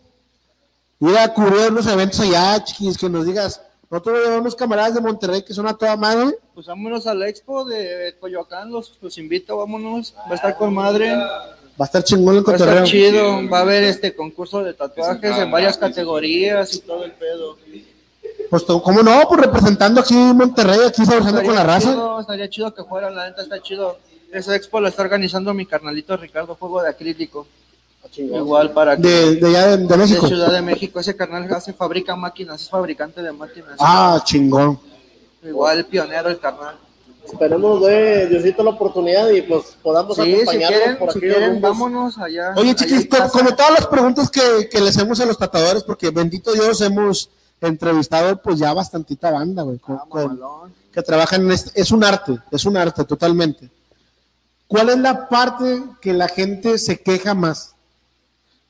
ir 1.12 1.18
a 1.18 1.34
cubrir 1.34 1.72
unos 1.72 1.88
eventos 1.88 2.20
allá, 2.20 2.64
chiquis, 2.64 2.98
que 2.98 3.10
nos 3.10 3.26
digas. 3.26 3.62
Nosotros 3.90 4.20
llevamos 4.26 4.56
camaradas 4.56 4.96
de 4.96 5.02
Monterrey 5.02 5.44
que 5.44 5.54
son 5.54 5.68
a 5.68 5.78
toda 5.78 5.96
madre. 5.96 6.36
pues 6.56 6.66
vámonos 6.66 7.06
a 7.06 7.14
la 7.14 7.28
expo 7.28 7.64
de 7.64 8.16
Coyoacán, 8.20 8.72
los, 8.72 8.98
los 9.02 9.18
invito, 9.20 9.56
vámonos, 9.58 10.16
va 10.28 10.32
a 10.32 10.36
estar 10.36 10.58
con 10.58 10.74
madre. 10.74 11.14
Va 11.16 11.46
a 11.80 11.84
estar 11.86 12.04
chingón 12.04 12.38
el 12.38 12.44
Va 12.48 12.52
a 12.52 12.56
estar 12.56 12.68
cotorreo. 12.70 12.86
chido, 12.86 13.50
va 13.50 13.60
a 13.60 13.62
haber 13.62 13.84
este 13.84 14.16
concurso 14.16 14.64
de 14.64 14.74
tatuajes 14.74 15.38
en 15.38 15.50
varias 15.52 15.78
categorías 15.78 16.74
y 16.76 16.80
todo 16.82 17.04
el 17.04 17.12
pedo. 17.12 17.58
Pues, 18.50 18.64
¿cómo 18.64 19.02
no? 19.02 19.22
Pues 19.28 19.42
representando 19.42 20.02
aquí 20.02 20.14
Monterrey, 20.14 20.80
aquí 20.88 21.04
trabajando 21.04 21.44
con 21.44 21.56
la 21.56 21.64
raza. 21.64 21.92
chido, 21.92 22.20
estaría 22.20 22.50
chido 22.50 22.74
que 22.74 22.84
fuera, 22.84 23.10
la 23.10 23.28
neta 23.28 23.42
está 23.42 23.60
chido. 23.62 23.98
Esa 24.32 24.56
expo 24.56 24.80
la 24.82 24.90
está 24.90 25.02
organizando 25.04 25.54
mi 25.54 25.66
carnalito 25.66 26.18
Ricardo 26.18 26.56
Fuego 26.56 26.82
de 26.82 26.90
Acrílico. 26.90 27.46
Igual 28.18 28.72
para 28.74 28.96
que 28.96 29.02
De, 29.02 29.36
de 29.38 29.48
allá 29.48 29.68
de, 29.70 29.78
de 29.78 29.88
de 29.88 29.98
México. 29.98 30.28
Ciudad 30.28 30.52
de 30.52 30.62
México. 30.62 31.00
Ese 31.00 31.16
carnal 31.16 31.52
hace, 31.54 31.74
fabrica 31.74 32.16
máquinas, 32.16 32.62
es 32.62 32.70
fabricante 32.70 33.22
de 33.22 33.32
máquinas. 33.32 33.76
Ah, 33.80 34.22
chingón. 34.24 34.80
Igual 35.44 35.86
pionero 35.86 36.30
el 36.30 36.40
carnal. 36.40 36.76
Esperemos 37.26 37.82
de 37.86 38.28
Diosito 38.28 38.64
la 38.64 38.72
oportunidad 38.72 39.30
y 39.30 39.42
pues 39.44 39.78
podamos 39.82 40.16
Sí, 40.18 40.36
si 40.46 40.58
quieren, 40.58 40.98
por 40.98 41.12
si 41.14 41.20
aquellos 41.20 41.38
quieren, 41.38 41.62
vámonos 41.62 42.18
allá. 42.18 42.54
Oye, 42.58 42.76
chiquis, 42.76 43.08
como 43.32 43.56
todas 43.56 43.72
las 43.72 43.88
preguntas 43.88 44.30
que, 44.30 44.68
que 44.70 44.82
le 44.82 44.90
hacemos 44.90 45.20
a 45.22 45.26
los 45.26 45.38
tatuadores, 45.38 45.84
porque 45.84 46.10
bendito 46.10 46.52
Dios 46.52 46.82
hemos 46.82 47.30
entrevistado 47.62 48.42
pues 48.42 48.60
ya 48.60 48.74
bastantita 48.74 49.32
banda, 49.32 49.64
güey, 49.64 49.80
con- 49.80 49.98
Ah, 49.98 50.68
que 50.92 51.02
trabajan 51.02 51.42
en 51.44 51.52
este, 51.54 51.80
es 51.82 51.92
un 51.92 52.04
arte, 52.04 52.38
es 52.52 52.66
un 52.66 52.76
arte 52.78 53.04
totalmente. 53.06 53.70
¿Cuál 54.68 54.90
es 54.90 54.98
la 55.00 55.28
parte 55.30 55.82
que 56.02 56.14
la 56.14 56.28
gente 56.28 56.78
se 56.78 57.00
queja 57.02 57.34
más? 57.34 57.73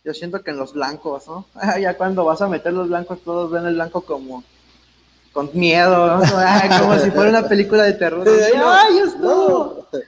Yo 0.03 0.13
siento 0.13 0.43
que 0.43 0.51
en 0.51 0.57
los 0.57 0.73
blancos, 0.73 1.27
¿no? 1.27 1.45
ya 1.79 1.95
cuando 1.95 2.25
vas 2.25 2.41
a 2.41 2.47
meter 2.47 2.73
los 2.73 2.89
blancos, 2.89 3.19
todos 3.23 3.49
ven 3.51 3.65
el 3.65 3.75
blanco 3.75 4.01
como 4.01 4.43
con 5.31 5.49
miedo, 5.53 6.17
¿no? 6.17 6.23
Ay, 6.37 6.69
como 6.79 6.99
si 6.99 7.09
fuera 7.11 7.29
una 7.29 7.47
película 7.47 7.83
de 7.83 7.93
terror. 7.93 8.25
No, 8.25 8.71
¡Ay, 8.71 8.97
esto! 8.99 9.87
no. 9.91 9.99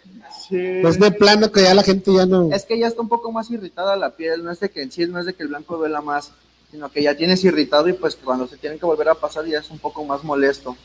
Sí. 0.48 0.58
Es 0.60 1.00
de 1.00 1.12
plano 1.12 1.52
que 1.52 1.64
ya 1.64 1.74
la 1.74 1.82
gente 1.82 2.14
ya 2.14 2.28
no... 2.28 2.52
Es 2.54 2.66
que 2.66 2.78
ya 2.78 2.86
está 2.86 3.02
un 3.02 3.10
poco 3.10 3.32
más 3.32 3.50
irritada 3.50 3.96
la 3.96 4.12
piel, 4.12 4.44
no 4.44 4.52
es 4.52 4.60
de 4.60 4.70
que 4.70 4.84
en 4.84 4.92
sí 4.92 5.08
no 5.08 5.20
es 5.20 5.26
de 5.26 5.34
que 5.34 5.42
el 5.42 5.50
blanco 5.50 5.76
duela 5.76 6.02
más, 6.02 6.34
sino 6.70 6.92
que 6.92 7.02
ya 7.02 7.16
tienes 7.16 7.44
irritado 7.44 7.90
y 7.90 7.94
pues 7.94 8.16
cuando 8.16 8.46
se 8.46 8.58
tienen 8.58 8.78
que 8.78 8.86
volver 8.86 9.10
a 9.10 9.16
pasar 9.16 9.46
ya 9.46 9.60
es 9.60 9.72
un 9.72 9.80
poco 9.80 10.06
más 10.06 10.24
molesto. 10.24 10.76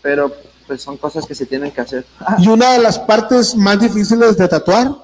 Pero 0.00 0.30
pues 0.68 0.80
son 0.82 0.96
cosas 0.96 1.26
que 1.26 1.34
se 1.34 1.46
tienen 1.46 1.72
que 1.72 1.80
hacer. 1.80 2.04
Y 2.38 2.46
una 2.46 2.72
de 2.74 2.78
las 2.78 2.98
partes 3.00 3.56
más 3.56 3.80
difíciles 3.80 4.36
de 4.36 4.46
tatuar, 4.46 4.94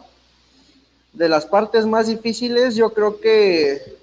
De 1.13 1.29
las 1.29 1.45
partes 1.47 1.87
más 1.87 2.07
difíciles, 2.07 2.75
yo 2.77 2.93
creo 2.93 3.21
que 3.21 3.97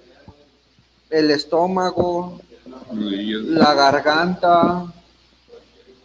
el 1.10 1.30
estómago, 1.30 2.40
la 2.92 3.74
garganta, 3.74 4.92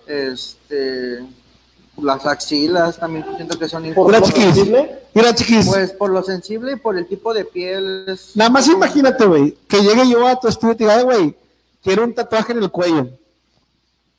este, 0.08 1.20
las 2.02 2.26
axilas 2.26 2.98
también 3.00 3.26
siento 3.36 3.58
que 3.60 3.68
son 3.68 3.84
Mira, 3.84 3.92
importantes. 3.96 4.34
chiquis, 4.34 4.74
mira, 5.13 5.36
chiquis, 5.36 5.68
Pues 5.68 5.92
por 5.92 6.10
lo 6.10 6.24
sensible 6.24 6.74
y 6.74 6.76
por 6.78 6.98
el 6.98 7.06
tipo 7.08 7.34
de 7.34 7.46
piel. 7.46 8.06
es- 8.08 8.32
nada 8.36 8.50
más 8.50 8.68
imagínate, 8.68 9.26
güey, 9.26 9.58
que 9.68 9.82
llegue 9.82 10.10
yo 10.10 10.26
a 10.28 10.39
tu 10.39 10.48
estudio 10.48 10.74
y 10.74 10.78
te 10.78 10.84
diga, 10.86 10.96
"Ay, 10.98 11.04
güey, 11.04 11.36
quiero 11.84 12.04
un 12.06 12.13
tatuaje 12.13 12.54
en 12.54 12.63
el 12.63 12.72
cuello. 12.72 13.10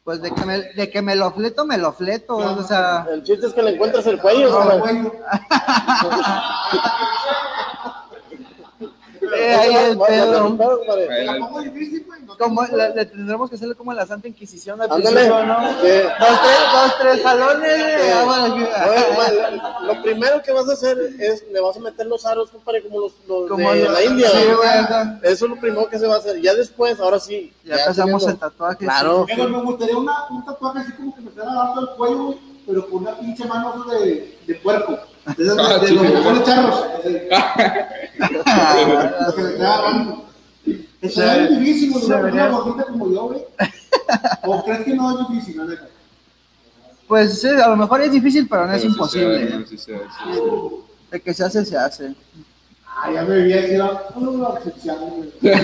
Pues 0.04 0.20
de 0.20 0.30
que 0.32 0.44
me, 0.44 0.58
de 0.58 0.90
que 0.90 1.00
me 1.00 1.16
lo 1.16 1.30
fleto, 1.32 1.64
me 1.64 1.78
lo 1.78 1.90
fleto. 1.94 2.36
O 2.36 2.62
sea, 2.62 3.06
El 3.10 3.22
chiste 3.22 3.46
es 3.46 3.54
que 3.54 3.62
le 3.62 3.70
encuentres 3.70 4.06
el 4.06 4.20
cuello. 4.20 4.48
el 4.62 4.70
compadre. 4.80 5.12
Como, 12.38 12.62
le, 12.66 12.94
le 12.94 13.06
tendremos 13.06 13.48
que 13.48 13.56
hacerle 13.56 13.74
como 13.74 13.92
la 13.92 14.06
Santa 14.06 14.28
Inquisición 14.28 14.80
al 14.80 14.90
Ándale. 14.90 15.04
principio, 15.16 15.44
¿no? 15.46 15.60
Dos, 15.62 15.80
tres, 15.80 16.06
dos, 16.72 16.94
tres 17.00 17.22
jalones. 17.22 17.82
Lo- 19.86 20.02
primero 20.02 20.42
que 20.42 20.52
vas 20.52 20.68
a 20.68 20.72
hacer 20.72 20.98
es, 21.18 21.44
le 21.50 21.60
vas 21.60 21.76
a 21.76 21.80
meter 21.80 22.06
los 22.06 22.24
aros, 22.26 22.50
compadre, 22.50 22.82
como 22.82 23.00
los, 23.00 23.12
los 23.28 23.48
Como 23.48 23.72
de 23.72 23.84
los- 23.84 23.92
la 23.92 24.02
India. 24.04 24.28
Eso 25.22 25.44
es 25.44 25.50
lo 25.50 25.56
primero 25.60 25.88
que 25.88 25.98
se 25.98 26.06
va 26.06 26.14
a 26.16 26.18
hacer. 26.18 26.40
Ya 26.40 26.54
después, 26.54 26.98
ahora 27.00 27.18
sí. 27.20 27.52
Ya 27.64 27.76
empezamos 27.76 28.26
el 28.26 28.36
tatuaje. 28.38 28.78
Claro. 28.84 29.26
me 29.36 29.62
gustaría 29.62 29.96
una, 29.96 30.28
un 30.30 30.44
tatuaje 30.44 30.78
así 30.80 30.92
como 30.92 31.14
que 31.14 31.20
me 31.22 31.30
fuera 31.30 31.52
dando 31.52 31.80
el 31.82 31.88
cuello, 31.96 32.34
pero 32.66 32.88
con 32.90 33.02
una 33.02 33.16
pinche 33.18 33.44
mano 33.46 33.84
de, 33.84 34.38
de 34.46 34.54
puerco. 34.56 34.98
De, 35.36 35.44
esas 35.44 35.58
Ah, 35.58 35.78
de, 35.78 35.90
los 35.92 36.02
que 36.06 36.10
ponen 36.18 36.42
charros. 36.44 36.80
Los 36.84 37.00
que 37.02 37.10
le 39.42 39.54
queda 39.54 39.74
agarrando. 39.74 40.24
Eso 41.00 41.20
Se- 41.20 41.42
es 41.44 41.58
difícil, 41.58 41.92
güey, 41.92 42.04
una 42.06 42.20
persona 42.20 42.48
gordita 42.48 42.84
como 42.84 43.10
yo, 43.12 43.22
güey. 43.28 43.42
¿O 44.44 44.64
crees 44.64 44.84
que 44.84 44.94
no 44.94 45.10
es 45.22 45.28
difícil, 45.28 45.56
la 45.58 45.64
neta? 45.64 45.88
Pues 47.08 47.40
sí, 47.40 47.48
a 47.48 47.68
lo 47.68 47.76
mejor 47.76 48.00
es 48.00 48.12
difícil, 48.12 48.48
pero 48.48 48.66
no 48.66 48.72
es 48.72 48.80
Pero 48.80 48.92
sí 48.92 48.96
imposible. 48.98 49.50
no, 49.58 49.66
sí 49.66 49.76
se 49.78 49.94
hace. 49.94 50.06
De 51.10 51.20
que 51.20 51.34
se 51.34 51.44
hace, 51.44 51.64
se 51.64 51.76
hace. 51.76 52.14
Ah, 52.86 53.10
ya 53.12 53.22
me 53.22 53.36
excepción, 54.56 54.96
güey. 55.10 55.30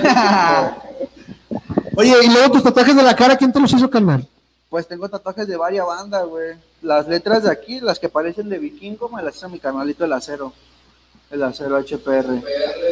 Oye, 1.96 2.14
y 2.24 2.28
luego 2.30 2.52
tus 2.52 2.62
tatuajes 2.62 2.94
de 2.96 3.02
la 3.02 3.14
cara, 3.16 3.36
¿quién 3.36 3.52
te 3.52 3.60
los 3.60 3.72
hizo, 3.72 3.88
carnal? 3.88 4.26
Pues 4.70 4.86
tengo 4.86 5.08
tatuajes 5.08 5.48
de 5.48 5.56
varias 5.56 5.84
bandas, 5.84 6.24
güey. 6.26 6.54
Las 6.80 7.08
letras 7.08 7.42
de 7.42 7.50
aquí, 7.50 7.80
las 7.80 7.98
que 7.98 8.08
parecen 8.08 8.48
de 8.48 8.58
vikingo, 8.58 9.08
me 9.08 9.20
las 9.20 9.36
hizo 9.36 9.48
mi 9.48 9.58
canalito 9.58 10.04
el 10.04 10.12
acero. 10.12 10.52
El 11.28 11.42
acero 11.42 11.76
HPR. 11.78 12.40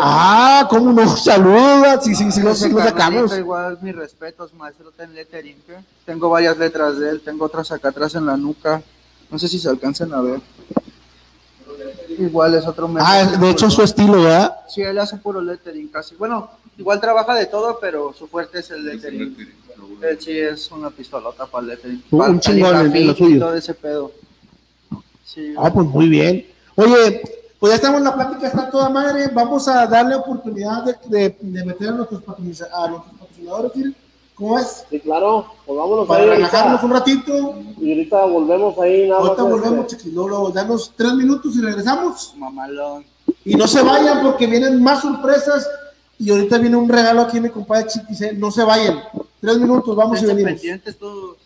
Ah, 0.00 0.66
¿cómo 0.68 0.92
no? 0.92 1.16
Saluda, 1.16 2.00
sí, 2.00 2.14
sí, 2.16 2.30
sí, 2.32 2.40
los, 2.42 2.58
sacamos. 2.58 3.36
Igual, 3.36 3.78
mis 3.80 3.94
respetos, 3.94 4.52
maestro 4.54 4.92
en 4.98 5.14
lettering. 5.14 5.56
¿qué? 5.66 5.76
Tengo 6.04 6.28
varias 6.28 6.58
letras 6.58 6.98
de 6.98 7.10
él, 7.10 7.20
tengo 7.20 7.44
otras 7.44 7.70
acá 7.70 7.88
atrás 7.90 8.14
en 8.16 8.26
la 8.26 8.36
nuca. 8.36 8.82
No 9.30 9.38
sé 9.38 9.46
si 9.46 9.58
se 9.60 9.68
alcancen 9.68 10.12
a 10.14 10.20
ver. 10.20 10.40
Igual 12.18 12.54
es 12.54 12.66
otro 12.66 12.90
Ah, 12.98 13.22
método. 13.24 13.40
de 13.46 13.50
hecho 13.50 13.66
es 13.68 13.74
su 13.74 13.82
estilo, 13.82 14.22
¿verdad? 14.22 14.56
Sí, 14.68 14.82
él 14.82 14.98
hace 14.98 15.16
puro 15.18 15.40
lettering 15.40 15.88
casi. 15.88 16.16
Bueno, 16.16 16.50
igual 16.76 17.00
trabaja 17.00 17.34
de 17.34 17.46
todo, 17.46 17.78
pero 17.80 18.12
su 18.12 18.26
fuerte 18.26 18.58
es 18.60 18.70
el 18.72 18.84
lettering. 18.84 19.36
Él 20.02 20.20
sí 20.20 20.38
es 20.38 20.70
una 20.70 20.90
pistolota 20.90 21.46
para 21.46 21.72
el. 21.72 22.02
Un- 22.10 22.40
chingón 22.40 22.94
en 22.96 23.06
lo 23.06 23.14
suyo. 23.14 23.40
todo 23.40 23.54
ese 23.54 23.74
pedo. 23.74 24.12
Sí. 25.24 25.54
Ah, 25.56 25.72
pues 25.72 25.86
muy 25.88 26.08
bien. 26.08 26.46
Oye, 26.76 27.20
pues 27.58 27.70
ya 27.70 27.76
estamos 27.76 27.98
en 27.98 28.04
la 28.04 28.14
plática, 28.14 28.46
está 28.46 28.70
toda 28.70 28.88
madre. 28.88 29.28
Vamos 29.32 29.66
a 29.68 29.86
darle 29.86 30.14
oportunidad 30.14 30.84
de, 30.84 30.96
de, 31.06 31.36
de 31.40 31.64
meter 31.64 31.88
a 31.88 31.92
nuestros, 31.92 32.22
a 32.28 32.40
nuestros 32.88 33.14
patrocinadores, 33.18 33.72
¿sí? 33.74 33.94
¿cómo 34.34 34.58
es? 34.58 34.84
Sí, 34.88 35.00
claro. 35.00 35.46
Pues 35.66 35.76
vámonos 35.78 36.06
Para 36.06 36.22
ahí. 36.22 36.30
relajarnos 36.30 36.82
un 36.84 36.90
ratito. 36.92 37.54
Y 37.80 37.90
ahorita 37.92 38.24
volvemos 38.26 38.78
ahí 38.78 39.08
nada 39.08 39.20
Ahorita 39.20 39.42
más. 39.42 39.52
volvemos, 39.52 39.80
este, 39.86 39.96
chiquis. 39.96 40.12
Luego, 40.14 40.50
danos 40.50 40.92
tres 40.96 41.12
minutos 41.14 41.56
y 41.56 41.60
regresamos. 41.60 42.34
Mamalón. 42.36 43.04
Y 43.44 43.54
no 43.56 43.66
se 43.66 43.82
vayan 43.82 44.22
porque 44.22 44.46
vienen 44.46 44.82
más 44.82 45.02
sorpresas. 45.02 45.68
Y 46.20 46.30
ahorita 46.30 46.58
viene 46.58 46.76
un 46.76 46.88
regalo 46.88 47.22
aquí, 47.22 47.40
mi 47.40 47.48
compadre 47.50 47.86
Chiquis. 47.88 48.20
¿eh? 48.22 48.32
No 48.36 48.50
se 48.50 48.62
vayan. 48.64 49.00
Tres 49.40 49.58
minutos, 49.58 49.94
vamos 49.96 50.18
y 50.18 50.22
Estén 50.22 50.36
venimos. 50.36 50.60
pendientes 50.60 50.96
todos. 50.98 51.36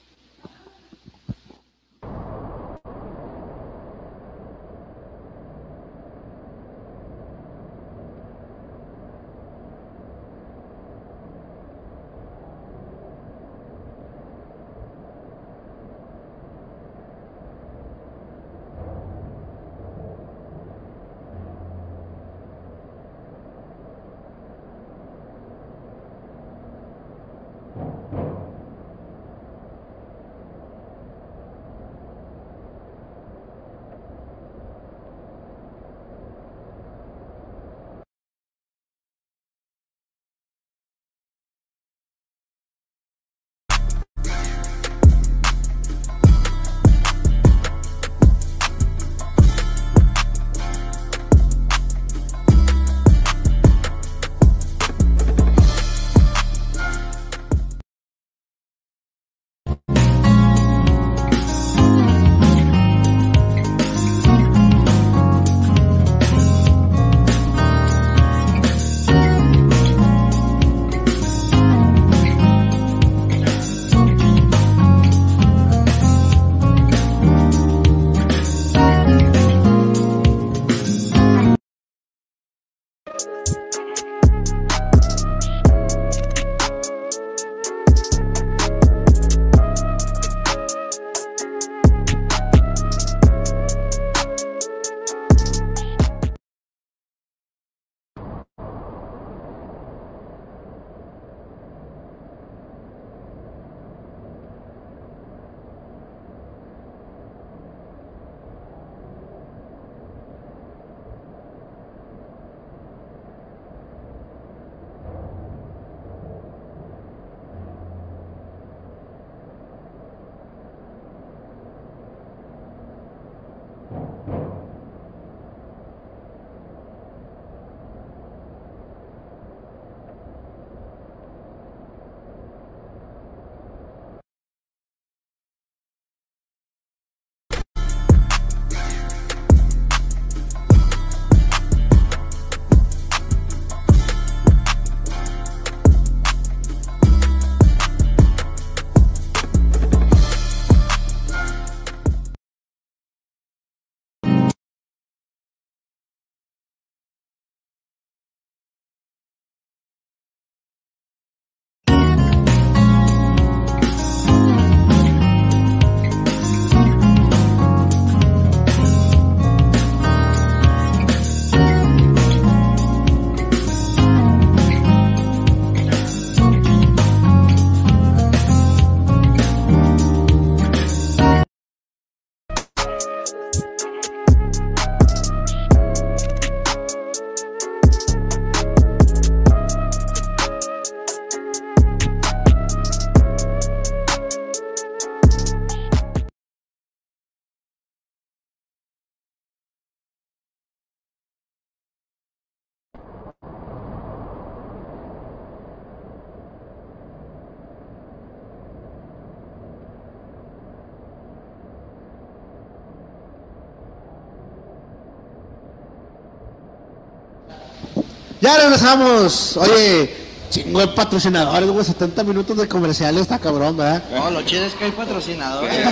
Ya 218.43 218.59
regresamos. 218.59 219.57
Oye, 219.57 220.11
chingo 220.51 220.80
de 220.80 220.88
patrocinadores, 220.88 221.70
güey. 221.70 221.84
70 221.84 222.24
minutos 222.24 222.57
de 222.57 222.66
comerciales, 222.66 223.22
está 223.22 223.38
cabrón, 223.38 223.76
¿verdad? 223.76 224.03
No, 224.12 224.32
lo 224.32 224.43
chido 224.43 224.64
es 224.64 224.74
que 224.74 224.86
hay 224.86 224.90
patrocinadores. 224.90 225.86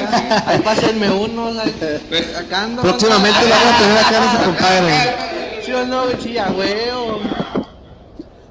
Ahí 0.47 0.59
pásenme 0.59 1.09
unos. 1.11 1.57
Acá 2.37 2.65
ando. 2.65 2.83
Próximamente 2.83 3.39
lo 3.45 3.51
vamos 3.51 3.73
a 3.73 3.79
tener 3.79 3.99
acá 3.99 4.17
a 4.17 4.21
nuestro 4.21 4.45
compadre. 4.47 5.63
¿Sí 5.65 5.73
o 5.73 5.87
no? 5.87 6.03
Sí, 6.21 6.39
a 6.39 6.51
huevo. 6.51 7.21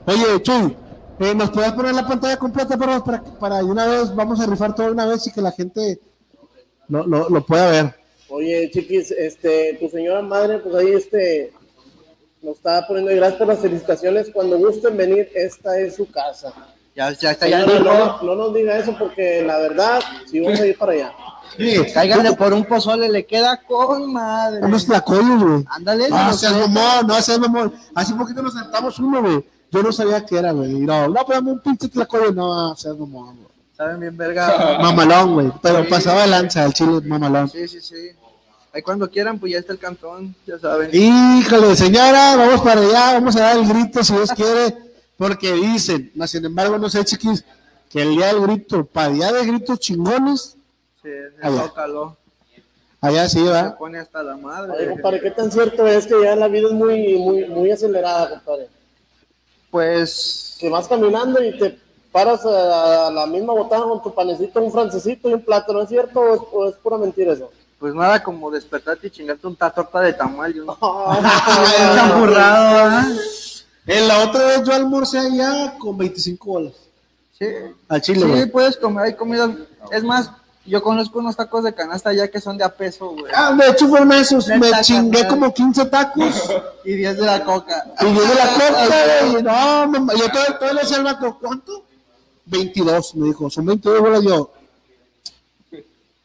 Oye, 0.06 0.41
Chuy, 0.43 0.78
eh, 1.20 1.36
¿nos 1.36 1.50
puedes 1.50 1.74
poner 1.74 1.93
la 1.93 2.08
pantalla 2.08 2.38
completa 2.38 2.78
para, 2.78 3.04
para, 3.04 3.22
para 3.22 3.58
de 3.58 3.66
una 3.66 3.86
vez, 3.86 4.16
vamos 4.16 4.39
a 4.39 4.45
rifar 4.45 4.74
todo 4.74 4.88
de 4.88 4.93
una 4.93 5.08
vez 5.08 5.28
y 5.28 5.32
que 5.34 5.41
la 5.41 5.52
gente 5.52 6.00
lo, 6.88 7.06
lo, 7.06 7.30
lo 7.30 7.45
pueda 7.45 7.70
ver? 7.70 7.95
Oye, 8.30 8.72
chiquis, 8.72 9.12
este, 9.12 9.78
tu 9.80 9.89
señora 9.89 10.22
madre, 10.22 10.60
pues 10.60 10.74
ahí 10.74 10.93
este, 10.93 11.52
nos 12.42 12.58
está 12.58 12.86
poniendo, 12.88 13.12
y 13.12 13.16
gracias 13.16 13.38
por 13.38 13.48
las 13.48 13.60
felicitaciones. 13.60 14.30
Cuando 14.34 14.58
gusten 14.58 14.96
venir, 14.98 15.30
esta 15.36 15.78
es 15.80 15.96
su 15.96 16.10
casa. 16.10 16.54
Ya, 16.96 17.12
ya 17.12 17.32
está, 17.32 17.48
ya 17.48 17.66
no, 17.66 18.22
no 18.24 18.36
nos 18.36 18.54
diga 18.54 18.78
eso 18.78 18.96
porque 18.98 19.42
la 19.46 19.58
verdad, 19.60 20.00
si 20.30 20.40
vamos 20.40 20.60
a 20.60 20.66
ir 20.66 20.78
para 20.78 20.92
allá. 20.94 21.14
Sí, 21.58 21.76
Cáiganle 21.94 22.34
por 22.34 22.54
un 22.54 22.64
pozole, 22.66 23.10
le 23.10 23.26
queda 23.26 23.62
con 23.68 24.12
madre. 24.14 24.60
unos 24.66 24.86
tlacoyos, 24.86 25.44
güey. 25.44 25.66
Ándale. 25.70 26.10
No, 26.10 26.28
los 26.28 26.40
seas 26.40 26.54
mamón, 26.54 27.08
no 27.08 27.22
seas 27.22 27.40
mamón. 27.40 27.74
Hace 27.96 28.14
poquito 28.14 28.42
nos 28.42 28.54
sentamos 28.54 29.00
uno, 29.00 29.22
güey. 29.22 29.46
Yo 29.72 29.84
no 29.84 29.92
sabía 29.92 30.26
qué 30.26 30.38
era, 30.38 30.52
güey. 30.52 30.74
No, 30.74 31.08
no, 31.08 31.26
pero 31.26 31.40
dame 31.40 31.52
un 31.52 31.60
pinche 31.60 31.90
tlacoyo. 31.90 32.32
No, 32.32 32.76
seas 32.76 32.98
mamón, 32.98 33.36
güey. 33.38 33.50
Saben 33.76 34.00
bien 34.00 34.18
verga. 34.18 34.78
Mamalón, 34.82 35.34
güey. 35.34 35.52
Pero 35.62 35.88
pasaba 35.88 36.22
de 36.24 36.28
lanza 36.28 36.66
el 36.66 36.74
chile, 36.74 37.00
mamalón. 37.06 37.50
Sí, 37.50 37.68
sí, 37.68 37.80
sí. 37.82 38.12
Ahí 38.72 38.82
cuando 38.84 39.10
quieran, 39.10 39.40
pues 39.40 39.52
ya 39.54 39.60
está 39.60 39.74
el 39.74 39.80
cantón, 39.80 40.36
ya 40.46 40.60
saben. 40.60 40.90
Híjole, 40.94 41.76
señora, 41.76 42.36
vamos 42.36 42.62
para 42.62 42.82
allá, 42.82 43.14
vamos 43.14 43.36
a 43.36 43.40
dar 43.42 43.58
el 43.58 43.68
grito 43.68 44.04
si 44.04 44.14
Dios 44.14 44.30
quiere, 44.32 44.76
porque 45.18 45.54
dicen, 45.54 46.12
mas 46.16 46.30
sin 46.32 46.46
embargo, 46.46 46.78
no 46.78 46.88
sé, 46.90 47.04
chiquis, 47.04 47.44
que 47.90 48.04
el 48.04 48.12
día 48.12 48.28
del 48.28 48.42
grito, 48.42 48.86
para 48.86 49.10
día 49.10 49.32
de 49.32 49.46
gritos 49.46 49.80
chingones, 49.80 50.56
Sí, 51.02 51.08
Allá. 51.42 51.56
el 51.64 51.68
zócalo. 51.70 52.18
allá 53.02 53.30
sí, 53.30 53.40
Se 53.40 53.50
va. 53.50 53.78
pone 53.78 53.98
hasta 54.00 54.22
la 54.22 54.34
Oye, 54.36 54.44
madre. 54.44 54.90
compadre, 54.90 55.22
¿qué 55.22 55.32
tan 55.32 55.50
cierto 55.52 55.88
es 55.88 56.06
que 56.06 56.22
ya 56.22 56.36
la 56.36 56.48
vida 56.50 56.68
es 56.68 56.74
muy, 56.74 57.18
muy, 57.18 57.46
muy 57.46 57.72
acelerada, 57.72 58.30
compadre? 58.30 58.68
Pues. 59.72 60.58
Que 60.60 60.70
vas 60.70 60.88
caminando 60.88 61.42
y 61.44 61.58
te 61.58 61.80
paras 62.12 62.46
a 62.46 63.10
la 63.12 63.26
misma 63.28 63.54
botana 63.54 63.84
con 63.86 64.02
tu 64.04 64.14
panecito, 64.14 64.62
un 64.62 64.72
francesito 64.72 65.30
y 65.30 65.34
un 65.34 65.42
plátano, 65.42 65.82
¿es 65.82 65.90
cierto 65.90 66.20
o 66.20 66.36
es, 66.36 66.42
o 66.52 66.70
es 66.70 66.76
pura 66.76 66.98
mentira 66.98 67.34
eso? 67.34 67.50
Pues 67.80 67.94
nada 67.96 68.22
como 68.22 68.52
despertarte 68.52 69.08
y 69.08 69.10
chingarte 69.10 69.48
un 69.48 69.56
ta- 69.56 69.72
torta 69.72 70.02
de 70.02 70.14
tamal 70.14 70.54
y 70.56 70.60
un 70.60 70.68
champurrado, 71.96 72.90
¿ah? 72.90 73.08
En 73.88 74.08
la 74.08 74.20
otra 74.24 74.46
vez 74.46 74.64
yo 74.64 74.74
almorcé 74.74 75.18
allá 75.20 75.76
con 75.80 75.98
25 75.98 76.46
bolas. 76.46 76.74
Sí. 77.38 77.46
Al 77.88 78.02
chile, 78.02 78.20
Sí, 78.22 78.28
güey. 78.28 78.46
puedes 78.52 78.78
comer, 78.78 79.06
hay 79.06 79.14
comida. 79.16 79.50
Es 79.92 80.04
más, 80.04 80.30
yo 80.66 80.84
conozco 80.84 81.20
unos 81.20 81.36
tacos 81.38 81.64
de 81.64 81.74
canasta 81.74 82.12
ya 82.14 82.28
que 82.28 82.42
son 82.42 82.58
de 82.58 82.66
a 82.66 82.70
peso, 82.76 83.12
güey. 83.12 83.32
Ah, 83.34 83.54
de 83.54 83.70
hecho 83.70 83.88
fueron 83.88 84.12
esos, 84.12 84.48
me 84.48 84.70
chingué 84.82 85.26
como 85.28 85.52
15 85.54 85.86
tacos 85.86 86.52
Y 86.84 86.94
10 86.96 87.18
de 87.18 87.26
la 87.26 87.44
coca. 87.44 87.86
y 88.02 88.14
yo 88.14 88.22
de 88.22 88.36
la 88.36 88.54
coca, 88.54 89.26
güey. 89.32 89.44
No, 89.44 89.88
mamá, 89.88 90.14
yo 90.14 90.30
todavía, 90.30 90.60
todavía 90.60 90.74
le 90.74 90.82
decía 90.82 90.98
al 90.98 91.04
vato, 91.06 91.38
¿cuánto? 91.42 91.84
22, 92.46 93.16
me 93.16 93.28
dijo, 93.28 93.50
son 93.50 93.66
22 93.66 94.00
bolas 94.02 94.24
yo. 94.24 94.52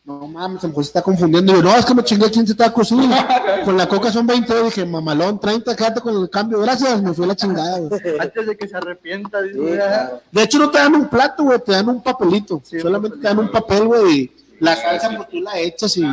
No 0.07 0.29
mames, 0.29 0.59
a 0.63 0.67
lo 0.67 0.69
mejor 0.69 0.85
se 0.85 0.89
está 0.89 1.01
confundiendo. 1.03 1.51
Y 1.53 1.57
yo, 1.57 1.63
no, 1.63 1.75
es 1.75 1.87
que 1.87 1.95
me 1.95 2.05
chingué 2.05 2.31
15 2.31 2.55
tacos, 2.55 2.89
sí. 2.89 2.95
Con 3.65 3.75
la 3.79 3.89
coca 3.89 4.13
son 4.13 4.27
20. 4.27 4.63
Dije, 4.65 4.85
mamalón, 4.85 5.41
30, 5.41 5.75
quédate 5.75 6.01
con 6.03 6.15
el 6.21 6.29
cambio. 6.29 6.61
Gracias, 6.61 7.01
me 7.03 7.15
fue 7.15 7.27
la 7.27 7.35
chingada, 7.35 7.79
güey. 7.79 8.01
Antes 8.21 8.47
de 8.47 8.55
que 8.57 8.69
se 8.69 8.77
arrepienta, 8.77 9.41
dice, 9.41 9.55
Sí, 9.59 9.73
"Ah". 9.73 9.77
claro. 9.77 10.21
De 10.31 10.43
hecho, 10.43 10.59
no 10.59 10.71
te 10.71 10.77
dan 10.79 10.95
un 10.95 11.09
plato, 11.09 11.45
güey, 11.45 11.59
te 11.59 11.73
dan 11.73 11.89
un 11.89 12.03
papelito. 12.03 12.61
Sí, 12.65 12.77
un 12.77 12.83
Solamente 12.83 13.17
te 13.17 13.23
dan 13.23 13.39
un 13.39 13.51
papel, 13.51 13.85
güey. 13.87 14.15
Y 14.21 14.33
la 14.61 14.77
salsa, 14.77 15.09
pues 15.17 15.29
tú 15.31 15.41
la 15.41 15.59
echas 15.59 15.97
y. 15.97 16.05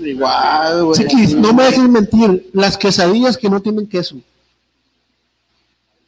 Igual, 0.00 0.84
güey. 0.86 0.98
Chiquis, 0.98 1.34
no 1.36 1.52
me 1.52 1.64
dejes 1.64 1.88
mentir. 1.88 2.50
Las 2.52 2.76
quesadillas 2.76 3.36
que 3.36 3.48
no 3.50 3.60
tienen 3.60 3.86
queso. 3.86 4.16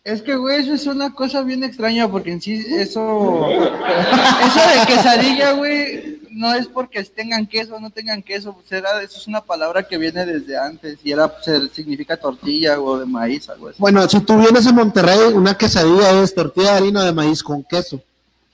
Es 0.05 0.20
que, 0.20 0.34
güey, 0.34 0.62
eso 0.62 0.74
es 0.74 0.86
una 0.86 1.14
cosa 1.14 1.42
bien 1.42 1.62
extraña 1.62 2.09
porque 2.11 2.32
en 2.32 2.40
sí, 2.42 2.55
eso. 2.70 3.48
Eso 3.48 4.61
de 4.80 4.86
quesadilla, 4.86 5.53
güey, 5.53 6.20
no 6.32 6.53
es 6.55 6.66
porque 6.66 7.05
tengan 7.05 7.46
queso 7.46 7.76
o 7.76 7.80
no 7.80 7.88
tengan 7.90 8.20
queso. 8.20 8.53
Pues 8.53 8.72
era, 8.72 9.00
eso 9.00 9.16
es 9.18 9.28
una 9.28 9.40
palabra 9.42 9.84
que 9.84 9.98
viene 9.98 10.26
desde 10.26 10.59
antes 10.59 10.98
y 11.05 11.12
era, 11.12 11.32
se- 11.40 11.68
significa 11.68 12.16
tortilla 12.16 12.80
o 12.80 12.98
de 12.98 13.07
maíz, 13.07 13.48
algo 13.48 13.68
así. 13.68 13.76
Bueno, 13.78 14.09
si 14.09 14.18
tú 14.20 14.36
vienes 14.38 14.66
a 14.66 14.72
Monterrey, 14.72 15.32
una 15.34 15.57
quesadilla 15.57 16.20
es 16.20 16.34
tortilla 16.34 16.72
de 16.72 16.76
harina 16.78 17.05
de 17.05 17.12
maíz 17.12 17.40
con 17.40 17.62
queso. 17.62 18.00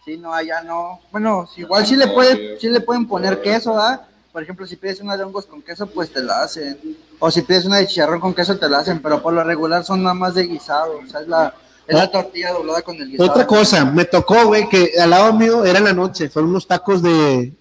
Sí, 0.04 0.18
no, 0.18 0.34
allá 0.34 0.60
no. 0.62 1.00
Bueno, 1.10 1.48
igual 1.56 1.86
sí 1.86 1.96
le, 1.96 2.08
puede, 2.08 2.60
sí 2.60 2.68
le 2.68 2.80
pueden 2.80 3.06
poner 3.06 3.40
queso, 3.40 3.78
¿ah? 3.78 4.06
Por 4.32 4.42
ejemplo, 4.42 4.66
si 4.66 4.76
pides 4.76 5.00
una 5.00 5.16
de 5.16 5.24
hongos 5.24 5.46
con 5.46 5.62
queso, 5.62 5.86
pues 5.86 6.12
te 6.12 6.22
la 6.22 6.42
hacen. 6.42 6.78
O 7.18 7.30
si 7.30 7.42
pides 7.42 7.64
una 7.64 7.78
de 7.78 7.86
chicharrón 7.86 8.20
con 8.20 8.34
queso, 8.34 8.56
te 8.58 8.68
la 8.68 8.78
hacen. 8.78 9.00
Pero 9.00 9.22
por 9.22 9.32
lo 9.32 9.42
regular 9.42 9.84
son 9.84 10.02
nada 10.02 10.14
más 10.14 10.34
de 10.34 10.44
guisado. 10.46 10.98
O 11.04 11.06
sea, 11.10 11.20
es 11.20 11.28
la, 11.28 11.54
es 11.86 11.96
la 11.96 12.10
tortilla 12.10 12.52
doblada 12.52 12.82
con 12.82 12.96
el 12.96 13.08
guisado. 13.10 13.30
Otra 13.30 13.46
cosa, 13.46 13.84
me 13.84 14.04
tocó, 14.04 14.46
güey, 14.46 14.68
que 14.68 14.92
al 15.00 15.10
lado 15.10 15.32
mío 15.32 15.64
era 15.64 15.78
en 15.78 15.84
la 15.84 15.92
noche. 15.92 16.28
Fueron 16.28 16.50
unos 16.50 16.66
tacos 16.66 17.02
de. 17.02 17.52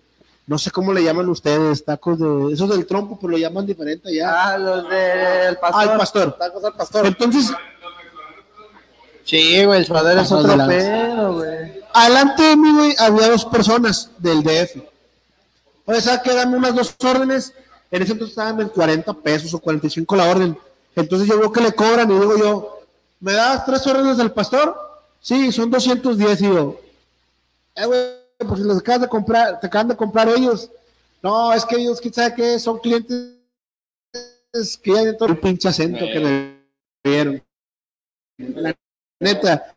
No 0.46 0.58
sé 0.58 0.72
cómo 0.72 0.94
le 0.94 1.04
llaman 1.04 1.28
ustedes, 1.30 1.84
tacos 1.84 2.20
de. 2.20 2.54
Esos 2.54 2.70
del 2.70 2.86
trompo, 2.86 3.18
pero 3.20 3.32
lo 3.32 3.38
llaman 3.38 3.66
diferente 3.66 4.10
allá. 4.10 4.54
Ah, 4.54 4.58
los 4.58 4.90
del 4.90 5.58
pastor. 5.58 5.82
Al 5.90 5.98
pastor. 5.98 6.38
Tacos 6.38 6.64
al 6.64 6.74
pastor. 6.74 7.06
Entonces, 7.08 7.52
Sí, 9.24 9.66
güey, 9.66 9.80
el 9.82 9.86
suadero 9.86 10.22
es 10.22 10.32
otro 10.32 10.56
de 10.56 10.66
pedo, 10.68 11.34
güey. 11.34 11.82
adelante 11.94 12.44
de 12.44 12.56
mí, 12.56 12.74
güey, 12.74 12.96
había 12.98 13.30
dos 13.30 13.44
personas 13.44 14.10
del 14.20 14.42
DF. 14.42 14.78
Oye, 15.88 16.02
¿sabes 16.02 16.22
qué? 16.24 16.34
Dame 16.34 16.58
unas 16.58 16.76
dos 16.76 16.96
órdenes. 17.04 17.54
En 17.90 18.02
ese 18.04 18.12
entonces 18.12 18.34
estaban 18.38 18.60
en 18.62 18.68
40 18.70 19.14
pesos 19.16 19.54
o 19.54 19.60
45 19.60 20.16
la 20.16 20.30
orden. 20.30 20.58
Entonces 20.96 21.28
yo 21.28 21.40
veo 21.40 21.52
que 21.52 21.62
le 21.62 21.72
cobran 21.72 22.12
y 22.12 22.14
digo 22.20 22.38
yo, 22.38 22.80
¿me 23.20 23.34
das 23.34 23.66
tres 23.66 23.86
órdenes 23.88 24.18
del 24.18 24.32
pastor? 24.32 24.76
Sí, 25.22 25.52
son 25.52 25.72
210. 25.72 26.42
Y 26.42 26.44
yo, 26.46 26.80
eh, 27.76 27.86
güey, 27.86 28.00
pues 28.40 28.60
si 28.60 28.66
los 28.68 28.78
acabas 28.80 29.02
de 29.02 29.08
comprar, 29.08 29.60
te 29.60 29.68
acaban 29.68 29.88
de 29.88 29.96
comprar 29.96 30.28
ellos. 30.30 30.70
No, 31.24 31.54
es 31.54 31.66
que 31.66 31.78
ellos, 31.78 32.02
¿quién 32.02 32.14
sabe 32.14 32.36
qué? 32.36 32.60
Son 32.60 32.78
clientes 32.80 33.36
que 34.82 34.92
ya 34.94 35.04
de 35.04 35.14
todo 35.14 35.30
el 35.30 35.40
pinche 35.40 35.68
acento 35.70 36.00
que 36.06 36.20
me 36.20 36.58
dieron. 37.04 37.42
La 38.38 38.76
neta. 39.20 39.76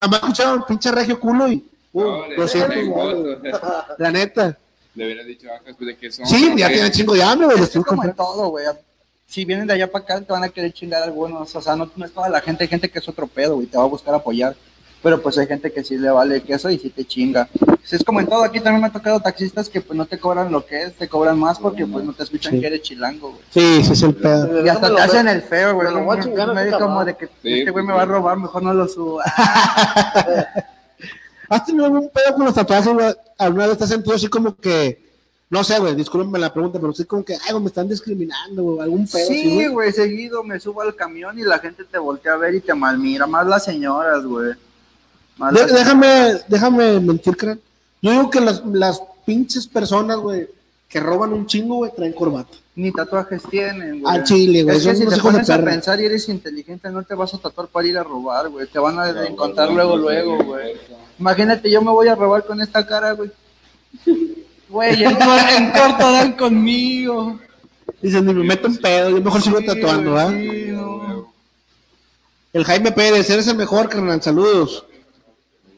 Nada 0.00 0.10
más 0.10 0.20
escucharon 0.20 0.64
pinche 0.66 0.90
regio 0.92 1.18
culo 1.18 1.48
y. 1.48 1.68
Uh, 1.92 2.02
No, 2.02 2.28
le- 2.28 2.36
200 2.36 2.76
le- 2.76 2.84
bolas, 2.88 3.38
güey. 3.40 3.52
La 3.98 4.10
neta. 4.12 4.58
Le 4.96 5.04
hubiera 5.04 5.22
dicho 5.22 5.46
a 5.52 5.62
después 5.64 5.86
de 5.86 5.96
que 5.96 6.10
son. 6.10 6.26
Sí, 6.26 6.52
ya 6.56 6.68
tienen 6.68 6.90
chingo 6.90 7.14
de 7.14 7.22
hambre, 7.22 7.46
güey. 7.46 7.60
Es 7.62 7.68
que 7.70 7.80
como 7.82 8.02
en 8.02 8.14
todo, 8.14 8.48
güey. 8.48 8.64
Si 9.26 9.44
vienen 9.44 9.66
de 9.66 9.74
allá 9.74 9.90
para 9.90 10.04
acá, 10.04 10.20
te 10.20 10.32
van 10.32 10.44
a 10.44 10.48
querer 10.48 10.72
chingar 10.72 11.02
algunos. 11.02 11.54
O 11.54 11.60
sea, 11.60 11.76
no, 11.76 11.90
no 11.94 12.04
es 12.04 12.12
toda 12.12 12.28
la 12.30 12.40
gente. 12.40 12.64
Hay 12.64 12.68
gente 12.68 12.88
que 12.88 12.98
es 12.98 13.08
otro 13.08 13.26
pedo, 13.26 13.56
güey. 13.56 13.66
Te 13.66 13.76
va 13.76 13.84
a 13.84 13.88
buscar 13.88 14.14
apoyar. 14.14 14.56
Pero 15.02 15.20
pues 15.22 15.36
hay 15.36 15.46
gente 15.46 15.70
que 15.70 15.84
sí 15.84 15.98
le 15.98 16.10
vale 16.10 16.42
queso 16.42 16.70
y 16.70 16.78
sí 16.78 16.88
te 16.90 17.04
chinga. 17.04 17.48
Pues, 17.58 17.92
es 17.92 18.02
como 18.02 18.20
en 18.20 18.26
todo. 18.26 18.42
Aquí 18.42 18.58
también 18.60 18.80
me 18.80 18.86
ha 18.88 18.92
tocado 18.92 19.20
taxistas 19.20 19.68
que 19.68 19.80
pues 19.82 19.96
no 19.96 20.06
te 20.06 20.18
cobran 20.18 20.50
lo 20.50 20.64
que 20.64 20.84
es. 20.84 20.94
Te 20.94 21.08
cobran 21.08 21.38
más 21.38 21.58
porque 21.58 21.86
pues 21.86 22.04
no 22.04 22.14
te 22.14 22.22
escuchan 22.22 22.54
Sí. 22.54 22.60
que 22.60 22.66
eres 22.68 22.82
chilango, 22.82 23.32
güey. 23.32 23.42
Sí, 23.50 23.84
sí 23.84 23.92
es 23.92 24.02
el 24.02 24.14
pedo. 24.14 24.64
Y 24.64 24.68
hasta 24.68 24.94
te 24.94 25.00
hacen 25.02 25.28
el 25.28 25.42
feo, 25.42 25.74
güey. 25.74 25.88
Me 25.88 25.94
lo 25.94 26.04
voy 26.04 26.16
a 26.18 26.22
chingar 26.22 26.50
a 26.50 26.54
Me 26.54 26.64
dice 26.64 26.78
como 26.78 27.04
de 27.04 27.16
que 27.16 27.26
Sí, 27.42 27.58
este 27.58 27.70
güey 27.70 27.84
me 27.84 27.92
va 27.92 28.02
a 28.02 28.06
robar, 28.06 28.38
mejor 28.38 28.62
no 28.62 28.72
lo 28.72 28.88
suba. 28.88 29.24
¿Has 31.48 31.64
tenido 31.64 31.84
algún 31.86 32.08
pedo 32.10 32.34
con 32.34 32.44
los 32.44 32.54
tatuajes? 32.54 32.88
¿Alguna 33.38 33.66
vez 33.66 33.78
te 33.78 33.84
has 33.84 33.90
sentido 33.90 34.14
así 34.16 34.28
como 34.28 34.56
que, 34.56 35.04
no 35.50 35.62
sé, 35.62 35.78
güey, 35.78 35.94
discúlpenme 35.94 36.38
la 36.38 36.52
pregunta, 36.52 36.78
pero 36.80 36.92
sí 36.92 37.04
como 37.04 37.24
que, 37.24 37.34
ay, 37.48 37.58
me 37.60 37.66
están 37.66 37.88
discriminando, 37.88 38.62
güey, 38.62 38.80
algún 38.80 39.06
pedo 39.06 39.26
Sí, 39.28 39.66
güey? 39.68 39.92
seguido 39.92 40.42
me 40.42 40.58
subo 40.58 40.82
al 40.82 40.94
camión 40.94 41.38
y 41.38 41.42
la 41.42 41.58
gente 41.58 41.84
te 41.84 41.98
voltea 41.98 42.32
a 42.32 42.36
ver 42.36 42.54
y 42.54 42.60
te 42.60 42.74
malmira. 42.74 43.26
Más 43.26 43.46
las 43.46 43.64
señoras, 43.64 44.24
güey. 44.24 44.52
De- 45.52 45.66
déjame, 45.66 46.40
déjame 46.48 47.00
mentir, 47.00 47.36
creo. 47.36 47.58
Yo 48.02 48.10
digo 48.10 48.30
que 48.30 48.40
las, 48.40 48.64
las 48.66 49.00
pinches 49.24 49.66
personas, 49.66 50.16
güey, 50.18 50.48
que 50.88 51.00
roban 51.00 51.32
un 51.32 51.46
chingo, 51.46 51.76
güey, 51.76 51.92
traen 51.94 52.12
corbata. 52.12 52.56
Ni 52.76 52.92
tatuajes 52.92 53.42
tienen, 53.50 54.00
güey. 54.02 54.14
Al 54.14 54.22
chile, 54.24 54.62
güey, 54.62 54.76
Es 54.76 54.84
que 54.86 54.94
si 54.94 55.06
te 55.06 55.16
pones 55.16 55.48
a 55.48 55.56
perra. 55.56 55.70
pensar 55.70 55.98
y 56.00 56.04
eres 56.04 56.28
inteligente, 56.28 56.90
no 56.90 57.02
te 57.02 57.14
vas 57.14 57.32
a 57.32 57.38
tatuar 57.38 57.68
para 57.68 57.86
ir 57.88 57.96
a 57.96 58.04
robar, 58.04 58.50
güey. 58.50 58.66
Te 58.66 58.78
van 58.78 58.98
a 58.98 59.26
encontrar 59.26 59.70
luego, 59.72 59.96
luego, 59.96 60.44
güey. 60.44 60.76
Imagínate, 61.18 61.70
yo 61.70 61.80
me 61.80 61.90
voy 61.90 62.08
a 62.08 62.14
robar 62.14 62.44
con 62.44 62.60
esta 62.60 62.86
cara, 62.86 63.12
güey. 63.12 63.30
Güey, 64.68 65.04
en, 65.04 65.14
cor- 65.14 65.48
en 65.56 65.70
corto 65.70 66.12
dan 66.12 66.32
conmigo. 66.36 67.40
Dicen, 68.02 68.26
ni 68.26 68.34
me 68.34 68.44
meto 68.44 68.66
en 68.66 68.76
pedo, 68.76 69.08
yo 69.10 69.22
mejor 69.22 69.40
sigo 69.40 69.60
tatuando, 69.62 70.12
güey, 70.12 70.22
¿ah? 70.22 70.30
sí, 70.30 70.66
no. 70.72 71.32
El 72.52 72.64
Jaime 72.64 72.92
Pérez, 72.92 73.28
eres 73.30 73.46
el 73.48 73.56
mejor, 73.56 73.88
carnal, 73.88 74.20
saludos. 74.20 74.84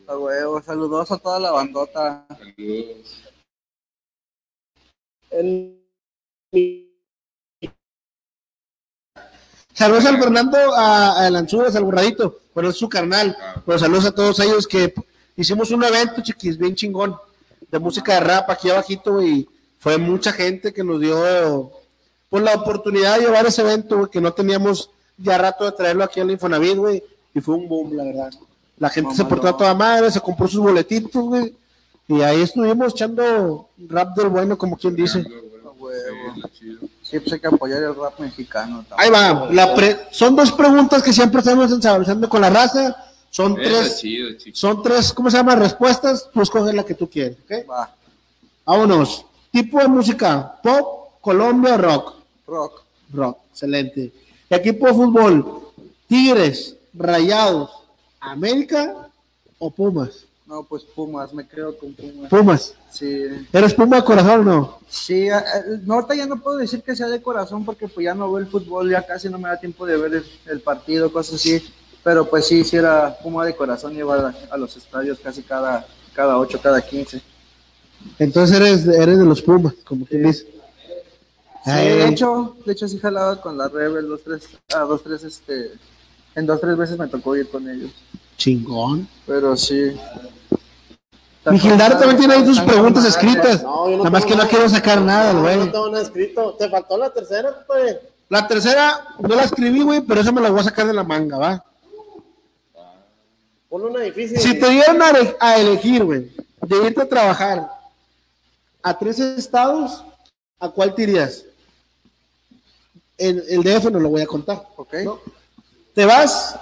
A 0.08 0.16
huevo, 0.16 0.60
saludos 0.62 1.12
a 1.12 1.18
toda 1.18 1.38
la 1.38 1.52
bandota. 1.52 2.26
Saludos. 2.28 3.22
Mi 6.50 6.87
Saludos 9.78 10.06
al 10.06 10.18
Fernando, 10.18 10.58
a, 10.74 11.24
a 11.24 11.30
Lanzuras, 11.30 11.76
al 11.76 11.84
Borradito, 11.84 12.40
pero 12.52 12.70
es 12.70 12.76
su 12.76 12.88
carnal. 12.88 13.36
Pero 13.64 13.78
saludos 13.78 14.06
a 14.06 14.10
todos 14.10 14.40
ellos 14.40 14.66
que 14.66 14.92
hicimos 15.36 15.70
un 15.70 15.84
evento, 15.84 16.20
chiquis, 16.20 16.58
bien 16.58 16.74
chingón, 16.74 17.16
de 17.70 17.78
música 17.78 18.14
de 18.14 18.20
rap 18.20 18.50
aquí 18.50 18.68
abajito, 18.70 19.22
y 19.22 19.48
fue 19.78 19.96
mucha 19.96 20.32
gente 20.32 20.72
que 20.72 20.82
nos 20.82 21.00
dio 21.00 21.70
pues, 22.28 22.42
la 22.42 22.54
oportunidad 22.54 23.18
de 23.18 23.26
llevar 23.26 23.46
ese 23.46 23.62
evento, 23.62 23.98
güey, 23.98 24.10
que 24.10 24.20
no 24.20 24.32
teníamos 24.32 24.90
ya 25.16 25.38
rato 25.38 25.64
de 25.64 25.70
traerlo 25.70 26.02
aquí 26.02 26.18
al 26.18 26.32
Infonavit, 26.32 26.76
güey, 26.76 27.04
y 27.32 27.40
fue 27.40 27.54
un 27.54 27.68
boom, 27.68 27.94
la 27.94 28.02
verdad. 28.02 28.30
La 28.78 28.90
gente 28.90 29.14
se 29.14 29.24
portó 29.26 29.46
a 29.46 29.56
toda 29.56 29.74
madre, 29.74 30.10
se 30.10 30.20
compró 30.20 30.48
sus 30.48 30.60
boletitos, 30.60 31.22
güey, 31.22 31.54
y 32.08 32.20
ahí 32.22 32.42
estuvimos 32.42 32.94
echando 32.94 33.68
rap 33.86 34.16
del 34.16 34.28
bueno, 34.28 34.58
como 34.58 34.76
quien 34.76 34.96
dice. 34.96 35.20
A 35.20 35.70
huevo. 35.70 36.34
Sí, 36.34 36.42
chido. 36.58 36.87
Sí, 37.10 37.18
pues 37.20 37.32
hay 37.32 37.40
que 37.40 37.46
apoyar 37.46 37.82
el 37.82 37.94
rap 37.94 38.18
mexicano. 38.20 38.84
también. 38.88 38.96
Ahí 38.98 39.10
va, 39.10 39.48
la 39.50 39.74
pre- 39.74 39.98
son 40.10 40.36
dos 40.36 40.52
preguntas 40.52 41.02
que 41.02 41.12
siempre 41.12 41.38
estamos 41.40 41.70
ensabrizando 41.72 42.28
con 42.28 42.40
la 42.42 42.50
raza, 42.50 42.96
son 43.30 43.54
tres, 43.56 43.98
chido, 43.98 44.28
son 44.52 44.82
tres, 44.82 45.12
¿cómo 45.12 45.30
se 45.30 45.36
llama? 45.38 45.54
Respuestas, 45.56 46.28
tú 46.32 46.42
escoges 46.42 46.74
la 46.74 46.84
que 46.84 46.94
tú 46.94 47.08
quieres, 47.08 47.36
¿ok? 47.44 47.68
Va, 47.70 47.94
Vámonos. 48.64 49.24
Tipo 49.50 49.78
de 49.80 49.88
música, 49.88 50.60
pop, 50.62 51.12
Colombia, 51.22 51.76
rock. 51.78 52.14
rock. 52.46 52.82
Rock, 53.12 53.38
excelente. 53.52 54.12
Equipo 54.50 54.86
de 54.86 54.92
fútbol, 54.92 55.62
Tigres, 56.06 56.76
Rayados, 56.92 57.70
América 58.20 59.08
o 59.58 59.70
Pumas. 59.70 60.26
No, 60.48 60.62
pues 60.62 60.82
Pumas, 60.82 61.34
me 61.34 61.46
creo 61.46 61.76
con 61.76 61.92
Pumas. 61.92 62.30
Pumas. 62.30 62.74
Sí, 62.90 63.26
¿Eres 63.52 63.74
Puma 63.74 63.96
de 63.96 64.04
corazón 64.04 64.40
o 64.40 64.44
no? 64.44 64.78
sí, 64.88 65.28
no, 65.84 65.94
ahorita 65.94 66.14
ya 66.14 66.24
no 66.24 66.40
puedo 66.40 66.56
decir 66.56 66.82
que 66.82 66.96
sea 66.96 67.06
de 67.08 67.20
corazón 67.20 67.66
porque 67.66 67.86
pues 67.86 68.04
ya 68.04 68.14
no 68.14 68.32
veo 68.32 68.38
el 68.38 68.46
fútbol, 68.46 68.90
ya 68.90 69.04
casi 69.04 69.28
no 69.28 69.38
me 69.38 69.50
da 69.50 69.60
tiempo 69.60 69.84
de 69.84 69.98
ver 69.98 70.14
el, 70.14 70.24
el 70.46 70.60
partido, 70.60 71.12
cosas 71.12 71.34
así. 71.34 71.62
Pero 72.02 72.30
pues 72.30 72.46
sí, 72.46 72.64
sí 72.64 72.76
era 72.76 73.18
Puma 73.18 73.44
de 73.44 73.54
corazón, 73.54 73.94
iba 73.94 74.14
a, 74.28 74.34
a 74.50 74.56
los 74.56 74.74
estadios 74.74 75.18
casi 75.22 75.42
cada, 75.42 75.86
cada 76.14 76.38
8, 76.38 76.58
cada 76.62 76.80
15. 76.80 77.20
Entonces 78.18 78.56
eres, 78.56 78.86
eres 78.86 79.18
de 79.18 79.26
los 79.26 79.42
Pumas, 79.42 79.74
como 79.84 80.06
quien 80.06 80.22
dice. 80.22 80.46
Sí, 81.62 81.72
de 81.72 82.08
hecho, 82.08 82.56
de 82.64 82.72
hecho 82.72 82.88
sí 82.88 82.98
jalaba 82.98 83.38
con 83.38 83.58
la 83.58 83.68
Rebel 83.68 84.08
dos, 84.08 84.22
tres, 84.24 84.48
a 84.74 84.78
dos, 84.78 85.02
tres, 85.02 85.24
este, 85.24 85.72
en 86.34 86.46
dos, 86.46 86.58
tres 86.58 86.74
veces 86.74 86.98
me 86.98 87.06
tocó 87.06 87.36
ir 87.36 87.50
con 87.50 87.68
ellos. 87.68 87.90
Chingón. 88.38 89.06
Pero 89.26 89.54
sí. 89.56 89.92
Mi 91.50 91.58
Gildardo 91.58 91.98
también 91.98 92.18
tiene 92.18 92.34
ahí 92.34 92.44
sus 92.46 92.60
preguntas 92.60 93.04
escritas. 93.04 93.62
No, 93.62 93.88
yo 93.90 93.96
no 93.96 94.04
Nada 94.04 94.10
más 94.10 94.24
que 94.24 94.36
no 94.36 94.46
quiero 94.48 94.68
sacar 94.68 95.00
nada, 95.00 95.32
No, 95.32 95.42
güey. 95.42 95.56
no 95.56 95.70
tengo 95.70 95.88
nada 95.90 96.02
escrito. 96.02 96.54
Te 96.54 96.68
faltó 96.68 96.96
la 96.98 97.10
tercera, 97.10 97.52
compadre. 97.54 98.00
La 98.28 98.46
tercera 98.46 99.06
no 99.20 99.34
la 99.34 99.44
escribí, 99.44 99.82
güey, 99.82 100.00
pero 100.02 100.20
esa 100.20 100.32
me 100.32 100.40
la 100.40 100.50
voy 100.50 100.60
a 100.60 100.64
sacar 100.64 100.86
de 100.86 100.92
la 100.94 101.02
manga, 101.04 101.38
¿va? 101.38 101.64
Ponle 103.68 103.88
una 103.88 104.00
difícil. 104.00 104.38
Si 104.38 104.58
te 104.58 104.68
dieran 104.70 105.00
a, 105.02 105.10
ele- 105.10 105.36
a 105.40 105.56
elegir, 105.58 106.04
güey, 106.04 106.30
de 106.62 106.76
irte 106.86 107.02
a 107.02 107.08
trabajar 107.08 107.70
a 108.82 108.98
tres 108.98 109.18
estados, 109.18 110.04
¿a 110.58 110.68
cuál 110.70 110.94
te 110.94 111.02
irías? 111.02 111.44
El, 113.16 113.42
el 113.48 113.62
DF 113.62 113.90
no 113.90 113.98
lo 114.00 114.10
voy 114.10 114.22
a 114.22 114.26
contar. 114.26 114.62
Ok. 114.76 114.94
¿no? 115.04 115.20
Te 115.94 116.04
vas 116.06 116.56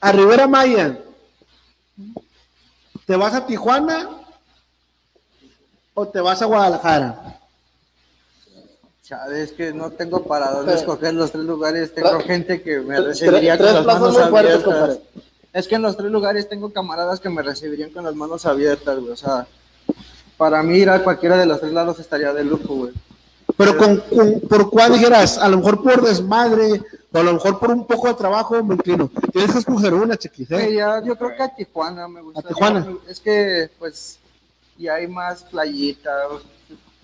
a 0.00 0.12
Rivera 0.12 0.46
Maya, 0.46 0.98
te 3.06 3.16
vas 3.16 3.34
a 3.34 3.46
Tijuana 3.46 4.08
o 5.94 6.06
te 6.08 6.20
vas 6.20 6.42
a 6.42 6.46
Guadalajara. 6.46 7.40
Es 9.32 9.52
que 9.52 9.72
no 9.72 9.90
tengo 9.90 10.24
para 10.24 10.50
dónde 10.50 10.72
Pero- 10.72 10.78
escoger 10.78 11.14
los 11.14 11.30
tres 11.30 11.44
lugares. 11.44 11.94
Tengo 11.94 12.18
gente 12.20 12.60
que 12.60 12.80
me 12.80 13.00
recibiría 13.00 13.56
tres 13.56 13.72
con 13.72 13.86
las 13.86 14.00
manos 14.00 14.28
fuertes, 14.28 14.64
abiertas. 14.64 14.98
Es 15.52 15.68
que 15.68 15.76
en 15.76 15.82
los 15.82 15.96
tres 15.96 16.10
lugares 16.10 16.48
tengo 16.48 16.72
camaradas 16.72 17.20
que 17.20 17.30
me 17.30 17.42
recibirían 17.42 17.90
con 17.90 18.04
las 18.04 18.14
manos 18.16 18.44
abiertas, 18.46 18.98
güey. 18.98 19.12
O 19.12 19.16
sea, 19.16 19.46
para 20.36 20.62
mí 20.64 20.76
ir 20.78 20.90
a 20.90 21.02
cualquiera 21.04 21.36
de 21.38 21.46
los 21.46 21.60
tres 21.60 21.72
lados 21.72 22.00
estaría 22.00 22.32
de 22.32 22.42
lujo, 22.44 22.74
güey. 22.74 22.92
Pero 23.56 23.76
con, 23.78 23.96
con- 24.14 24.40
por 24.40 24.70
cuál 24.70 24.92
dijeras, 24.92 25.38
a 25.38 25.48
lo 25.48 25.58
mejor 25.58 25.82
por 25.82 26.02
desmadre, 26.02 26.82
o 27.12 27.18
a 27.18 27.22
lo 27.22 27.32
mejor 27.34 27.58
por 27.58 27.70
un 27.70 27.86
poco 27.86 28.08
de 28.08 28.14
trabajo, 28.14 28.62
me 28.62 28.74
inclino. 28.74 29.10
Tienes 29.32 29.52
que 29.52 29.58
escoger 29.60 29.94
una, 29.94 30.16
chiquis, 30.16 30.50
¿eh? 30.50 30.68
Iría- 30.70 31.02
yo 31.02 31.16
creo 31.16 31.34
que 31.36 31.42
a 31.42 31.54
Tijuana 31.54 32.06
me 32.06 32.20
gusta. 32.20 32.40
¿A 32.40 32.42
Tijuana? 32.42 32.86
Es 33.08 33.18
que, 33.20 33.70
pues, 33.78 34.18
y 34.76 34.88
hay 34.88 35.06
más 35.06 35.42
playita, 35.44 36.10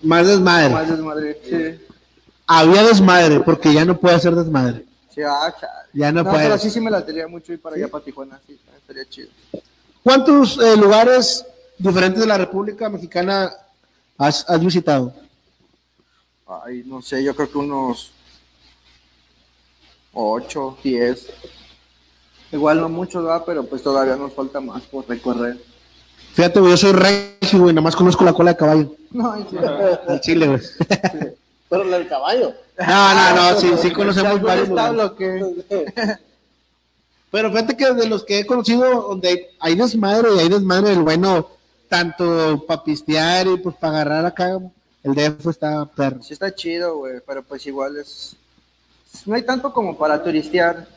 Más 0.03 0.27
desmadre. 0.27 0.69
más 0.73 0.89
desmadre. 0.89 1.41
Sí, 1.43 1.85
Había 2.45 2.83
desmadre, 2.83 3.39
porque 3.39 3.73
ya 3.73 3.85
no 3.85 3.97
puede 3.97 4.15
hacer 4.15 4.35
desmadre. 4.35 4.85
sí, 5.09 5.21
ah. 5.23 5.53
Ya 5.93 6.11
no, 6.11 6.23
No, 6.23 6.29
puede. 6.31 6.43
pero 6.43 6.57
sí, 6.59 6.69
sí 6.69 6.79
me 6.81 6.91
la 6.91 7.03
tenía 7.05 7.27
mucho 7.27 7.51
ir 7.53 7.59
para 7.61 7.75
allá, 7.77 7.87
para 7.87 8.03
Tijuana. 8.03 8.39
Sí, 8.45 8.59
estaría 8.77 9.05
chido. 9.09 9.29
¿Cuántos 10.03 10.59
eh, 10.59 10.75
lugares 10.77 11.45
diferentes 11.79 12.19
de 12.19 12.27
la 12.27 12.37
República 12.37 12.89
Mexicana 12.89 13.51
has, 14.17 14.45
has 14.47 14.59
visitado? 14.63 15.13
Ay, 16.47 16.83
no 16.85 17.01
sé, 17.01 17.23
yo 17.23 17.35
creo 17.35 17.49
que 17.49 17.57
unos 17.57 18.11
8, 20.13 20.77
10. 20.83 21.27
Igual 22.51 22.81
no 22.81 22.89
mucho, 22.89 23.23
¿verdad? 23.23 23.43
pero 23.45 23.65
pues 23.65 23.81
todavía 23.81 24.15
nos 24.15 24.33
falta 24.33 24.59
más 24.59 24.83
por 24.83 25.07
recorrer. 25.07 25.57
Fíjate, 26.33 26.59
güey, 26.59 26.71
yo 26.71 26.77
soy 26.77 26.91
regio, 26.91 27.59
güey, 27.59 27.73
nada 27.73 27.81
más 27.83 27.95
conozco 27.95 28.23
la 28.23 28.33
cola 28.33 28.51
de 28.51 28.57
caballo. 28.57 28.95
No, 29.11 29.31
ay, 29.31 29.45
sí. 29.49 29.57
Al 30.07 30.21
chile, 30.21 30.47
güey. 30.47 30.61
Pero 31.69 31.83
la 31.85 31.97
del 31.97 32.07
caballo. 32.07 32.53
No, 32.77 33.13
no, 33.13 33.35
no, 33.35 33.59
sí, 33.59 33.71
sí 33.81 33.91
conocemos 33.91 34.31
¿Algún 34.31 34.47
varios 34.47 34.69
establo 34.69 35.15
Pero 37.31 37.51
fíjate 37.51 37.77
que 37.77 37.93
de 37.93 38.07
los 38.07 38.23
que 38.23 38.39
he 38.39 38.45
conocido, 38.45 39.09
donde 39.09 39.29
hay, 39.29 39.39
hay 39.59 39.75
desmadre 39.75 40.35
y 40.35 40.39
hay 40.39 40.49
desmadre 40.49 40.89
del 40.89 41.03
bueno, 41.03 41.47
tanto 41.87 42.63
para 42.67 42.83
pistear 42.83 43.47
y 43.47 43.57
pues 43.57 43.75
para 43.75 43.93
agarrar 43.93 44.25
acá, 44.25 44.59
el 45.03 45.13
DF 45.15 45.47
está 45.49 45.85
perro. 45.85 46.21
Sí 46.23 46.33
está 46.33 46.53
chido, 46.53 46.97
güey, 46.97 47.19
pero 47.25 47.43
pues 47.43 47.65
igual 47.65 47.97
es... 47.97 48.35
No 49.25 49.35
hay 49.35 49.43
tanto 49.43 49.71
como 49.71 49.97
para 49.97 50.23
turistear. 50.23 50.87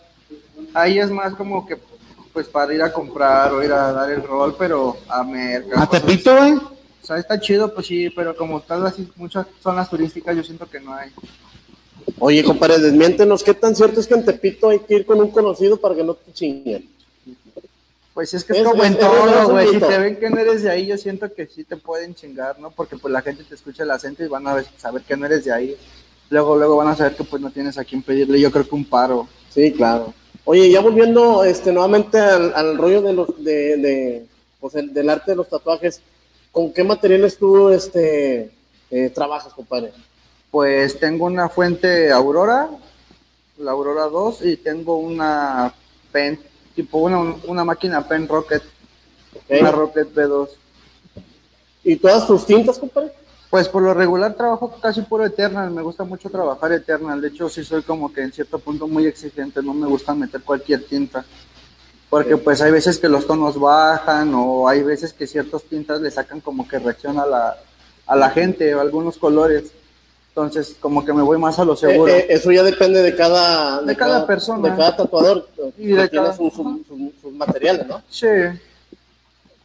Ahí 0.73 0.99
es 0.99 1.11
más 1.11 1.35
como 1.35 1.67
que 1.67 1.77
pues 2.33 2.47
para 2.49 2.73
ir 2.75 2.83
a 2.83 2.93
comprar 2.93 3.53
o 3.53 3.63
ir 3.65 3.73
a 3.73 3.93
dar 3.93 4.11
el 4.11 4.23
rol, 4.23 4.55
pero 4.59 4.97
a 5.09 5.23
merca. 5.23 5.83
A 5.83 5.87
cosas- 5.87 6.05
Tepito, 6.05 6.37
güey. 6.37 6.53
O 6.55 7.07
sea, 7.07 7.19
está 7.19 7.39
chido, 7.41 7.73
pues 7.73 7.87
sí, 7.87 8.11
pero 8.11 8.37
como 8.37 8.61
tal 8.61 8.85
así 8.87 9.09
muchas 9.17 9.47
zonas 9.63 9.89
turísticas 9.89 10.37
yo 10.37 10.43
siento 10.43 10.67
que 10.69 10.81
no 10.81 10.93
hay. 10.95 11.11
Oye, 12.19 12.43
compadre, 12.43 12.79
desmiéntenos, 12.79 13.43
¿qué 13.45 13.55
tan 13.55 13.75
cierto 13.77 14.01
es 14.01 14.07
que 14.07 14.15
en 14.15 14.25
Tepito 14.25 14.69
hay 14.71 14.81
que 14.81 14.95
ir 14.97 15.07
con 15.07 15.21
un 15.21 15.31
conocido 15.31 15.77
para 15.77 15.95
que 15.95 16.03
no 16.05 16.15
te 16.15 16.33
chinguen? 16.33 16.89
Pues 18.17 18.33
es 18.33 18.45
que 18.45 18.55
es, 18.55 18.61
Es- 18.61 18.65
como 18.65 18.83
en 18.83 18.99
todo, 18.99 19.51
güey. 19.51 19.69
Si 19.69 19.79
te 19.79 19.99
ven 19.99 20.17
que 20.17 20.31
no 20.31 20.39
eres 20.41 20.63
de 20.63 20.71
ahí, 20.71 20.87
yo 20.87 20.97
siento 20.97 21.31
que 21.35 21.47
sí 21.47 21.65
te 21.65 21.77
pueden 21.77 22.15
chingar, 22.15 22.59
¿no? 22.59 22.71
Porque 22.71 22.97
pues 22.97 23.13
la 23.13 23.21
gente 23.21 23.45
te 23.45 23.55
escucha 23.55 23.83
el 23.83 23.91
acento 23.91 24.25
y 24.25 24.29
van 24.29 24.47
a 24.49 24.65
saber 24.79 25.03
que 25.03 25.19
no 25.19 25.27
eres 25.27 25.45
de 25.45 25.53
ahí. 25.53 25.77
Luego, 26.31 26.57
luego 26.57 26.77
van 26.77 26.89
a 26.89 26.97
saber 26.97 27.15
que 27.15 27.25
pues 27.25 27.43
no 27.43 27.51
tienes 27.51 27.77
a 27.77 27.85
quién 27.85 28.03
pedirle, 28.03 28.41
yo 28.41 28.51
creo 28.51 28.67
que 28.67 28.75
un 28.75 28.87
paro. 28.87 29.29
Sí, 29.51 29.71
claro. 29.71 30.15
Oye, 30.47 30.71
ya 30.71 30.81
volviendo 30.81 31.45
este, 31.45 31.73
nuevamente 31.73 32.19
al, 32.19 32.55
al 32.55 32.79
rollo 32.79 33.03
de 33.03 33.13
los, 33.13 33.45
de, 33.45 33.77
de, 33.77 34.27
pues, 34.61 34.75
el- 34.77 34.95
del 34.95 35.11
arte 35.11 35.33
de 35.33 35.37
los 35.37 35.51
tatuajes, 35.51 36.01
¿con 36.51 36.73
qué 36.73 36.85
materiales 36.85 37.37
tú 37.37 37.69
este, 37.69 38.51
eh, 38.91 39.11
trabajas, 39.15 39.53
compadre? 39.53 39.93
Pues 40.51 40.99
tengo 40.99 41.27
una 41.27 41.51
fuente 41.51 42.11
Aurora, 42.11 42.71
la 43.59 43.73
Aurora 43.73 44.05
2, 44.05 44.39
y 44.47 44.57
tengo 44.57 44.97
una 44.97 45.75
pen, 46.13 46.41
tipo 46.77 46.99
una, 46.99 47.35
una 47.47 47.65
máquina 47.65 48.07
pen 48.07 48.29
Rocket, 48.29 48.63
una 49.49 49.73
Rocket 49.73 50.15
B2. 50.15 50.49
¿Y 51.83 51.97
todas 51.97 52.27
tus 52.27 52.45
tintas, 52.45 52.79
compadre? 52.79 53.13
Pues 53.49 53.69
por 53.69 53.83
lo 53.83 53.95
regular 53.95 54.35
trabajo 54.35 54.77
casi 54.83 55.03
puro 55.03 55.25
Eternal, 55.25 55.71
me 55.71 55.81
gusta 55.81 56.05
mucho 56.05 56.29
trabajar 56.29 56.73
Eternal, 56.73 57.21
de 57.21 57.29
hecho 57.29 57.49
sí 57.49 57.65
soy 57.65 57.83
como 57.83 58.13
que 58.13 58.23
en 58.23 58.33
cierto 58.33 58.59
punto 58.59 58.87
muy 58.87 59.07
exigente, 59.07 59.63
no 59.63 59.73
me 59.73 59.87
gusta 59.87 60.15
meter 60.15 60.43
cualquier 60.43 60.85
tinta, 60.85 61.25
porque 62.11 62.37
pues 62.37 62.61
hay 62.61 62.73
veces 62.73 62.99
que 62.99 63.09
los 63.09 63.27
tonos 63.27 63.59
bajan 63.59 64.33
o 64.35 64.69
hay 64.69 64.83
veces 64.83 65.13
que 65.13 65.27
ciertas 65.27 65.63
tintas 65.63 66.01
le 66.01 66.11
sacan 66.11 66.41
como 66.41 66.67
que 66.69 66.81
reacción 66.81 67.19
a 67.21 67.27
la, 67.27 67.57
a 68.07 68.17
la 68.17 68.31
gente 68.31 68.75
o 68.75 68.81
algunos 68.81 69.17
colores, 69.17 69.73
entonces 70.37 70.77
como 70.79 71.03
que 71.03 71.15
me 71.15 71.23
voy 71.23 71.39
más 71.39 71.59
a 71.59 71.65
lo 71.65 71.75
seguro. 71.75 72.13
Eh, 72.13 72.19
eh, 72.19 72.27
eso 72.29 72.53
ya 72.53 72.63
depende 72.63 73.01
de 73.03 73.17
cada, 73.17 73.81
De 73.81 73.97
cada 73.97 74.27
persona. 74.27 74.69
De 74.69 74.77
cada 74.77 74.95
tatuador. 74.95 75.49
Y 75.79 75.87
de 75.89 76.09
tiene 76.09 76.11
cada- 76.11 76.37
sus- 76.37 76.53
sus- 76.53 76.87
sus- 76.87 77.13
sus 77.23 77.33
materiales, 77.33 77.87
¿no? 77.87 78.03
Sí, 78.11 78.27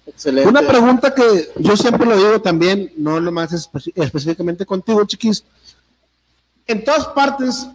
Excelente. 0.07 0.49
Una 0.49 0.61
pregunta 0.67 1.13
que 1.13 1.51
yo 1.57 1.75
siempre 1.77 2.05
lo 2.07 2.17
digo 2.17 2.41
también, 2.41 2.91
no 2.97 3.19
nomás 3.19 3.51
espe- 3.51 3.91
específicamente 3.95 4.65
contigo, 4.65 5.05
chiquis. 5.05 5.43
En 6.67 6.83
todas 6.83 7.07
partes, 7.07 7.67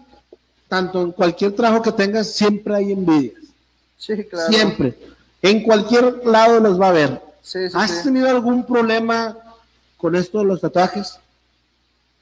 tanto 0.68 1.02
en 1.02 1.12
cualquier 1.12 1.52
trabajo 1.52 1.82
que 1.82 1.92
tengas, 1.92 2.32
siempre 2.32 2.74
hay 2.76 2.92
envidias. 2.92 3.34
sí, 3.98 4.24
claro. 4.24 4.48
Siempre. 4.52 4.98
En 5.42 5.62
cualquier 5.62 6.22
lado 6.26 6.60
los 6.60 6.80
va 6.80 6.88
a 6.88 6.92
ver. 6.92 7.22
Sí, 7.42 7.68
sí, 7.68 7.74
¿Has 7.76 7.98
sí. 7.98 8.04
tenido 8.04 8.28
algún 8.28 8.64
problema 8.66 9.36
con 9.96 10.16
esto 10.16 10.38
de 10.38 10.46
los 10.46 10.60
tatuajes? 10.60 11.18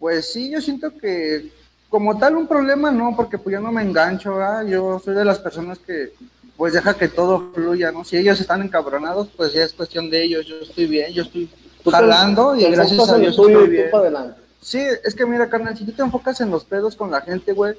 Pues 0.05 0.31
sí, 0.31 0.51
yo 0.51 0.61
siento 0.61 0.95
que 0.99 1.51
como 1.89 2.19
tal 2.19 2.37
un 2.37 2.47
problema 2.47 2.93
no, 2.93 3.17
porque 3.17 3.39
pues 3.39 3.55
yo 3.55 3.61
no 3.63 3.73
me 3.73 3.81
engancho, 3.81 4.35
¿verdad? 4.35 4.67
yo 4.67 5.01
soy 5.03 5.15
de 5.15 5.25
las 5.25 5.39
personas 5.39 5.79
que 5.79 6.13
pues 6.59 6.75
deja 6.75 6.93
que 6.93 7.09
todo 7.09 7.51
fluya, 7.55 7.91
¿no? 7.91 8.05
Si 8.05 8.19
ellos 8.19 8.39
están 8.39 8.61
encabronados, 8.61 9.31
pues 9.35 9.55
ya 9.55 9.65
es 9.65 9.73
cuestión 9.73 10.11
de 10.11 10.23
ellos, 10.23 10.45
yo 10.45 10.57
estoy 10.57 10.89
bien, 10.89 11.11
yo 11.15 11.23
estoy 11.23 11.49
jalando 11.91 12.55
y 12.55 12.65
gracias 12.65 13.09
a 13.09 13.17
Dios 13.17 13.31
estoy 13.31 13.67
bien. 13.67 13.89
adelante. 13.95 14.39
Sí, 14.61 14.83
es 15.03 15.15
que 15.15 15.25
mira, 15.25 15.49
carnal, 15.49 15.75
si 15.75 15.87
tú 15.87 15.93
te 15.93 16.03
enfocas 16.03 16.39
en 16.43 16.51
los 16.51 16.67
pedos 16.67 16.97
con 16.97 17.11
la 17.11 17.23
gente, 17.23 17.55
güey, 17.55 17.73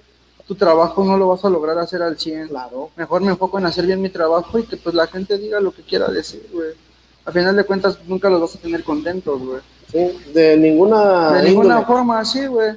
tu 0.47 0.55
trabajo 0.55 1.05
no 1.05 1.17
lo 1.17 1.27
vas 1.27 1.45
a 1.45 1.49
lograr 1.51 1.77
hacer 1.77 2.01
al 2.01 2.17
100. 2.17 2.47
Claro. 2.47 2.89
Mejor 2.95 3.21
me 3.21 3.33
enfoco 3.33 3.59
en 3.59 3.67
hacer 3.67 3.85
bien 3.85 4.01
mi 4.01 4.09
trabajo 4.09 4.57
y 4.57 4.63
que 4.63 4.77
pues 4.77 4.95
la 4.95 5.05
gente 5.05 5.37
diga 5.37 5.59
lo 5.59 5.71
que 5.71 5.83
quiera 5.83 6.07
decir, 6.07 6.49
güey. 6.51 6.71
A 7.23 7.31
final 7.31 7.55
de 7.55 7.65
cuentas 7.65 7.99
nunca 8.07 8.31
los 8.31 8.41
vas 8.41 8.55
a 8.55 8.59
tener 8.59 8.83
contentos, 8.83 9.39
güey. 9.39 9.61
Sí, 9.91 10.31
de 10.33 10.57
ninguna 10.57 11.33
De 11.33 11.43
ninguna 11.49 11.75
índole. 11.75 11.85
forma 11.85 12.19
así, 12.19 12.45
güey. 12.47 12.71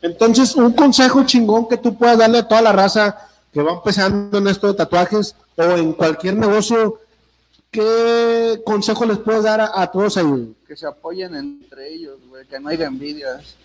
Entonces, 0.00 0.54
un 0.56 0.72
consejo 0.72 1.24
chingón 1.24 1.68
que 1.68 1.76
tú 1.76 1.96
puedas 1.96 2.18
darle 2.18 2.38
a 2.38 2.48
toda 2.48 2.62
la 2.62 2.72
raza 2.72 3.16
que 3.52 3.62
va 3.62 3.72
empezando 3.72 4.38
en 4.38 4.48
esto 4.48 4.66
de 4.68 4.74
tatuajes 4.74 5.34
o 5.56 5.62
en 5.62 5.92
cualquier 5.92 6.36
negocio, 6.36 6.98
¿qué 7.70 8.60
consejo 8.64 9.04
les 9.04 9.18
puedes 9.18 9.44
dar 9.44 9.60
a, 9.60 9.80
a 9.82 9.90
todos 9.90 10.16
ahí? 10.16 10.54
Que 10.66 10.76
se 10.76 10.86
apoyen 10.86 11.34
entre 11.34 11.92
ellos, 11.92 12.18
güey. 12.28 12.46
Que 12.46 12.58
no 12.60 12.68
haya 12.68 12.86
envidias. 12.86 13.56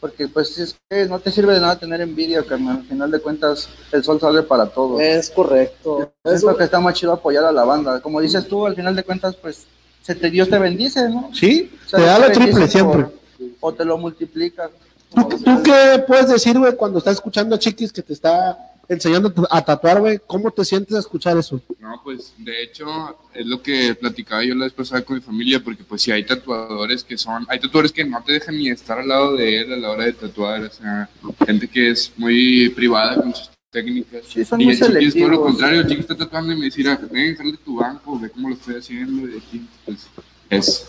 Porque 0.00 0.28
pues 0.28 0.56
es 0.58 0.76
que 0.88 1.06
no 1.06 1.18
te 1.18 1.32
sirve 1.32 1.54
de 1.54 1.60
nada 1.60 1.76
tener 1.78 2.00
envidia, 2.00 2.44
carnal. 2.44 2.78
Al 2.78 2.84
final 2.84 3.10
de 3.10 3.20
cuentas 3.20 3.68
el 3.90 4.04
sol 4.04 4.20
sale 4.20 4.42
para 4.42 4.66
todos. 4.66 5.00
Es 5.00 5.28
correcto. 5.30 6.12
Es 6.22 6.42
lo 6.44 6.56
que 6.56 6.64
está 6.64 6.78
más 6.78 6.94
chido 6.94 7.12
apoyar 7.12 7.44
a 7.44 7.50
la 7.52 7.64
banda. 7.64 8.00
Como 8.00 8.20
dices 8.20 8.46
tú, 8.46 8.64
al 8.64 8.76
final 8.76 8.94
de 8.94 9.02
cuentas, 9.02 9.34
pues 9.34 9.66
se 10.08 10.14
te, 10.14 10.30
Dios 10.30 10.48
te 10.48 10.58
bendice, 10.58 11.06
¿no? 11.10 11.28
¿Sí? 11.34 11.70
O 11.84 11.88
sea, 11.90 11.98
Te 12.00 12.06
da 12.06 12.18
lo 12.18 12.32
triple 12.32 12.66
siempre. 12.66 13.02
por- 13.02 13.12
o 13.60 13.74
te 13.74 13.84
lo 13.84 13.98
multiplica. 13.98 14.70
¿Tú, 15.14 15.22
como 15.22 15.28
tú 15.28 15.62
qué 15.62 16.02
puedes 16.06 16.28
decir, 16.30 16.58
güey, 16.58 16.74
cuando 16.76 16.96
estás 16.98 17.16
escuchando 17.16 17.54
a 17.54 17.58
Chiquis 17.58 17.92
que 17.92 18.00
te 18.00 18.14
está 18.14 18.56
enseñando 18.88 19.30
a 19.50 19.62
tatuar, 19.62 20.00
güey? 20.00 20.18
¿Cómo 20.26 20.50
te 20.50 20.64
sientes 20.64 20.96
a 20.96 21.00
escuchar 21.00 21.36
eso? 21.36 21.60
No, 21.78 22.00
pues 22.02 22.32
de 22.38 22.62
hecho 22.62 22.86
es 23.34 23.44
lo 23.46 23.60
que 23.60 23.94
platicaba 23.94 24.42
yo 24.44 24.54
la 24.54 24.64
vez 24.64 24.72
pasada 24.72 25.02
con 25.02 25.16
mi 25.16 25.20
familia, 25.22 25.60
porque 25.62 25.84
pues 25.84 26.00
si 26.00 26.10
hay 26.10 26.24
tatuadores 26.24 27.04
que 27.04 27.18
son, 27.18 27.44
hay 27.50 27.58
tatuadores 27.60 27.92
que 27.92 28.04
no 28.06 28.22
te 28.24 28.32
dejan 28.32 28.56
ni 28.56 28.70
estar 28.70 28.98
al 28.98 29.08
lado 29.08 29.36
de 29.36 29.60
él 29.60 29.72
a 29.74 29.76
la 29.76 29.90
hora 29.90 30.04
de 30.06 30.14
tatuar, 30.14 30.62
o 30.64 30.70
sea, 30.70 31.10
gente 31.46 31.68
que 31.68 31.90
es 31.90 32.10
muy 32.16 32.70
privada 32.70 33.16
con 33.16 33.34
sus 33.34 33.50
técnicas. 33.70 34.24
Sí, 34.26 34.44
son 34.44 34.60
y 34.60 34.64
muy 34.66 34.74
el 34.74 34.80
chiqui 34.80 35.04
es 35.06 35.14
todo 35.14 35.28
lo 35.28 35.42
contrario, 35.42 35.80
el 35.80 35.86
chiqui 35.86 36.00
está 36.00 36.16
tatuando 36.16 36.52
y 36.52 36.56
me 36.56 36.64
dice, 36.66 36.78
"Mira, 36.78 36.98
ven, 37.10 37.36
sal 37.36 37.50
de 37.50 37.58
tu 37.58 37.76
banco, 37.76 38.18
ve 38.18 38.30
cómo 38.30 38.48
lo 38.48 38.54
estoy 38.54 38.76
haciendo, 38.76 39.28
y 39.28 39.36
aquí, 39.36 39.68
pues 39.84 40.06
es, 40.48 40.86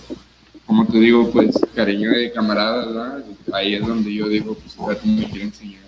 como 0.65 0.85
te 0.87 0.97
digo, 0.97 1.29
pues 1.31 1.55
cariño 1.75 2.11
de 2.11 2.31
camarada, 2.31 2.85
¿verdad? 2.85 3.23
Ahí 3.51 3.75
es 3.75 3.85
donde 3.85 4.13
yo 4.13 4.27
digo, 4.27 4.55
pues 4.55 4.75
o 4.77 4.85
sea, 4.87 4.99
tú 4.99 5.07
me 5.07 5.25
quieres 5.25 5.43
enseñar. 5.43 5.79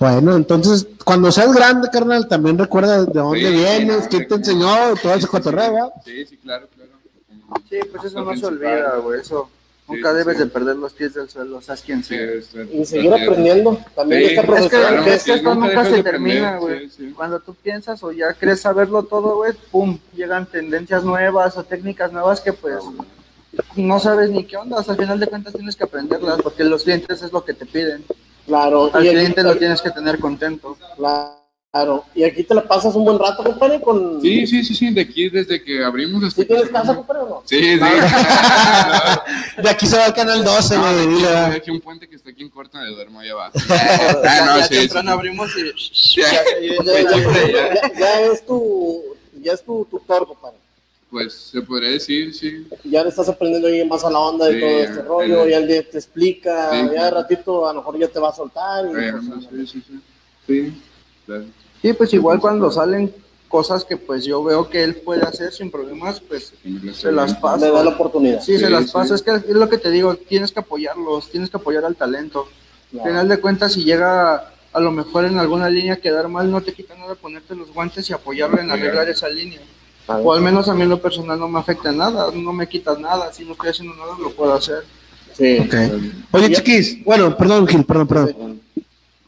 Bueno, 0.00 0.34
entonces, 0.36 0.86
cuando 1.04 1.30
seas 1.30 1.52
grande, 1.54 1.88
carnal, 1.90 2.26
también 2.26 2.58
recuerda 2.58 3.04
de 3.04 3.12
dónde 3.12 3.48
Sí, 3.48 3.54
vienes, 3.54 4.02
sí, 4.02 4.08
quién 4.10 4.28
te 4.28 4.34
enseñó, 4.34 4.94
todo 5.00 5.14
ese 5.14 5.26
cotorreo, 5.26 5.72
¿verdad? 5.72 5.92
Sí, 6.04 6.26
sí, 6.26 6.36
claro, 6.38 6.68
claro. 6.74 6.90
Sí, 7.70 7.76
pues 7.92 8.04
eso 8.04 8.24
no 8.24 8.36
se 8.36 8.46
olvida, 8.46 8.96
güey. 8.96 9.20
Eso 9.20 9.48
nunca 9.88 10.10
sí, 10.12 10.16
debes 10.18 10.36
sí. 10.36 10.44
de 10.44 10.48
perder 10.50 10.76
los 10.76 10.92
pies 10.92 11.14
del 11.14 11.28
suelo, 11.28 11.60
seas 11.60 11.82
quien 11.82 12.02
Sí, 12.02 12.16
sea. 12.42 12.64
Y 12.72 12.84
seguir 12.84 13.12
aprendiendo. 13.12 13.78
También 13.94 14.22
Sí. 14.22 14.34
esta 14.34 14.40
Es 14.40 14.46
Es 14.64 14.70
que, 14.70 14.76
profesión 14.76 15.08
es 15.08 15.24
que 15.24 15.32
esto 15.34 15.54
nunca 15.54 15.84
se 15.84 16.02
termina, 16.02 16.56
güey. 16.58 16.88
sí, 16.90 16.96
sí. 16.96 17.12
Cuando 17.16 17.40
tú 17.40 17.54
piensas 17.54 18.02
o 18.02 18.12
ya 18.12 18.32
crees 18.34 18.60
saberlo 18.60 19.02
todo, 19.04 19.36
güey, 19.36 19.52
pum, 19.70 19.98
llegan 20.14 20.46
tendencias 20.46 21.04
nuevas 21.04 21.56
o 21.56 21.64
técnicas 21.64 22.12
nuevas 22.12 22.40
que 22.40 22.52
pues 22.52 22.76
no 23.76 24.00
sabes 24.00 24.30
ni 24.30 24.44
qué 24.44 24.56
onda. 24.56 24.78
O 24.78 24.82
sea, 24.82 24.92
al 24.94 25.00
final 25.00 25.20
de 25.20 25.26
cuentas 25.26 25.52
tienes 25.52 25.76
que 25.76 25.84
aprenderlas 25.84 26.40
porque 26.42 26.64
los 26.64 26.82
clientes 26.84 27.22
es 27.22 27.32
lo 27.32 27.44
que 27.44 27.54
te 27.54 27.66
piden. 27.66 28.04
Claro, 28.46 28.90
Al 28.92 29.06
y 29.06 29.10
cliente 29.10 29.42
lo 29.42 29.56
tienes 29.56 29.80
que 29.80 29.90
tener 29.90 30.18
contento. 30.18 30.76
Claro, 30.96 31.36
y 32.14 32.22
aquí 32.22 32.44
te 32.44 32.54
la 32.54 32.62
pasas 32.62 32.94
un 32.94 33.04
buen 33.04 33.18
rato, 33.18 33.42
compadre, 33.42 33.80
con... 33.80 34.20
Sí, 34.22 34.46
sí, 34.46 34.62
sí, 34.62 34.74
sí, 34.76 34.90
de 34.94 35.00
aquí 35.00 35.28
desde 35.28 35.60
que 35.60 35.82
abrimos 35.84 36.22
hasta 36.22 36.42
¿Sí 36.42 36.46
tienes 36.46 36.68
casa, 36.68 36.94
compadre, 36.94 37.22
o 37.22 37.28
no? 37.28 37.42
Sí, 37.46 37.58
sí. 37.60 37.78
De 39.62 39.70
aquí 39.70 39.86
se 39.86 39.96
va 39.96 40.04
al 40.06 40.14
canal 40.14 40.44
12, 40.44 40.76
No, 40.76 40.82
güey. 40.82 41.22
de 41.22 41.56
aquí, 41.56 41.70
un 41.72 41.80
puente 41.80 42.08
que 42.08 42.14
está 42.14 42.30
aquí 42.30 42.42
en 42.42 42.50
corta 42.50 42.80
de 42.80 42.90
duermo 42.90 43.18
allá 43.18 43.32
abajo. 43.32 43.52
Ya, 43.68 44.20
Ah, 44.24 44.44
no, 44.46 44.58
ya 44.60 44.66
sí, 44.66 44.88
abrimos 45.08 45.50
y 45.56 45.62
Ya, 46.20 46.32
Ya, 46.32 47.08
siempre, 47.08 47.52
ya. 47.52 47.74
ya- 47.74 47.98
ya 47.98 48.20
es 48.20 48.46
tu, 48.46 49.02
ya 49.42 49.52
es 49.54 49.64
tu 49.64 49.84
tutor, 49.90 50.28
compadre. 50.28 50.58
Pues 51.10 51.34
se 51.34 51.60
podría 51.62 51.90
decir, 51.90 52.32
sí. 52.34 52.68
Ya 52.84 53.02
le 53.02 53.08
estás 53.08 53.28
aprendiendo 53.28 53.66
ahí 53.68 53.84
más 53.84 54.04
a 54.04 54.10
la 54.10 54.18
onda 54.20 54.46
de 54.46 54.54
Sí, 54.54 54.60
todo 54.60 54.70
este 54.84 55.02
rollo, 55.02 55.44
ya. 55.44 55.50
ya 55.50 55.56
el 55.58 55.66
día 55.68 55.90
te 55.90 55.98
explica, 55.98 56.70
Sí, 56.70 56.76
ya 56.76 56.82
de 56.84 56.90
claro. 56.94 57.16
ratito 57.16 57.68
a 57.68 57.72
lo 57.72 57.80
mejor 57.80 57.98
ya 57.98 58.08
te 58.08 58.18
va 58.20 58.28
a 58.30 58.34
soltar. 58.34 58.84
Y, 58.86 58.88
pues, 58.92 59.24
Sí, 59.50 59.66
sí, 59.66 59.82
sí. 59.88 60.00
Sí, 60.46 60.82
claro. 61.26 61.44
Sí, 61.84 61.92
pues 61.92 62.14
igual 62.14 62.40
cuando 62.40 62.70
salen 62.70 63.12
cosas 63.46 63.84
que 63.84 63.98
pues 63.98 64.24
yo 64.24 64.42
veo 64.42 64.70
que 64.70 64.82
él 64.82 64.94
puede 64.94 65.20
hacer 65.20 65.52
sin 65.52 65.70
problemas, 65.70 66.18
pues 66.18 66.54
se 66.94 67.12
las 67.12 67.34
paso. 67.34 67.66
le 67.66 67.70
da 67.70 67.84
la 67.84 67.90
oportunidad. 67.90 68.40
Sí, 68.40 68.58
se 68.58 68.70
las 68.70 68.86
sí. 68.86 68.90
paso. 68.94 69.14
Es 69.14 69.20
que 69.20 69.32
es 69.32 69.48
lo 69.50 69.68
que 69.68 69.76
te 69.76 69.90
digo, 69.90 70.14
tienes 70.14 70.50
que 70.50 70.60
apoyarlos, 70.60 71.30
tienes 71.30 71.50
que 71.50 71.58
apoyar 71.58 71.84
al 71.84 71.94
talento. 71.94 72.48
Claro. 72.90 73.04
Al 73.04 73.10
final 73.10 73.28
de 73.28 73.38
cuentas, 73.38 73.74
si 73.74 73.84
llega 73.84 74.50
a 74.72 74.80
lo 74.80 74.92
mejor 74.92 75.26
en 75.26 75.38
alguna 75.38 75.68
línea 75.68 75.92
a 75.92 75.96
quedar 75.98 76.26
mal, 76.28 76.50
no 76.50 76.62
te 76.62 76.72
quita 76.72 76.94
nada 76.94 77.16
ponerte 77.16 77.54
los 77.54 77.70
guantes 77.70 78.08
y 78.08 78.14
apoyarlo 78.14 78.58
en 78.60 78.70
arreglar 78.70 79.10
esa 79.10 79.28
línea. 79.28 79.60
Claro. 80.06 80.22
O 80.22 80.32
al 80.32 80.40
menos 80.40 80.70
a 80.70 80.74
mí 80.74 80.84
en 80.84 80.88
lo 80.88 81.02
personal 81.02 81.38
no 81.38 81.48
me 81.48 81.58
afecta 81.58 81.92
nada, 81.92 82.30
no 82.34 82.52
me 82.54 82.66
quitas 82.66 82.98
nada. 82.98 83.30
Si 83.30 83.44
no 83.44 83.52
estoy 83.52 83.68
haciendo 83.68 83.94
nada, 83.94 84.16
lo 84.18 84.30
puedo 84.30 84.54
hacer. 84.54 84.84
Sí. 85.36 85.58
Oye, 86.30 86.50
Chiquis, 86.50 87.04
bueno, 87.04 87.36
perdón, 87.36 87.66
Gil, 87.66 87.84
perdón, 87.84 88.06
perdón. 88.06 88.63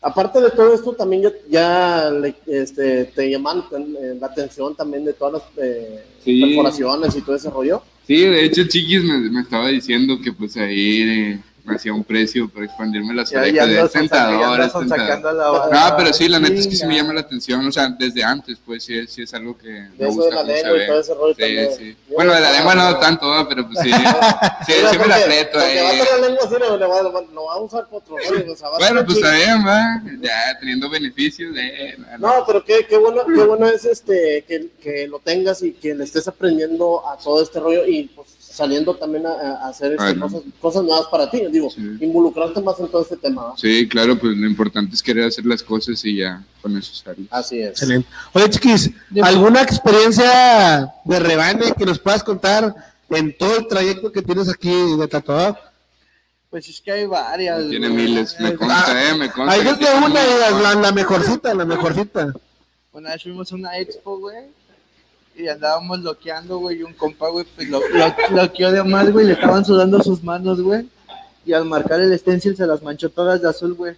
Aparte 0.07 0.40
de 0.40 0.50
todo 0.50 0.72
esto, 0.72 0.92
también 0.92 1.22
ya, 1.22 1.30
ya 1.50 2.11
le- 2.11 2.34
este, 2.46 3.07
te 3.07 3.28
llaman 3.28 3.64
eh, 3.72 4.16
la 4.20 4.28
atención 4.28 4.74
también 4.76 5.04
de 5.04 5.12
todas 5.12 5.34
las 5.34 5.42
eh, 5.66 6.04
Sí. 6.24 6.40
perforaciones 6.40 7.16
y 7.16 7.22
todo 7.22 7.34
ese 7.34 7.50
rollo. 7.50 7.82
Sí, 8.07 8.16
de 8.24 8.44
hecho, 8.44 8.62
Chiquis 8.68 9.02
me, 9.02 9.18
me 9.30 9.40
estaba 9.40 9.68
diciendo 9.68 10.18
que 10.22 10.32
pues 10.32 10.57
ahí 10.57 11.40
me 11.66 11.74
hacía 11.76 11.92
un 11.92 12.04
precio 12.04 12.48
para 12.48 12.64
expandirme 12.66 13.12
las 13.14 13.30
Ya, 13.30 13.40
orejas. 13.40 13.92
tentador, 13.92 14.40
ya 14.40 14.64
es 14.66 14.70
tentador. 14.70 14.70
sonsacando 14.70 15.28
a 15.28 15.32
la 15.32 15.50
banda. 15.50 15.90
No, 15.90 15.96
pero 15.96 16.12
sí, 16.12 16.28
la 16.28 16.38
neta 16.38 16.54
es 16.54 16.66
que 16.68 16.76
sí 16.76 16.86
me 16.86 16.94
llama 16.96 17.12
la 17.12 17.20
atención, 17.20 17.66
o 17.66 17.72
sea, 17.72 17.88
desde 17.88 18.22
antes, 18.22 18.58
pues 18.64 18.84
sí, 18.84 18.96
es- 18.98 19.10
sí 19.12 19.22
es 19.22 19.34
algo 19.34 19.58
que 19.58 19.68
me 19.68 19.88
De 19.88 19.88
eso 19.88 19.98
de 19.98 20.06
gusta 20.08 20.34
la 20.36 20.40
cómo 20.42 20.52
se 20.56 20.62
lengua 20.62 20.82
y 20.82 20.86
todo 20.86 21.00
ese 21.00 21.14
rollo 21.14 21.34
Sí, 21.34 21.40
también. 21.42 21.68
sí. 21.76 21.96
Yo 22.08 22.14
Bueno, 22.14 22.34
de 22.34 22.40
la 22.40 22.52
lengua 22.52 22.74
no 22.76 22.98
tanto, 22.98 23.48
pero 23.48 23.66
pues 23.66 23.78
sí, 23.80 23.90
sí, 24.66 24.72
sí 24.90 24.98
me 24.98 25.06
la 25.06 25.16
aprieto 25.16 25.58
ahí. 25.58 25.74
la 25.76 25.92
lengua 26.28 26.86
va, 26.86 27.22
lo 27.32 27.44
va 27.44 27.54
a 27.54 27.60
usar 27.60 27.86
por 27.88 28.02
otro 28.02 28.16
rollo. 28.16 28.54
Bueno, 28.78 29.04
pues 29.04 29.16
está 29.18 29.32
bien, 29.34 29.66
va, 29.66 30.02
ya 30.20 30.58
teniendo 30.60 30.88
beneficios 30.88 31.54
de... 31.54 31.96
No, 32.18 32.44
pero 32.46 32.64
qué, 32.64 32.86
qué 32.88 32.96
bueno, 32.96 33.22
qué 33.26 33.42
bueno 33.42 33.66
es 33.68 33.84
este 33.84 34.44
que, 34.46 34.68
que 34.80 35.08
lo 35.08 35.18
tengas 35.18 35.62
y 35.62 35.72
que 35.72 35.94
le 35.94 36.04
estés 36.04 36.28
aprendiendo 36.28 37.02
a 37.08 37.16
todo 37.16 37.42
este 37.42 37.58
rollo 37.60 37.84
y 37.86 38.04
pues 38.04 38.28
saliendo 38.57 38.94
también 38.96 39.26
a, 39.26 39.30
a 39.32 39.68
hacer 39.68 39.92
este, 39.92 40.02
Bueno. 40.04 40.22
cosas, 40.26 40.42
cosas 40.61 40.82
nuevas 40.84 41.07
para 41.09 41.30
ti, 41.30 41.42
digo, 41.52 41.68
Sí. 41.70 41.80
involucrarte 42.00 42.61
más 42.62 42.78
en 42.80 42.88
todo 42.88 43.02
este 43.02 43.16
tema. 43.16 43.52
Sí, 43.57 43.86
claro, 43.86 44.18
pues 44.18 44.36
lo 44.36 44.46
importante 44.46 44.94
es 44.94 45.02
querer 45.02 45.24
hacer 45.24 45.44
las 45.44 45.62
cosas 45.62 46.02
y 46.04 46.16
ya 46.16 46.42
con 46.62 46.76
eso 46.76 46.94
sales. 46.94 47.26
Así 47.30 47.61
es. 47.61 47.70
Excelente. 47.70 48.09
Oye, 48.32 48.48
Chiquis, 48.50 48.90
¿alguna 49.22 49.61
experiencia 49.62 50.92
de 51.04 51.18
rebane 51.20 51.72
que 51.76 51.84
nos 51.84 51.98
puedas 51.98 52.22
contar 52.24 52.74
en 53.11 53.36
todo 53.36 53.59
el 53.59 53.66
trayecto 53.68 54.11
que 54.11 54.22
tienes 54.22 54.48
aquí 54.48 54.70
de 54.98 55.07
tatuador? 55.09 55.57
Pues 56.48 56.68
es 56.68 56.80
que 56.80 56.92
hay 56.92 57.07
varias. 57.07 57.68
Tiene 57.68 57.88
miles, 57.90 58.36
me 58.40 58.48
Eh, 58.50 58.54
consta, 58.57 59.11
eh, 59.11 59.14
me 59.18 59.30
consta. 59.30 59.52
Ahí 59.52 59.62
que 59.76 59.86
una, 60.04 60.74
la 60.76 60.92
mejorcita, 60.92 61.52
la 61.54 61.64
mejorcita. 61.66 62.32
Una 62.92 63.11
vez 63.11 63.22
fuimos 63.22 63.52
a 63.52 63.54
una 63.57 63.78
expo, 63.78 64.18
güey, 64.18 64.44
y 65.37 65.49
andábamos 65.49 66.01
loqueando, 66.01 66.59
güey, 66.59 66.78
y 66.78 66.82
un 66.82 66.95
compa, 66.95 67.28
güey, 67.28 67.47
pues 67.55 67.68
lo, 67.68 67.80
lo, 67.80 68.37
loqueó 68.43 68.72
de 68.72 68.82
más, 68.82 69.12
güey, 69.12 69.26
le 69.26 69.32
estaban 69.34 69.64
sudando 69.64 70.03
sus 70.03 70.22
manos, 70.24 70.61
güey, 70.61 70.89
y 71.45 71.53
al 71.53 71.64
marcar 71.64 72.01
el 72.01 72.18
stencil 72.18 72.57
se 72.57 72.66
las 72.66 72.82
manchó 72.82 73.11
todas 73.11 73.43
de 73.43 73.49
azul, 73.49 73.74
güey. 73.74 73.95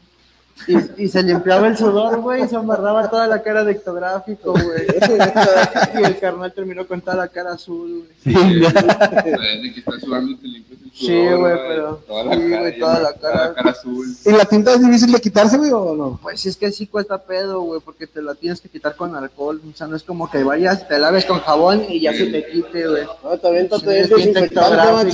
Y, 0.67 1.05
y 1.05 1.09
se 1.09 1.23
limpiaba 1.23 1.69
el 1.69 1.77
sudor, 1.79 2.21
güey, 2.21 2.45
y 2.45 2.49
se 2.49 2.57
amarraba 2.57 3.09
toda 3.09 3.27
la 3.27 3.43
cara 3.43 3.65
de 3.65 3.73
ectográfico, 3.73 4.53
güey. 4.53 4.87
Y 6.01 6.05
el 6.05 6.19
carnal 6.19 6.53
terminó 6.53 6.87
con 6.87 7.01
toda 7.01 7.17
la 7.17 7.29
cara 7.29 7.53
azul, 7.53 8.05
güey. 8.25 8.37
Sí, 8.37 8.61
desde 8.61 9.73
que 9.75 9.81
estás 9.81 10.01
sudando 10.01 10.37
te 10.39 10.47
limpias 10.47 10.81
el 10.83 10.91
Sí, 10.93 11.07
sudor, 11.07 11.39
güey, 11.39 11.53
pero- 11.69 11.97
Toda 12.07 12.25
la 12.25 12.35
sí, 12.35 12.41
cara, 12.51 12.61
güey, 12.61 12.79
toda 12.79 13.01
la 13.01 13.13
toda 13.13 13.33
cara. 13.33 13.49
la 13.49 13.55
cara 13.55 13.71
azul. 13.71 14.07
¿Y 14.27 14.33
la 14.33 14.45
tinta 14.45 14.75
es 14.75 14.81
difícil 14.85 15.13
de 15.13 15.21
quitarse, 15.21 15.57
güey, 15.57 15.71
o 15.73 15.95
no? 15.97 16.19
Pues 16.23 16.45
es 16.45 16.57
que 16.57 16.73
sí 16.73 16.87
cuesta 16.87 17.19
pedo, 17.23 17.61
güey, 17.61 17.81
porque 17.83 18.07
te 18.07 18.21
la 18.21 18.35
tienes 18.35 18.61
que 18.61 18.69
quitar 18.69 18.97
con 18.97 19.15
alcohol. 19.15 19.61
O 19.73 19.77
sea, 19.77 19.87
no 19.87 19.97
es 19.97 20.03
como 20.03 20.29
que 20.31 20.43
vayas, 20.43 20.89
te 20.89 20.99
laves 20.99 21.25
con 21.25 21.39
jabón 21.41 21.85
y 21.89 22.01
ya 22.01 22.13
se 22.13 22.27
te 22.27 22.47
quite, 22.51 22.89
güey. 22.89 23.05
No, 23.23 23.39
también 23.39 23.69
te 23.69 23.77
es 24.01 24.11
desinfectante, 24.11 25.13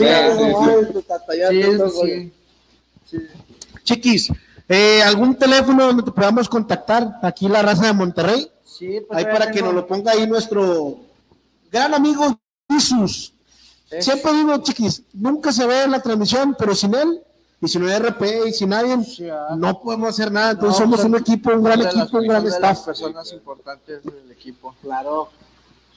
sí, 1.51 1.65
sí. 2.01 2.33
sí. 3.11 3.19
Chiquis, 3.85 4.33
eh, 4.69 5.03
¿algún 5.03 5.35
teléfono 5.37 5.87
donde 5.87 6.03
te 6.03 6.11
podamos 6.11 6.49
contactar? 6.49 7.19
Aquí 7.23 7.49
la 7.49 7.63
raza 7.63 7.87
de 7.87 7.93
Monterrey. 7.93 8.51
Sí, 8.65 8.99
pues 9.07 9.19
Ahí 9.19 9.25
para 9.25 9.51
que 9.51 9.63
nos 9.63 9.75
lo 9.75 9.87
ponga 9.87 10.13
ahí 10.13 10.27
nuestro 10.27 10.99
gran 11.71 11.95
amigo 11.95 12.39
Jesus. 12.69 13.33
Es- 13.91 14.05
Siempre 14.05 14.33
digo, 14.33 14.57
chiquis, 14.59 15.03
nunca 15.13 15.53
se 15.53 15.67
ve 15.67 15.85
en 15.85 15.91
la 15.93 16.01
transmisión, 16.01 16.57
pero 16.59 16.75
sin 16.75 16.95
él 16.95 17.21
Y 17.61 17.69
si 17.69 17.79
no 17.79 17.87
hay 17.87 17.95
RP 17.95 18.49
y 18.49 18.53
si 18.53 18.67
nadie, 18.67 19.03
Sí, 19.05 19.27
ah. 19.31 19.55
no 19.57 19.81
podemos 19.81 20.11
hacer 20.11 20.31
nada. 20.31 20.51
Entonces 20.51 20.79
No, 20.81 20.85
somos 20.85 21.01
son- 21.01 21.15
un 21.15 21.21
equipo, 21.21 21.51
un 21.51 21.63
gran 21.63 21.79
las- 21.83 21.95
equipo, 21.95 22.19
un 22.19 22.27
gran 22.29 22.45
de 22.45 22.51
las 22.51 22.57
staff. 22.59 22.85
personas 22.85 23.33
importantes 23.33 24.03
del 24.05 24.31
equipo. 24.33 24.75
Claro. 24.83 25.31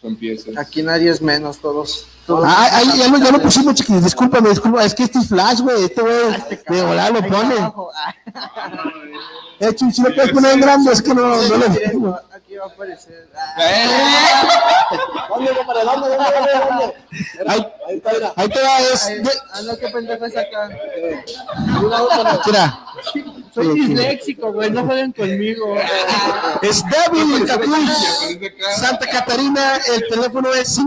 Son 0.01 0.15
piezas. 0.15 0.55
Aquí 0.55 0.81
nadie 0.81 1.09
es 1.09 1.21
menos, 1.21 1.57
todos. 1.57 2.05
Ah, 2.29 2.69
ah, 2.73 2.81
ya, 2.95 3.07
lo, 3.07 3.17
ya 3.17 3.31
lo 3.31 3.41
pusimos, 3.41 3.75
chiquis. 3.75 4.03
Discúlpame, 4.03 4.49
disculpa. 4.49 4.83
Es 4.83 4.93
que 4.93 5.03
este 5.03 5.19
es 5.19 5.27
flash, 5.27 5.61
güey. 5.61 5.85
Este 5.85 6.01
güey 6.01 6.15
de 6.67 6.81
volar 6.83 7.11
lo 7.11 7.19
Ahí 7.23 7.29
pone. 7.31 7.55
Ah, 7.59 8.13
Eh, 9.59 9.73
si 9.91 10.03
lo 10.03 10.13
puedes 10.13 10.31
poner 10.33 10.51
en 10.53 10.61
grande, 10.61 10.91
es 10.91 11.01
que 11.01 11.15
no, 11.15 11.21
no 11.35 11.57
lo 11.57 12.19
Aquí 12.31 12.55
va 12.57 12.65
a 12.65 12.67
aparecer. 12.67 13.27
Ah, 13.35 14.43
¿Dónde, 15.29 15.51
compadre? 15.55 15.83
¿Dónde, 15.83 16.09
dónde, 16.09 16.51
dónde? 16.69 16.93
Ahí, 17.47 17.67
Ahí 17.87 17.95
está, 17.95 18.33
ahí 18.35 18.49
te 18.49 18.61
va, 18.61 18.79
es. 18.79 19.05
ahí- 19.07 19.21
Ah, 19.53 19.61
no, 19.65 19.77
qué 19.77 19.87
pendejo 19.87 20.25
es 20.25 20.37
acá. 20.37 20.69
Mira, 22.45 22.79
Soy 23.55 23.79
disléxico, 23.79 24.53
güey, 24.53 24.69
no 24.69 24.85
jueguen 24.85 25.11
conmigo. 25.13 25.75
es 26.61 26.83
David 26.83 27.47
Santa 28.75 29.07
Catarina. 29.07 29.77
El 29.91 30.07
teléfono 30.07 30.53
es 30.53 30.77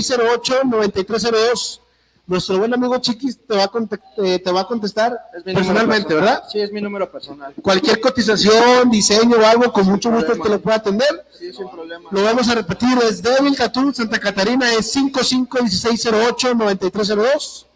55-1608-9302. 0.00 1.80
Nuestro 2.26 2.58
buen 2.58 2.72
amigo 2.72 2.96
Chiquis 2.98 3.38
te 3.44 3.56
va 3.56 3.64
a, 3.64 3.70
eh, 4.18 4.38
te 4.38 4.52
va 4.52 4.60
a 4.60 4.66
contestar 4.66 5.18
personalmente, 5.44 6.06
personal. 6.06 6.06
¿verdad? 6.06 6.44
Sí, 6.48 6.60
es 6.60 6.70
mi 6.70 6.80
número 6.80 7.10
personal. 7.10 7.52
Cualquier 7.60 8.00
cotización, 8.00 8.88
diseño 8.88 9.38
o 9.38 9.44
algo, 9.44 9.72
con 9.72 9.84
mucho 9.86 10.12
gusto 10.12 10.40
te 10.40 10.48
lo 10.48 10.60
puedo 10.60 10.76
atender. 10.76 11.26
Sí, 11.36 11.52
sin 11.52 11.68
problema. 11.68 12.08
Lo 12.12 12.22
vamos 12.22 12.48
a 12.48 12.54
repetir, 12.54 12.96
es 13.02 13.20
Devil 13.20 13.56
Catún, 13.56 13.92
Santa 13.92 14.20
Catarina, 14.20 14.72
es 14.74 14.94
551608-9302. 14.94 17.66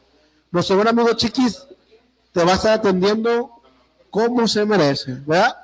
Nuestro 0.53 0.77
buen 0.77 0.87
amigo 0.87 1.13
Chiquis 1.15 1.67
te 2.31 2.45
va 2.45 2.53
a 2.53 2.55
estar 2.55 2.75
atendiendo 2.75 3.51
como 4.09 4.47
se 4.47 4.65
merece, 4.65 5.15
¿verdad? 5.27 5.64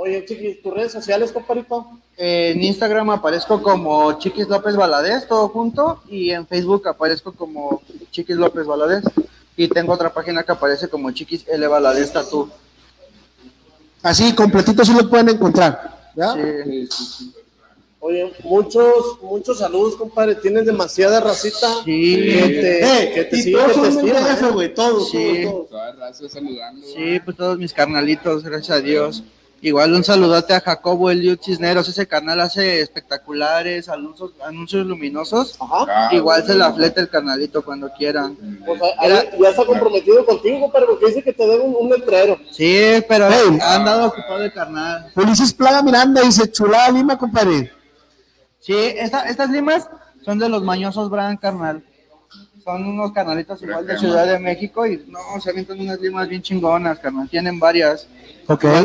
Oye, 0.00 0.24
chiquis, 0.24 0.62
tus 0.62 0.72
redes 0.72 0.92
sociales, 0.92 1.32
compadrito. 1.32 1.84
Eh, 2.16 2.52
en 2.54 2.62
Instagram 2.62 3.10
aparezco 3.10 3.60
como 3.60 4.16
Chiquis 4.20 4.46
López 4.48 4.76
Valadez, 4.76 5.26
todo 5.26 5.48
junto, 5.48 6.00
y 6.08 6.30
en 6.30 6.46
Facebook 6.46 6.86
aparezco 6.86 7.32
como 7.32 7.82
Chiquis 8.12 8.36
López 8.36 8.64
Valadez. 8.64 9.02
Y 9.56 9.66
tengo 9.66 9.92
otra 9.92 10.12
página 10.12 10.44
que 10.44 10.52
aparece 10.52 10.86
como 10.88 11.10
Chiquis 11.10 11.44
L 11.48 11.66
Valadez 11.66 12.12
Tatú. 12.12 12.48
Así, 14.02 14.32
completito 14.36 14.84
sí 14.84 14.92
lo 14.94 15.10
pueden 15.10 15.30
encontrar, 15.30 16.12
¿verdad? 16.14 16.34
Sí. 16.36 16.70
Sí, 16.70 16.86
sí, 16.90 17.04
sí. 17.18 17.34
Oye, 17.98 18.32
muchos, 18.44 19.20
muchos 19.20 19.58
saludos, 19.58 19.96
compadre. 19.96 20.36
Tienes 20.36 20.64
demasiada 20.64 21.18
racita. 21.18 21.66
Sí. 21.84 22.14
Que 22.14 22.48
te, 22.60 22.84
Eh, 22.84 23.12
que 23.12 23.24
te 23.24 23.36
y 23.36 23.42
sigue, 23.42 23.56
todos 23.58 23.72
que 23.72 23.80
te 23.80 23.92
son 23.92 24.04
del 24.06 24.16
estima, 24.16 24.34
DF, 24.36 24.42
¿eh? 24.42 24.50
güey, 24.52 24.74
todos, 24.74 25.10
Sí. 25.10 25.16
todos, 25.42 25.52
todos. 25.52 25.68
Toda 25.70 25.92
raza 25.94 26.28
saludando. 26.28 26.86
Sí, 26.86 27.20
pues 27.24 27.36
todos 27.36 27.58
mis 27.58 27.72
carnalitos, 27.72 28.44
gracias 28.44 28.78
a 28.78 28.80
Dios. 28.80 29.24
Igual 29.60 29.92
un 29.92 30.04
saludote 30.04 30.54
a 30.54 30.60
Jacobo 30.60 31.10
Eliud 31.10 31.38
Cisneros, 31.42 31.88
ese 31.88 32.06
canal 32.06 32.40
hace 32.40 32.80
espectaculares, 32.80 33.88
anuncios, 33.88 34.30
anuncios 34.46 34.86
luminosos. 34.86 35.56
Ajá. 35.60 35.84
Ah, 35.88 36.08
Igual 36.12 36.46
se 36.46 36.54
la 36.54 36.72
fleta 36.72 37.00
el 37.00 37.08
canalito 37.08 37.64
cuando 37.64 37.90
quieran. 37.92 38.36
Pues 38.64 38.80
ya 39.40 39.48
está 39.50 39.64
comprometido 39.64 40.24
contigo, 40.24 40.60
compadre, 40.60 40.86
porque 40.86 41.06
dice 41.06 41.22
que 41.24 41.32
te 41.32 41.44
debe 41.44 41.60
un, 41.64 41.74
un 41.78 41.90
letrero. 41.90 42.38
Sí, 42.52 43.02
pero 43.08 43.26
Hey. 43.28 43.58
han 43.60 43.84
dado 43.84 44.06
ocupado 44.06 44.44
el 44.44 44.52
carnal. 44.52 45.10
Ulises 45.16 45.52
Plaga 45.52 45.82
Miranda 45.82 46.22
dice, 46.22 46.48
chulada 46.52 46.90
Lima, 46.90 47.18
compadre. 47.18 47.72
Sí, 48.60 48.74
esta- 48.76 49.24
estas 49.28 49.50
limas 49.50 49.88
son 50.24 50.38
de 50.38 50.48
los 50.48 50.62
mañosos 50.62 51.10
Brand, 51.10 51.40
carnal. 51.40 51.82
Son 52.68 52.84
unos 52.84 53.12
carnalitos 53.12 53.62
igual 53.62 53.86
de 53.86 53.98
Ciudad 53.98 54.26
de 54.26 54.38
México 54.38 54.86
y 54.86 55.02
no, 55.08 55.18
se 55.42 55.48
avientan 55.48 55.80
unas 55.80 55.98
limas 56.02 56.28
bien 56.28 56.42
chingonas, 56.42 56.98
carnal. 56.98 57.26
Tienen 57.26 57.58
varias. 57.58 58.06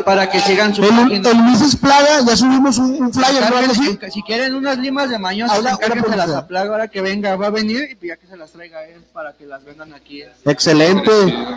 Para 0.06 0.30
que 0.30 0.40
sigan 0.40 0.74
su 0.74 0.82
El, 0.84 0.90
página. 0.90 1.30
el 1.32 1.38
Ulises 1.42 1.76
Plaga, 1.76 2.22
ya 2.26 2.38
subimos 2.38 2.78
un, 2.78 3.04
un 3.04 3.14
flyer, 3.14 3.42
¿no? 3.50 3.60
Encárguense- 3.60 4.10
Si 4.12 4.22
quieren 4.24 4.56
unas 4.56 4.78
limas 4.78 5.10
de 5.10 5.20
mañosos, 5.20 5.54
Ahora- 5.58 5.72
ahora 5.72 5.86
encárguenselas 5.86 6.26
publicidad. 6.28 6.44
a 6.44 6.48
Plaga 6.48 6.70
ahora 6.72 6.88
que 6.88 7.02
venga. 7.02 7.36
Va 7.36 7.48
a 7.48 7.50
venir 7.50 7.90
y 7.92 7.96
pues 7.96 8.08
ya 8.08 8.16
que 8.16 8.26
se 8.28 8.38
las 8.38 8.52
traiga 8.52 8.86
él 8.88 9.02
para 9.12 9.34
que 9.34 9.46
las 9.46 9.66
vendan 9.66 9.94
aquí. 9.94 10.24
Excelente. 10.46 11.12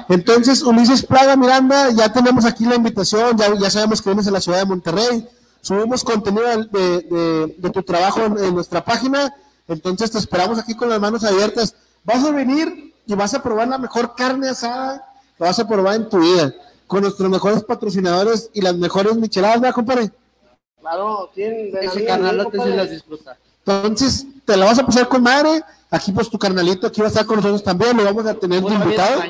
Entonces, 0.09 0.63
Ulises 0.65 1.07
Plaga 1.07 1.37
Miranda, 1.37 1.91
ya 1.93 2.13
tenemos 2.13 2.45
aquí 2.45 2.65
la 2.65 2.75
invitación, 2.75 3.37
ya, 3.37 3.55
ya 3.57 3.71
sabemos 3.71 4.03
que 4.03 4.09
vienes 4.11 4.27
a 4.27 4.33
la 4.33 4.41
ciudad 4.41 4.59
de 4.59 4.65
Monterrey. 4.67 5.29
Subimos 5.61 6.03
contenido 6.03 6.45
de, 6.65 6.81
de- 7.09 7.55
de 7.57 7.71
tu 7.71 7.83
trabajo 7.85 8.21
en, 8.25 8.37
en 8.39 8.53
nuestra 8.53 8.85
página. 8.85 9.33
Entonces, 9.69 10.11
te 10.11 10.19
esperamos 10.19 10.59
aquí 10.59 10.75
con 10.75 10.89
las 10.89 11.01
manos 11.01 11.23
abiertas. 11.25 11.75
Vas 12.07 12.25
a 12.25 12.31
venir 12.31 12.95
y 13.05 13.15
vas 13.15 13.35
a 13.35 13.43
probar 13.43 13.67
la 13.67 13.79
mejor 13.79 14.15
carne 14.15 14.49
asada 14.49 15.05
que 15.37 15.43
vas 15.43 15.59
a 15.59 15.67
probar 15.67 15.97
en 15.97 16.09
tu 16.09 16.21
vida. 16.21 16.55
Con 16.87 17.03
nuestros 17.03 17.29
mejores 17.29 17.65
patrocinadores 17.65 18.49
y 18.55 18.61
las 18.61 18.77
mejores 18.77 19.17
micheladas, 19.17 19.61
¿verdad, 19.61 19.75
compadre? 19.75 20.13
Claro, 20.81 21.29
tienen. 21.35 21.77
Ese 21.83 22.05
carnalote 22.05 22.53
sí 22.53 22.57
compadre. 22.59 22.77
las 22.77 22.91
disfruta. 22.91 23.37
Entonces, 23.67 24.25
te 24.45 24.57
la 24.57 24.67
vas 24.67 24.79
a 24.79 24.87
pasar 24.87 25.09
con 25.09 25.21
madre. 25.21 25.65
Aquí, 25.91 26.13
pues, 26.13 26.31
tu 26.31 26.39
carnalito 26.39 26.87
aquí 26.87 27.01
va 27.01 27.09
a 27.09 27.11
estar 27.11 27.27
con 27.27 27.37
nosotros 27.37 27.65
también. 27.65 27.97
Lo 27.97 28.05
vamos 28.05 28.25
a 28.25 28.35
tener 28.35 28.63
de 28.63 28.75
invitado. 28.75 29.23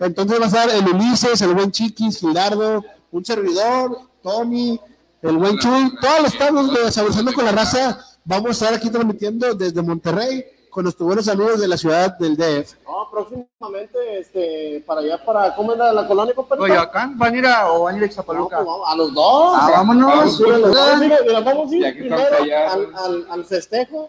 Entonces 0.00 0.40
va 0.40 0.44
a 0.44 0.48
estar 0.48 0.68
el 0.68 0.88
Ulises, 0.88 1.40
el 1.42 1.54
buen 1.54 1.70
Chiquis, 1.70 2.18
Gilardo, 2.18 2.84
un 3.12 3.24
servidor, 3.24 4.00
Tony, 4.20 4.80
el 5.22 5.36
buen 5.36 5.56
Chuy, 5.60 5.92
todos 6.00 6.22
los 6.22 6.32
estamos 6.32 6.92
Saborizando 6.92 7.32
con 7.32 7.44
la 7.44 7.52
Raza. 7.52 8.04
Vamos 8.24 8.48
a 8.48 8.50
estar 8.50 8.74
aquí 8.74 8.90
transmitiendo 8.90 9.54
desde 9.54 9.80
Monterrey 9.80 10.44
con 10.72 10.84
nuestros 10.84 11.06
buenos 11.06 11.28
amigos 11.28 11.60
de 11.60 11.68
la 11.68 11.76
ciudad 11.76 12.16
del 12.16 12.34
DF. 12.34 12.76
No, 12.86 13.06
próximamente, 13.10 13.98
este, 14.20 14.82
para 14.86 15.02
allá, 15.02 15.22
para, 15.22 15.54
¿cómo 15.54 15.74
era 15.74 15.92
la 15.92 16.06
colonia, 16.08 16.34
compadre? 16.34 16.60
Coyoacán, 16.60 17.18
¿van 17.18 17.34
a 17.34 17.38
ir 17.38 17.46
a, 17.46 17.70
o 17.70 17.82
van 17.82 17.94
a 17.94 17.98
ir 17.98 18.02
a 18.04 18.06
No, 18.06 18.10
Ixtapaluca? 18.10 18.56
pues 18.56 18.66
vamos, 18.66 18.88
a 18.88 18.96
los 18.96 19.12
dos. 19.12 19.54
Ah, 19.60 19.68
vámonos. 19.70 20.06
Vamos, 20.16 20.36
Sí, 20.38 20.44
a 20.44 20.58
los 20.58 20.74
dos, 20.74 20.98
mira, 20.98 21.18
mira, 21.26 21.40
vamos 21.40 21.70
a 21.70 21.74
ir 21.76 21.98
primero 21.98 22.36
allá. 22.42 22.72
al, 22.72 22.94
al, 22.96 23.26
al 23.30 23.44
festejo 23.44 24.08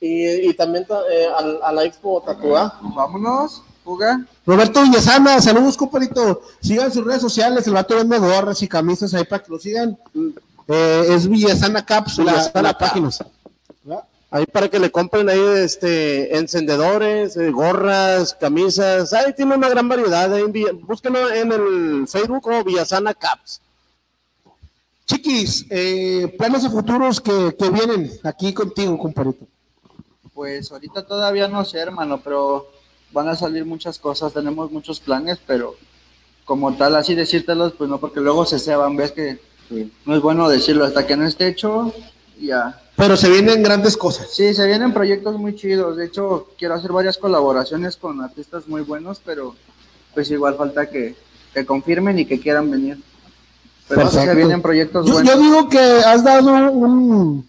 y, 0.00 0.48
y 0.48 0.54
también 0.54 0.86
ta- 0.86 1.02
eh, 1.10 1.26
al, 1.36 1.58
a 1.60 1.72
la 1.72 1.82
expo 1.84 2.22
tatuada. 2.24 2.78
Vámonos, 2.82 3.62
fuga. 3.84 4.24
Roberto 4.46 4.82
Villasana, 4.82 5.40
saludos, 5.40 5.76
compadrito. 5.76 6.40
Sigan 6.60 6.92
sus 6.92 7.04
redes 7.04 7.20
sociales, 7.22 7.66
el 7.66 7.74
vato 7.74 7.96
vende 7.96 8.16
gorras 8.20 8.62
y 8.62 8.68
camisas 8.68 9.12
ahí 9.12 9.24
para 9.24 9.42
que 9.42 9.50
lo 9.50 9.58
sigan. 9.58 9.98
Eh, 10.68 11.06
es 11.10 11.28
Villasana 11.28 11.84
Caps, 11.84 12.18
la, 12.18 12.24
Villasana 12.32 12.62
la 12.62 12.74
Caps. 12.78 12.90
página. 12.92 13.10
Ahí 14.36 14.44
para 14.44 14.68
que 14.68 14.78
le 14.78 14.90
compren 14.90 15.30
ahí 15.30 15.40
este 15.40 16.36
encendedores, 16.36 17.38
eh, 17.38 17.50
gorras, 17.50 18.34
camisas. 18.34 19.14
Ahí 19.14 19.32
tiene 19.32 19.56
una 19.56 19.70
gran 19.70 19.88
variedad. 19.88 20.30
Ahí 20.30 20.44
búsquenlo 20.82 21.30
en 21.32 21.52
el 21.52 22.06
Facebook 22.06 22.42
como 22.42 22.62
Villasana 22.62 23.14
Caps. 23.14 23.62
Chiquis, 25.06 25.64
eh, 25.70 26.34
planes 26.36 26.64
de 26.64 26.68
futuros 26.68 27.18
que, 27.18 27.56
que 27.58 27.70
vienen 27.70 28.10
aquí 28.24 28.52
contigo, 28.52 28.98
compadrito. 28.98 29.46
Pues 30.34 30.70
ahorita 30.70 31.06
todavía 31.06 31.48
no 31.48 31.64
sé, 31.64 31.78
hermano, 31.78 32.20
pero 32.22 32.68
van 33.12 33.28
a 33.28 33.36
salir 33.36 33.64
muchas 33.64 33.98
cosas, 33.98 34.34
tenemos 34.34 34.70
muchos 34.70 35.00
planes, 35.00 35.38
pero 35.46 35.76
como 36.44 36.76
tal, 36.76 36.94
así 36.96 37.14
decírtelos, 37.14 37.72
pues 37.72 37.88
no, 37.88 37.98
porque 37.98 38.20
luego 38.20 38.44
se 38.44 38.58
ceban, 38.58 38.96
ves 38.96 39.12
que 39.12 39.40
no 40.04 40.14
es 40.14 40.20
bueno 40.20 40.46
decirlo 40.50 40.84
hasta 40.84 41.06
que 41.06 41.16
no 41.16 41.24
esté 41.24 41.48
hecho, 41.48 41.94
ya. 42.38 42.82
Pero 42.96 43.16
se 43.16 43.28
vienen 43.28 43.62
grandes 43.62 43.96
cosas. 43.96 44.28
Sí, 44.32 44.54
se 44.54 44.66
vienen 44.66 44.92
proyectos 44.94 45.38
muy 45.38 45.54
chidos, 45.54 45.96
de 45.96 46.06
hecho, 46.06 46.48
quiero 46.58 46.74
hacer 46.74 46.92
varias 46.92 47.18
colaboraciones 47.18 47.96
con 47.96 48.22
artistas 48.22 48.66
muy 48.66 48.80
buenos, 48.82 49.20
pero 49.24 49.54
pues 50.14 50.30
igual 50.30 50.56
falta 50.56 50.88
que, 50.88 51.14
que 51.52 51.66
confirmen 51.66 52.18
y 52.18 52.24
que 52.24 52.40
quieran 52.40 52.70
venir. 52.70 52.98
Pero 53.88 54.10
se 54.10 54.34
vienen 54.34 54.62
proyectos 54.62 55.06
Yo, 55.06 55.12
buenos. 55.12 55.32
yo 55.34 55.40
digo 55.40 55.68
que 55.68 55.78
has 55.78 56.24
dado 56.24 56.70
un, 56.72 57.46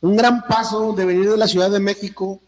un 0.00 0.16
gran 0.16 0.46
paso 0.46 0.92
de 0.92 1.04
venir 1.04 1.30
de 1.30 1.36
la 1.36 1.48
Ciudad 1.48 1.70
de 1.70 1.80
México 1.80 2.40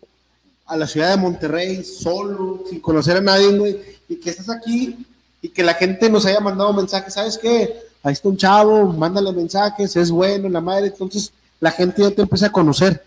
a 0.66 0.76
la 0.76 0.86
ciudad 0.86 1.10
de 1.10 1.16
Monterrey 1.16 1.82
solo, 1.82 2.62
sin 2.70 2.80
conocer 2.80 3.16
a 3.16 3.20
nadie, 3.20 3.58
güey, 3.58 3.80
y 4.08 4.16
que 4.16 4.30
estás 4.30 4.48
aquí 4.48 5.04
y 5.42 5.48
que 5.48 5.64
la 5.64 5.74
gente 5.74 6.08
nos 6.08 6.24
haya 6.26 6.38
mandado 6.38 6.72
mensajes, 6.72 7.14
¿sabes 7.14 7.36
qué? 7.36 7.74
Ahí 8.04 8.12
está 8.12 8.28
un 8.28 8.36
chavo, 8.36 8.86
mándale 8.92 9.32
mensajes, 9.32 9.96
es 9.96 10.10
bueno, 10.12 10.48
la 10.48 10.60
madre, 10.60 10.86
entonces 10.86 11.32
la 11.60 11.70
gente 11.70 12.02
ya 12.02 12.10
te 12.10 12.22
empieza 12.22 12.46
a 12.46 12.52
conocer. 12.52 13.04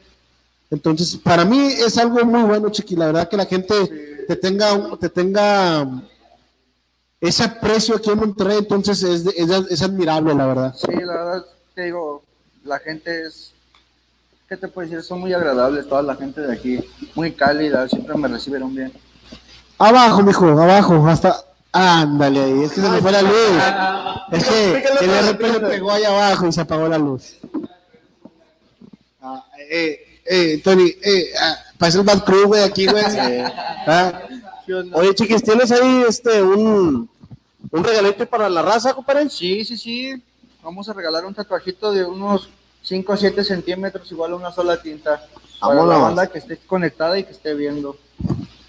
Entonces, 0.71 1.17
para 1.17 1.45
mí 1.45 1.59
es 1.59 1.97
algo 1.97 2.23
muy 2.25 2.43
bueno, 2.43 2.69
Chiqui, 2.69 2.95
la 2.95 3.07
verdad 3.07 3.29
que 3.29 3.37
la 3.37 3.45
gente 3.45 4.25
te 4.27 4.35
tenga, 4.35 4.97
te 4.99 5.09
tenga 5.09 5.87
ese 7.19 7.43
aprecio 7.43 7.95
aquí 7.95 8.09
en 8.09 8.19
Monterrey, 8.19 8.57
entonces 8.59 9.03
es, 9.03 9.25
es, 9.27 9.49
es 9.69 9.81
admirable, 9.81 10.33
la 10.33 10.45
verdad. 10.45 10.75
Sí, 10.75 10.91
la 10.93 11.13
verdad, 11.13 11.45
te 11.75 11.83
digo, 11.83 12.23
la 12.63 12.79
gente 12.79 13.27
es, 13.27 13.53
¿qué 14.49 14.57
te 14.57 14.67
puedo 14.67 14.87
decir? 14.87 15.03
Son 15.03 15.19
muy 15.19 15.33
agradables, 15.33 15.87
toda 15.87 16.01
la 16.01 16.15
gente 16.15 16.41
de 16.41 16.53
aquí, 16.53 16.79
muy 17.15 17.33
cálida, 17.33 17.87
siempre 17.87 18.17
me 18.17 18.27
recibieron 18.27 18.73
bien. 18.73 18.91
Abajo, 19.77 20.21
mijo, 20.23 20.45
abajo, 20.45 21.07
hasta. 21.07 21.45
Ándale 21.75 22.39
ahí, 22.39 22.63
es 22.65 22.71
que 22.71 22.81
se 22.81 22.87
me 22.89 23.01
fue 23.01 23.11
la 23.11 23.23
luz. 23.23 23.31
Es 24.31 24.45
que 24.45 25.05
el 25.05 25.29
RP 25.29 25.41
le 25.41 25.59
pegó 25.59 25.91
ahí 25.91 26.03
abajo 26.03 26.47
y 26.47 26.51
se 26.51 26.61
apagó 26.61 26.87
la 26.87 26.99
luz. 26.99 27.37
Ah, 29.25 29.45
eh, 29.57 30.19
eh, 30.25 30.61
Tony, 30.61 30.93
eh, 31.01 31.31
ah, 31.39 31.57
parece 31.77 31.97
el 31.97 32.03
Bad 32.03 32.25
Crew, 32.25 32.47
güey, 32.47 32.61
aquí, 32.61 32.85
güey. 32.85 33.03
Ah. 33.87 34.21
Oye, 34.93 35.15
chiquis, 35.15 35.41
¿tienes 35.41 35.71
ahí 35.71 36.03
este 36.07 36.41
un, 36.41 37.09
un 37.71 37.83
regalito 37.83 38.25
para 38.25 38.49
la 38.49 38.61
raza, 38.61 38.93
compadre? 38.93 39.29
Sí, 39.29 39.63
sí, 39.63 39.77
sí. 39.77 40.23
Vamos 40.61 40.89
a 40.89 40.93
regalar 40.93 41.23
un 41.25 41.33
tatuajito 41.33 41.93
de 41.93 42.03
unos 42.03 42.49
5 42.81 43.13
o 43.13 43.17
7 43.17 43.43
centímetros, 43.45 44.11
igual 44.11 44.33
a 44.33 44.35
una 44.35 44.51
sola 44.51 44.81
tinta. 44.81 45.25
Para 45.59 45.85
la 45.85 45.97
banda 45.97 46.27
que 46.27 46.39
esté 46.39 46.57
conectada 46.57 47.17
y 47.17 47.23
que 47.23 47.31
esté 47.31 47.53
viendo. 47.53 47.95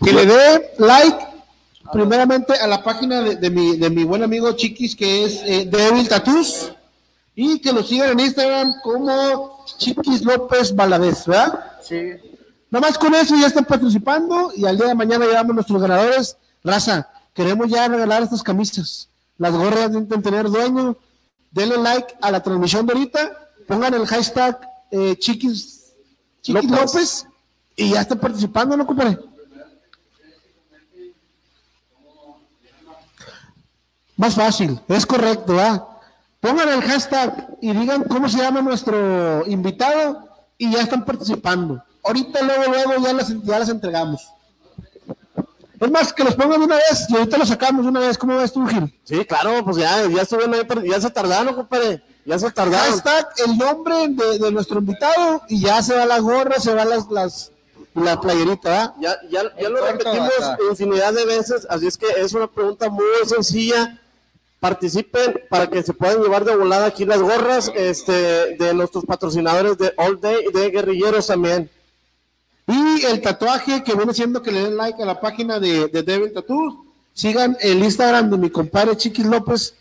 Que 0.05 0.13
le 0.13 0.27
dé 0.27 0.75
like 0.79 1.19
primeramente 1.93 2.53
a 2.55 2.69
la 2.69 2.85
página 2.85 3.21
de, 3.23 3.37
de 3.37 3.51
mi, 3.51 3.77
de 3.77 3.91
mi 3.91 4.05
buen 4.05 4.23
amigo 4.23 4.53
Chiquis, 4.53 4.95
que 4.95 5.25
es 5.25 5.43
eh, 5.45 5.67
Devil 5.69 6.09
Tattoos, 6.09 6.73
y 7.35 7.59
que 7.61 7.73
lo 7.73 7.83
sigan 7.83 8.11
en 8.11 8.21
Instagram 8.21 8.75
como 8.83 9.65
Chiquis 9.79 10.23
López 10.23 10.75
Valadez, 10.75 11.27
¿verdad? 11.27 11.73
Sí. 11.83 12.13
Nada 12.71 12.89
más 12.89 12.99
con 12.99 13.15
eso 13.15 13.37
ya 13.37 13.47
están 13.47 13.65
participando 13.65 14.53
y 14.55 14.65
al 14.65 14.77
día 14.77 14.89
de 14.89 14.95
mañana 14.95 15.27
llevamos 15.27 15.55
nuestros 15.55 15.81
ganadores. 15.81 16.37
Raza, 16.63 17.09
queremos 17.33 17.69
ya 17.69 17.89
regalar 17.89 18.23
estas 18.23 18.43
camisas. 18.43 19.09
Las 19.39 19.53
gorras 19.53 19.93
deben 19.93 20.23
tener 20.23 20.49
dueño. 20.49 20.97
Denle 21.51 21.77
like 21.79 22.17
a 22.21 22.31
la 22.31 22.43
transmisión 22.43 22.87
de 22.87 22.93
ahorita. 22.93 23.49
Pongan 23.67 23.95
el 23.95 24.07
hashtag 24.07 24.61
eh, 24.91 25.17
Chiquis, 25.19 25.93
Chiquis 26.43 26.71
López. 26.71 26.95
López. 26.95 27.27
y 27.77 27.91
ya 27.91 28.03
están 28.03 28.19
participando, 28.19 28.77
¿no, 28.77 28.87
compadre? 28.87 29.19
Más 34.17 34.35
fácil, 34.35 34.81
es 34.89 35.05
correcto, 35.05 35.55
¿verdad? 35.55 35.83
Pongan 36.45 36.69
el 36.69 36.83
hashtag 36.83 37.57
y 37.63 37.73
digan 37.73 38.03
cómo 38.03 38.29
se 38.29 38.37
llama 38.37 38.61
nuestro 38.61 39.47
invitado 39.47 40.29
y 40.59 40.71
ya 40.71 40.83
están 40.83 41.03
participando. 41.03 41.83
Ahorita, 42.05 42.43
luego, 42.43 42.65
luego 42.71 43.03
ya 43.03 43.15
las, 43.15 43.29
ya 43.45 43.59
las 43.61 43.71
entregamos. 43.71 44.29
Es 45.81 45.91
más, 45.91 46.13
que 46.13 46.23
los 46.23 46.35
pongan 46.35 46.61
una 46.61 46.75
vez 46.75 47.07
y 47.09 47.17
ahorita 47.17 47.39
los 47.39 47.49
sacamos 47.49 47.87
una 47.87 48.01
vez. 48.01 48.19
¿Cómo 48.19 48.37
ves 48.37 48.53
tú, 48.53 48.67
Gil? 48.67 48.95
Sí, 49.05 49.25
claro, 49.25 49.65
pues 49.65 49.79
ya, 49.79 50.07
ya 50.07 50.21
estuvieron 50.21 50.53
ahí, 50.53 50.67
ya 50.87 51.01
se 51.01 51.09
tardaron, 51.09 51.55
compadre. 51.55 52.03
Ya 52.27 52.39
se 52.39 52.51
tardaron. 52.51 52.91
Hashtag 52.91 53.27
el 53.47 53.57
nombre 53.57 54.09
de, 54.09 54.39
de 54.39 54.53
nuestro 54.53 54.81
invitado 54.81 55.41
y 55.49 55.63
ya 55.63 55.83
se 55.83 55.95
va 55.95 56.05
la 56.05 56.19
gorra, 56.19 56.61
se 56.61 56.75
va 56.75 56.85
las, 56.85 57.09
las, 57.11 57.53
la 57.95 58.21
playerita, 58.21 58.69
¿verdad? 58.69 58.95
Ya, 59.01 59.17
ya, 59.31 59.43
ya 59.59 59.71
lo 59.71 59.83
repetimos 59.83 60.31
infinidad 60.69 61.15
de 61.15 61.25
veces, 61.25 61.67
así 61.71 61.87
es 61.87 61.97
que 61.97 62.07
es 62.19 62.35
una 62.35 62.49
pregunta 62.49 62.91
muy 62.91 63.07
sencilla. 63.27 63.99
Participen 64.65 65.43
para 65.51 65.69
que 65.69 65.83
se 65.83 65.93
puedan 65.93 66.23
llevar 66.23 66.43
de 66.43 66.57
volada 66.57 66.87
aquí 66.87 67.05
las 67.05 67.21
gorras 67.21 67.71
este, 67.75 68.57
de 68.57 68.73
nuestros 68.73 69.05
patrocinadores 69.05 69.77
de 69.77 69.93
All 69.99 70.19
Day 70.19 70.47
y 70.49 70.53
de 70.59 70.71
Guerrilleros 70.71 71.27
también. 71.27 71.69
Y 72.67 73.05
el 73.05 73.21
tatuaje 73.21 73.85
que 73.85 73.95
viene 73.95 74.15
siendo 74.15 74.41
que 74.41 74.51
le 74.51 74.63
den 74.63 74.79
like 74.79 75.03
a 75.03 75.05
la 75.05 75.21
página 75.21 75.61
de, 75.61 75.89
de 75.89 76.03
Devil 76.03 76.33
Tattoos. 76.33 76.77
Sigan 77.13 77.59
el 77.61 77.85
Instagram 77.85 78.31
de 78.31 78.39
mi 78.39 78.49
compadre 78.49 78.97
Chiquis 78.97 79.27
López 79.27 79.75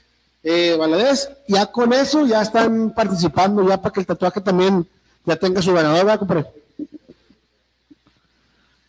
eh, 0.43 0.75
Valadez. 0.77 1.29
Ya 1.47 1.65
con 1.67 1.93
eso 1.93 2.25
ya 2.25 2.41
están 2.41 2.93
participando, 2.93 3.65
ya 3.65 3.81
para 3.81 3.93
que 3.93 4.01
el 4.01 4.05
tatuaje 4.05 4.41
también 4.41 4.85
ya 5.23 5.37
tenga 5.37 5.61
su 5.61 5.71
ganador, 5.71 6.03
¿verdad, 6.03 6.19
compadre? 6.19 6.45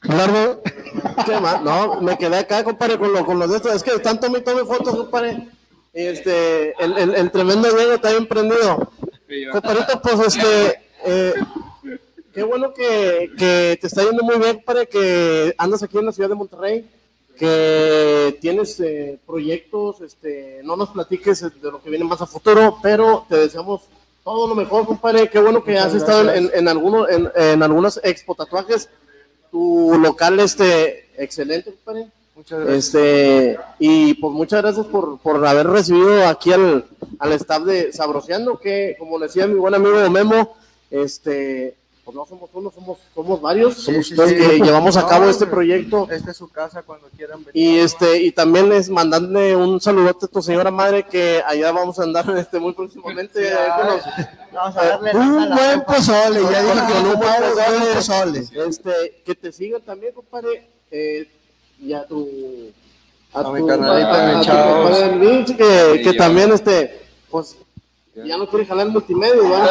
Claro. 0.00 0.60
¿Qué 1.24 1.38
más? 1.38 1.62
No, 1.62 2.00
me 2.00 2.18
quedé 2.18 2.38
acá, 2.38 2.64
compadre, 2.64 2.98
con, 2.98 3.12
lo, 3.12 3.24
con 3.24 3.38
los 3.38 3.48
de 3.48 3.58
estos. 3.58 3.76
Es 3.76 3.84
que 3.84 3.94
están 3.94 4.18
tomando 4.18 4.66
fotos, 4.66 4.96
compadre. 4.96 5.54
Este, 5.94 6.74
el, 6.82 6.98
el, 6.98 7.14
el 7.14 7.30
tremendo 7.30 7.72
Diego 7.72 7.92
está 7.92 8.10
bien 8.10 8.26
prendido. 8.26 8.90
Compadrito, 9.52 10.02
pues 10.02 10.36
este, 10.36 10.80
eh, 11.06 11.34
qué 12.32 12.42
bueno 12.42 12.74
que, 12.74 13.30
que 13.38 13.78
te 13.80 13.86
está 13.86 14.02
yendo 14.02 14.24
muy 14.24 14.38
bien, 14.38 14.56
compadre, 14.56 14.88
que 14.88 15.54
andas 15.56 15.82
aquí 15.82 15.96
en 15.96 16.06
la 16.06 16.12
ciudad 16.12 16.28
de 16.28 16.34
Monterrey, 16.34 16.90
que 17.38 18.36
tienes 18.40 18.78
eh, 18.80 19.18
proyectos, 19.24 20.00
este, 20.00 20.60
no 20.64 20.76
nos 20.76 20.90
platiques 20.90 21.40
de 21.40 21.70
lo 21.70 21.80
que 21.80 21.90
viene 21.90 22.04
más 22.04 22.20
a 22.20 22.26
futuro, 22.26 22.78
pero 22.82 23.26
te 23.28 23.36
deseamos 23.36 23.82
todo 24.24 24.48
lo 24.48 24.54
mejor, 24.54 24.86
compadre. 24.86 25.28
Qué 25.30 25.38
bueno 25.38 25.62
que 25.62 25.78
has 25.78 25.94
estado 25.94 26.32
en, 26.32 26.50
en, 26.54 26.68
algunos, 26.68 27.08
en, 27.08 27.30
en 27.36 27.62
algunos 27.62 28.00
expo 28.02 28.34
tatuajes. 28.34 28.88
Tu 29.50 29.96
local, 30.00 30.40
este, 30.40 31.08
excelente, 31.16 31.72
compadre. 31.72 32.08
Muchas 32.36 32.60
gracias. 32.60 32.84
Este, 32.86 33.58
y 33.78 34.14
pues 34.14 34.32
muchas 34.32 34.62
gracias 34.62 34.86
por, 34.86 35.18
por 35.18 35.44
haber 35.46 35.68
recibido 35.68 36.26
aquí 36.26 36.52
al, 36.52 36.84
al 37.18 37.32
staff 37.32 37.62
de 37.64 37.92
Sabroseando, 37.92 38.58
que 38.58 38.96
como 38.98 39.18
decía 39.18 39.46
mi 39.46 39.54
buen 39.54 39.74
amigo 39.74 40.10
Memo, 40.10 40.56
este, 40.90 41.76
pues 42.04 42.14
no 42.16 42.26
somos 42.26 42.50
uno, 42.52 42.70
somos, 42.74 42.98
somos 43.14 43.40
varios, 43.40 43.74
somos 43.76 44.08
sí, 44.08 44.14
los 44.14 44.28
sí. 44.28 44.34
que 44.36 44.58
llevamos 44.58 44.96
a 44.96 45.06
cabo 45.06 45.24
No, 45.24 45.30
este 45.30 45.46
proyecto. 45.46 46.06
Esta 46.10 46.32
es 46.32 46.36
su 46.36 46.48
casa 46.48 46.82
cuando 46.82 47.06
quieran 47.16 47.44
venir. 47.44 47.52
Y 47.54 47.78
este, 47.78 48.20
y 48.20 48.32
también 48.32 48.70
es 48.72 48.90
mandarle 48.90 49.54
un 49.56 49.80
saludote 49.80 50.26
a 50.26 50.28
tu 50.28 50.42
señora 50.42 50.70
madre 50.70 51.04
que 51.04 51.40
allá 51.46 51.70
vamos 51.72 51.98
a 51.98 52.02
andar 52.02 52.28
este 52.36 52.58
muy 52.58 52.72
próximamente. 52.74 53.42
Sí, 53.42 53.48
ahí 53.48 53.80
con 53.80 53.96
los- 53.96 54.04
Vamos 54.52 54.76
a 54.76 54.84
darle 54.84 55.12
Un 55.16 55.48
buen 55.54 55.84
pozole, 55.84 56.40
ya 56.42 56.62
dije 56.62 56.86
que 56.86 56.98
un 56.98 57.14
buen 57.20 57.94
pozole. 57.94 58.44
Este, 58.68 59.22
que 59.24 59.34
te 59.34 59.50
sigan 59.52 59.80
también, 59.82 60.12
compadre, 60.14 60.68
eh, 60.90 61.26
y 61.84 61.92
a 61.92 62.04
tu 62.06 62.28
A 63.32 63.42
mi 63.50 63.66
carnalita, 63.66 64.12
a- 64.12 64.40
a 64.40 65.10
tu 65.10 65.16
Mitch, 65.16 65.56
que, 65.56 65.92
Sí, 65.96 66.02
que 66.02 66.12
también 66.14 66.52
este, 66.52 67.02
pues 67.30 67.56
ya 68.14 68.36
no 68.38 68.48
quiere 68.48 68.64
jalar 68.64 68.86
el 68.86 68.92
multimedia, 68.92 69.34
¿verdad? 69.42 69.70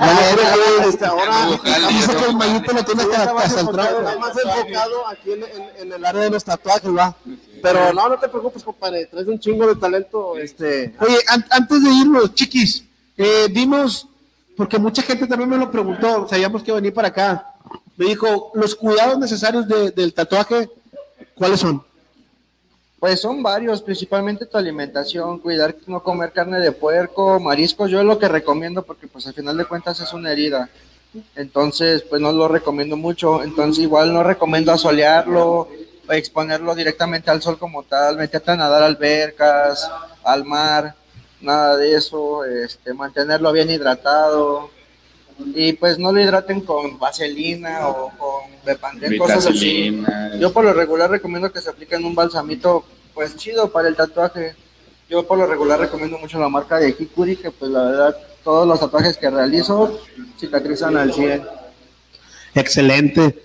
Ya 0.00 0.14
no 0.14 0.20
quiere 0.36 0.42
jalar, 0.48 0.88
este, 0.88 1.04
ahora 1.04 1.44
a 1.44 1.58
que 1.58 2.24
el 2.30 2.36
mallito 2.36 2.72
lo 2.72 2.84
tiene 2.84 3.02
el 3.02 3.08
trago. 3.10 3.40
está 3.40 4.18
más 4.18 4.36
enfocado 4.38 5.06
aquí 5.08 5.32
en, 5.32 5.42
en- 5.42 5.70
en 5.80 5.92
el 5.92 6.04
área 6.04 6.22
de 6.22 6.30
los 6.30 6.42
tatuajes, 6.44 6.90
¿va? 6.96 7.14
Pero 7.62 7.92
no, 7.92 8.08
no 8.08 8.18
te 8.18 8.28
preocupes, 8.28 8.64
compadre, 8.64 9.06
traes 9.06 9.26
un 9.28 9.38
chingo 9.38 9.66
de 9.66 9.76
talento, 9.76 10.36
este, 10.38 10.94
Oye, 10.98 11.18
an- 11.28 11.44
antes 11.50 11.82
de 11.84 11.90
irnos, 11.90 12.34
chiquis, 12.34 12.84
eh, 13.18 13.48
dinos, 13.50 14.08
porque 14.56 14.78
mucha 14.78 15.02
gente 15.02 15.26
también 15.26 15.50
me 15.50 15.58
lo 15.58 15.70
preguntó, 15.70 16.26
sabíamos 16.28 16.62
que 16.62 16.70
a 16.72 16.74
venir 16.76 16.92
para 16.94 17.08
acá. 17.08 17.46
Me 17.98 18.06
dijo, 18.06 18.50
los 18.54 18.74
cuidados 18.74 19.18
necesarios 19.18 19.68
de- 19.68 19.90
del 19.90 20.14
tatuaje, 20.14 20.70
¿cuáles 21.34 21.60
son? 21.60 21.84
Pues 22.98 23.20
son 23.20 23.42
varios, 23.42 23.82
principalmente 23.82 24.46
tu 24.46 24.56
alimentación, 24.56 25.40
cuidar 25.40 25.74
no 25.86 26.02
comer 26.02 26.32
carne 26.32 26.60
de 26.60 26.70
puerco, 26.70 27.40
mariscos, 27.40 27.90
yo 27.90 28.02
lo 28.04 28.18
que 28.18 28.28
recomiendo 28.28 28.82
porque 28.82 29.08
pues 29.08 29.26
al 29.26 29.34
final 29.34 29.56
de 29.56 29.64
cuentas 29.64 29.98
es 30.00 30.12
una 30.12 30.30
herida. 30.30 30.70
Entonces, 31.34 32.02
pues 32.02 32.22
no 32.22 32.32
lo 32.32 32.48
recomiendo 32.48 32.96
mucho, 32.96 33.42
entonces 33.42 33.82
igual 33.82 34.12
no 34.12 34.22
recomiendo 34.22 34.72
asolearlo, 34.72 35.68
exponerlo 36.10 36.74
directamente 36.74 37.30
al 37.30 37.42
sol 37.42 37.58
como 37.58 37.82
tal, 37.82 38.16
meterte 38.16 38.52
a 38.52 38.56
nadar 38.56 38.82
albercas, 38.82 39.90
al 40.22 40.44
mar, 40.44 40.94
nada 41.40 41.76
de 41.76 41.96
eso, 41.96 42.44
este, 42.44 42.94
mantenerlo 42.94 43.52
bien 43.52 43.70
hidratado 43.70 44.70
y 45.54 45.72
pues 45.74 45.98
no 45.98 46.12
lo 46.12 46.20
hidraten 46.20 46.60
con 46.62 46.98
vaselina 46.98 47.88
o 47.88 48.10
con 48.18 48.50
Bepantén, 48.64 49.16
cosas 49.18 49.46
así. 49.46 50.02
Yo 50.38 50.52
por 50.52 50.64
lo 50.64 50.72
regular 50.72 51.10
recomiendo 51.10 51.52
que 51.52 51.60
se 51.60 51.70
apliquen 51.70 52.04
un 52.04 52.14
balsamito 52.14 52.84
pues 53.14 53.36
chido 53.36 53.70
para 53.70 53.88
el 53.88 53.96
tatuaje. 53.96 54.54
Yo 55.08 55.26
por 55.26 55.36
lo 55.38 55.46
regular 55.46 55.78
recomiendo 55.78 56.16
mucho 56.18 56.38
la 56.38 56.48
marca 56.48 56.78
de 56.78 56.90
Hikuri, 56.98 57.36
que 57.36 57.50
pues 57.50 57.70
la 57.70 57.82
verdad 57.84 58.16
todos 58.42 58.66
los 58.66 58.80
tatuajes 58.80 59.16
que 59.18 59.28
realizo 59.30 60.00
cicatrizan 60.38 60.96
al 60.96 61.12
100. 61.12 61.42
Excelente. 62.54 63.42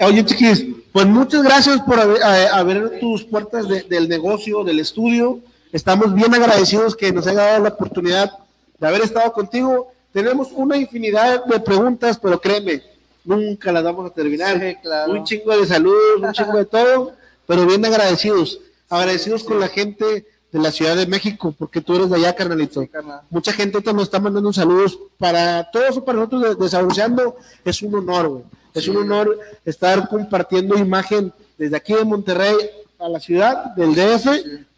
Oye, 0.00 0.24
chiquis, 0.24 0.64
pues 0.92 1.06
muchas 1.06 1.42
gracias 1.42 1.80
por 1.82 1.98
haber, 2.00 2.22
a- 2.22 2.56
abrir 2.56 2.98
tus 3.00 3.24
puertas 3.24 3.68
de- 3.68 3.82
del 3.82 4.08
negocio, 4.08 4.64
del 4.64 4.80
estudio. 4.80 5.38
Estamos 5.72 6.12
bien 6.14 6.34
agradecidos 6.34 6.96
que 6.96 7.12
nos 7.12 7.26
haya 7.26 7.42
dado 7.42 7.62
la 7.64 7.68
oportunidad 7.70 8.30
de 8.78 8.86
haber 8.86 9.02
estado 9.02 9.32
contigo. 9.32 9.91
Tenemos 10.12 10.48
una 10.52 10.76
infinidad 10.76 11.44
de 11.44 11.60
preguntas, 11.60 12.18
pero 12.20 12.40
créeme, 12.40 12.82
nunca 13.24 13.72
las 13.72 13.82
vamos 13.82 14.10
a 14.10 14.14
terminar. 14.14 14.60
Sí, 14.60 14.76
claro. 14.82 15.12
Un 15.12 15.24
chingo 15.24 15.56
de 15.56 15.66
salud, 15.66 16.22
un 16.22 16.32
chingo 16.32 16.58
de 16.58 16.66
todo, 16.66 17.12
pero 17.46 17.66
bien 17.66 17.84
agradecidos. 17.84 18.60
Agradecidos 18.88 19.44
con 19.44 19.58
la 19.58 19.68
gente 19.68 20.26
de 20.52 20.58
la 20.58 20.70
Ciudad 20.70 20.94
de 20.94 21.06
México, 21.06 21.54
porque 21.58 21.80
tú 21.80 21.96
eres 21.96 22.10
de 22.10 22.16
allá, 22.16 22.34
carnalito. 22.34 22.86
Mucha 23.30 23.52
gente 23.54 23.80
te 23.80 23.92
nos 23.94 24.02
está 24.04 24.20
mandando 24.20 24.52
saludos 24.52 24.98
para 25.16 25.70
todos 25.70 25.96
o 25.96 26.04
para 26.04 26.18
nosotros 26.18 26.42
de, 26.42 26.54
de 26.62 26.68
Saboreando. 26.68 27.36
Es 27.64 27.80
un 27.80 27.94
honor, 27.94 28.28
güey. 28.28 28.44
Es 28.74 28.88
un 28.88 28.98
honor 28.98 29.38
estar 29.64 30.08
compartiendo 30.08 30.76
imagen 30.76 31.32
desde 31.58 31.76
aquí 31.76 31.94
de 31.94 32.04
Monterrey 32.04 32.54
a 32.98 33.08
la 33.08 33.20
ciudad 33.20 33.74
del 33.74 33.94
DF. 33.94 34.26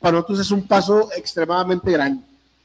Para 0.01 0.13
nosotros 0.13 0.41
es 0.41 0.51
un 0.51 0.67
paso 0.67 1.11
extremadamente 1.17 1.91
grande. 1.91 2.23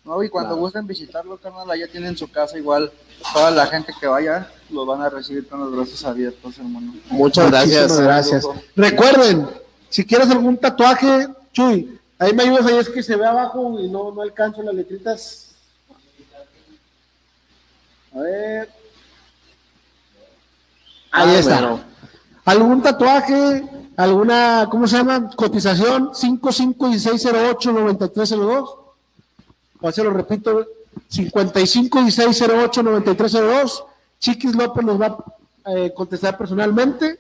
No, 0.10 0.22
y 0.24 0.30
cuando 0.30 0.56
gusten 0.58 0.88
visitarlo, 0.88 1.38
carnal, 1.38 1.70
allá 1.70 1.88
tienen 1.88 2.18
su 2.18 2.28
casa 2.32 2.58
igual. 2.58 2.92
Toda 3.32 3.52
la 3.52 3.68
gente 3.68 3.94
que 4.00 4.08
vaya 4.08 4.52
los 4.72 4.88
van 4.88 5.04
a 5.04 5.10
recibir 5.10 5.48
con 5.48 5.60
los 5.60 5.72
brazos 5.72 6.04
abiertos, 6.04 6.58
hermano. 6.58 6.96
muchas 7.12 7.52
gracias. 7.52 7.84
Muchísimas 7.92 8.08
gracias. 8.08 8.44
Recuerden, 8.76 9.48
si 9.88 10.04
quieres 10.04 10.32
algún 10.32 10.58
tatuaje, 10.58 11.28
Chuy, 11.54 12.00
ahí 12.18 12.34
me 12.34 12.42
ayudas 12.42 12.66
ahí, 12.66 12.78
es 12.80 12.90
que 12.90 13.04
se 13.04 13.16
ve 13.16 13.24
abajo 13.28 13.80
y 13.80 13.88
no, 13.88 14.12
no 14.12 14.24
alcanzo 14.24 14.64
las 14.64 14.74
letritas. 14.74 15.52
A 18.16 18.20
ver. 18.22 18.68
Ahí 21.12 21.36
Ah, 21.36 21.40
está. 21.40 21.62
bueno. 21.62 21.82
¿Algún 22.46 22.82
tatuaje? 22.82 23.64
alguna, 23.96 24.68
¿cómo 24.72 24.88
se 24.88 24.98
llama? 24.98 25.30
Cotización 25.36 26.10
551608-9302. 26.14 28.76
O 29.82 29.92
se 29.92 30.04
lo 30.04 30.12
repito, 30.12 30.68
551608-9302. 31.12 33.84
Chiquis 34.20 34.56
López 34.56 34.86
nos 34.86 35.00
va 35.00 35.24
a 35.64 35.74
eh, 35.74 35.94
contestar 35.94 36.36
personalmente. 36.38 37.20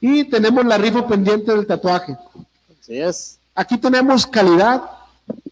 Y 0.00 0.24
tenemos 0.24 0.64
la 0.64 0.78
rifa 0.78 1.06
pendiente 1.06 1.52
del 1.52 1.66
tatuaje. 1.66 2.16
Así 2.80 2.98
es. 2.98 3.38
Aquí 3.54 3.76
tenemos 3.76 4.26
calidad, 4.26 4.82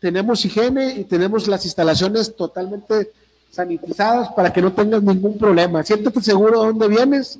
tenemos 0.01 0.45
higiene 0.45 0.95
y 0.95 1.05
tenemos 1.05 1.47
las 1.49 1.65
instalaciones 1.65 2.35
totalmente 2.35 3.11
sanitizadas 3.51 4.33
para 4.33 4.53
que 4.53 4.63
no 4.63 4.73
tengas 4.73 5.03
ningún 5.03 5.37
problema. 5.37 5.83
Siéntete 5.83 6.23
seguro 6.23 6.61
de 6.61 6.67
dónde 6.69 6.89
vienes 6.89 7.39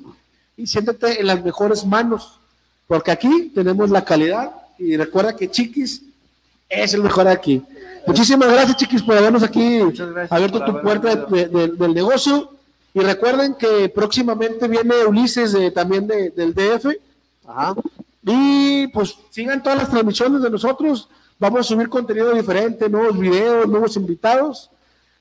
y 0.57 0.67
siéntete 0.67 1.21
en 1.21 1.27
las 1.27 1.43
mejores 1.43 1.85
manos, 1.85 2.39
porque 2.87 3.11
aquí 3.11 3.51
tenemos 3.55 3.89
la 3.89 4.03
calidad 4.03 4.51
y 4.77 4.97
recuerda 4.97 5.35
que 5.35 5.49
Chiquis 5.49 6.03
es 6.67 6.93
el 6.93 7.01
mejor 7.01 7.27
aquí. 7.27 7.63
Muchísimas 8.09 8.51
gracias, 8.51 8.77
Chiquis, 8.77 9.01
por 9.03 9.17
habernos 9.17 9.43
aquí 9.43 9.81
abierto 10.29 10.63
tu 10.65 10.81
puerta 10.81 11.15
de- 11.15 11.41
invitado. 11.41 11.67
de- 11.67 11.67
del 11.77 11.93
negocio. 11.93 12.51
Y 12.93 12.99
recuerden 13.01 13.53
que 13.55 13.89
próximamente 13.89 14.67
viene 14.67 15.05
Ulises 15.05 15.53
de- 15.53 15.71
también 15.71 16.07
de- 16.07 16.31
del 16.31 16.53
DF. 16.53 16.99
Ajá. 17.47 17.75
Y 18.23 18.87
pues 18.87 19.15
sigan 19.29 19.61
todas 19.61 19.77
las 19.79 19.89
transmisiones 19.89 20.41
de 20.41 20.49
nosotros. 20.49 21.07
Vamos 21.39 21.59
a 21.61 21.63
subir 21.63 21.87
contenido 21.87 22.33
diferente, 22.33 22.89
nuevos 22.89 23.17
videos, 23.17 23.67
nuevos 23.67 23.95
invitados. 23.95 24.69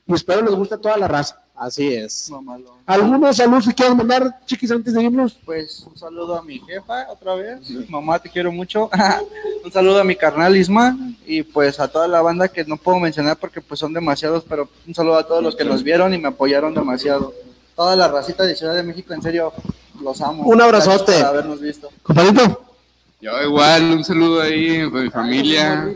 Y 0.06 0.14
espero 0.14 0.40
les 0.42 0.54
guste 0.54 0.74
a 0.76 0.78
toda 0.78 0.96
la 0.96 1.06
raza. 1.08 1.42
Así 1.58 1.92
es. 1.92 2.30
Mamalón. 2.30 2.76
¿Algunos 2.86 3.36
saludos 3.36 3.66
que 3.66 3.74
quieran 3.74 3.96
mandar, 3.96 4.40
chiquis, 4.46 4.70
antes 4.70 4.94
de 4.94 5.02
irnos? 5.02 5.36
Pues 5.44 5.84
un 5.84 5.96
saludo 5.96 6.36
a 6.36 6.42
mi 6.42 6.60
jefa 6.60 7.06
otra 7.10 7.34
vez. 7.34 7.68
Mamá, 7.88 8.18
te 8.20 8.30
quiero 8.30 8.52
mucho. 8.52 8.88
un 9.64 9.72
saludo 9.72 10.00
a 10.00 10.04
mi 10.04 10.14
carnal 10.14 10.56
Isma 10.56 10.96
y 11.26 11.42
pues 11.42 11.80
a 11.80 11.88
toda 11.88 12.06
la 12.06 12.22
banda 12.22 12.48
que 12.48 12.64
no 12.64 12.76
puedo 12.76 13.00
mencionar 13.00 13.36
porque 13.36 13.60
pues 13.60 13.80
son 13.80 13.92
demasiados, 13.92 14.44
pero 14.48 14.68
un 14.86 14.94
saludo 14.94 15.16
a 15.16 15.26
todos 15.26 15.42
los 15.42 15.56
que 15.56 15.64
nos 15.64 15.82
vieron 15.82 16.14
y 16.14 16.18
me 16.18 16.28
apoyaron 16.28 16.74
demasiado. 16.74 17.34
Toda 17.74 17.96
la 17.96 18.06
racita 18.06 18.44
de 18.44 18.54
Ciudad 18.54 18.74
de 18.74 18.84
México, 18.84 19.12
en 19.12 19.22
serio, 19.22 19.52
los 20.00 20.20
amo. 20.20 20.44
Un 20.44 20.60
abrazote. 20.62 21.12
Por 21.12 21.24
habernos 21.24 21.60
visto. 21.60 21.88
Compadrito. 22.02 22.64
Yo 23.20 23.32
igual, 23.42 23.82
un 23.90 24.04
saludo 24.04 24.40
ahí 24.42 24.88
para 24.88 25.02
mi 25.02 25.10
familia, 25.10 25.92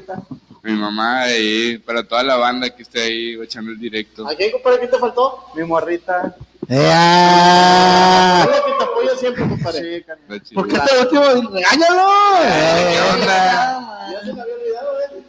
mi 0.63 0.73
mamá, 0.73 1.25
y 1.31 1.79
para 1.79 2.05
toda 2.05 2.23
la 2.23 2.37
banda 2.37 2.71
que 2.71 2.83
esté 2.83 3.03
ahí 3.03 3.39
echando 3.43 3.73
el 3.73 3.79
directo. 3.79 4.27
¿A 4.29 4.35
quién, 4.35 4.53
compadre, 4.53 4.81
qué 4.81 4.89
te 4.89 4.99
faltó? 4.99 5.45
Mi 5.57 5.65
morrita. 5.65 6.37
¡Ea! 6.69 8.47
Dile 8.47 8.59
que 8.65 8.73
te 8.79 8.85
apoya 8.85 9.17
siempre, 9.17 9.49
compadre. 9.49 10.05
Sí. 10.45 10.55
¿Por 10.55 10.69
qué 10.69 10.79
te 10.79 10.99
último? 11.01 11.51
¡Regáñalo! 11.51 12.09
¿Qué 12.41 13.01
onda? 13.13 14.09
Ya 14.13 14.21
se 14.21 14.33
me 14.33 14.43
había 14.43 14.55
olvidado, 14.55 15.01
eh. 15.01 15.23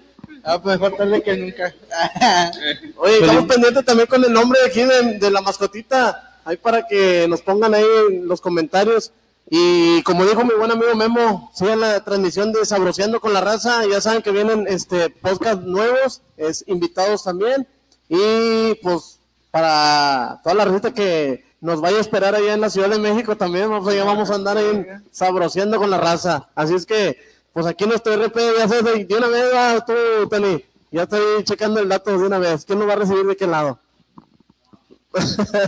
Ah, 0.44 0.62
pues 0.62 0.80
mejor 0.80 0.98
tarde 0.98 1.24
que 1.24 1.38
nunca. 1.38 1.74
Oye, 2.98 3.20
estamos 3.20 3.46
pendientes 3.46 3.86
también 3.86 4.08
con 4.08 4.24
el 4.24 4.32
nombre 4.32 4.60
de 4.60 4.68
aquí 4.68 4.84
de, 4.84 5.18
de 5.18 5.32
la 5.32 5.42
mascotita. 5.42 6.40
Ahí 6.46 6.58
para 6.58 6.86
que 6.86 7.26
nos 7.28 7.42
pongan 7.42 7.74
ahí 7.74 7.86
en 8.10 8.28
los 8.28 8.40
comentarios. 8.42 9.12
Y 9.50 10.02
como 10.04 10.26
dijo 10.26 10.44
mi 10.44 10.54
buen 10.56 10.72
amigo 10.72 10.96
Memo, 10.96 11.52
sigan 11.54 11.80
la 11.80 12.04
transmisión 12.04 12.52
de 12.52 12.66
Sabroseando 12.66 13.20
con 13.20 13.34
la 13.34 13.42
Raza. 13.42 13.86
Ya 13.86 14.02
saben 14.02 14.22
que 14.22 14.32
vienen 14.32 14.66
este 14.68 15.10
podcast 15.10 15.62
nuevos, 15.62 16.22
es 16.38 16.64
invitados 16.68 17.24
también. 17.24 17.68
Y 18.10 18.76
pues 18.76 19.20
para 19.52 20.40
toda 20.44 20.56
la 20.56 20.66
receta 20.66 20.94
que 20.94 21.46
nos 21.62 21.80
vaya 21.80 21.98
a 21.98 22.02
esperar 22.02 22.36
allá 22.36 22.54
en 22.54 22.62
la 22.62 22.70
Ciudad 22.70 22.90
de 22.90 23.00
México 23.00 23.38
también, 23.38 23.70
ya 23.70 24.04
vamos 24.04 24.30
a 24.32 24.36
andar 24.36 24.58
ahí 24.58 24.86
Sabroseando 25.12 25.78
con 25.78 25.90
la 25.90 25.98
Raza. 25.98 26.50
Así 26.56 26.74
es 26.74 26.86
que, 26.86 27.18
pues 27.54 27.66
aquí 27.66 27.86
nuestro 27.86 28.14
RP 28.16 28.36
ya 28.58 28.68
de 28.68 29.06
de 29.06 29.16
una 29.16 29.28
vez 29.28 29.54
va 29.54 29.86
tú, 29.86 29.94
Tony. 30.30 30.64
Ya 30.92 31.04
estoy 31.04 31.44
checando 31.44 31.80
el 31.80 31.90
dato 31.90 32.12
de 32.12 32.26
una 32.26 32.38
vez. 32.38 32.66
¿Quién 32.66 32.80
nos 32.80 32.88
va 32.88 32.94
a 32.94 32.98
recibir 32.98 33.26
de 33.26 33.36
qué 33.36 33.48
lado? 33.48 33.80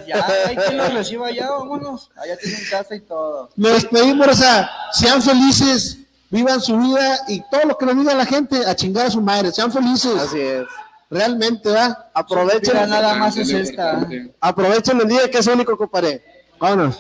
Ya, 0.07 0.25
hay 0.47 0.55
quien 0.55 0.77
los 0.77 0.93
reciba 0.93 1.31
ya, 1.31 1.51
vámonos. 1.51 2.09
Allá 2.15 2.37
tienen 2.37 2.61
casa 2.69 2.95
y 2.95 3.01
todo. 3.01 3.49
Me 3.55 3.69
despedimos, 3.69 4.27
o 4.27 4.33
sea, 4.33 4.69
sean 4.91 5.21
felices, 5.21 5.99
vivan 6.29 6.61
su 6.61 6.77
vida 6.77 7.19
y 7.27 7.41
todo 7.49 7.61
lo 7.65 7.77
que 7.77 7.85
nos 7.85 7.97
diga 7.97 8.13
la 8.13 8.25
gente, 8.25 8.65
a 8.65 8.75
chingar 8.75 9.05
a 9.07 9.11
su 9.11 9.21
madre, 9.21 9.51
sean 9.51 9.71
felices, 9.71 10.15
Así 10.19 10.39
es. 10.39 10.65
realmente, 11.09 11.69
¿va? 11.69 12.09
Aprovechen, 12.13 12.73
Mira, 12.73 12.87
nada 12.87 13.15
más 13.15 13.37
es 13.37 13.49
esta. 13.51 14.07
aprovechen 14.41 14.99
el 15.01 15.07
día 15.07 15.29
que 15.29 15.37
es 15.37 15.47
único, 15.47 15.77
compadre. 15.77 16.23
Vámonos. 16.59 16.97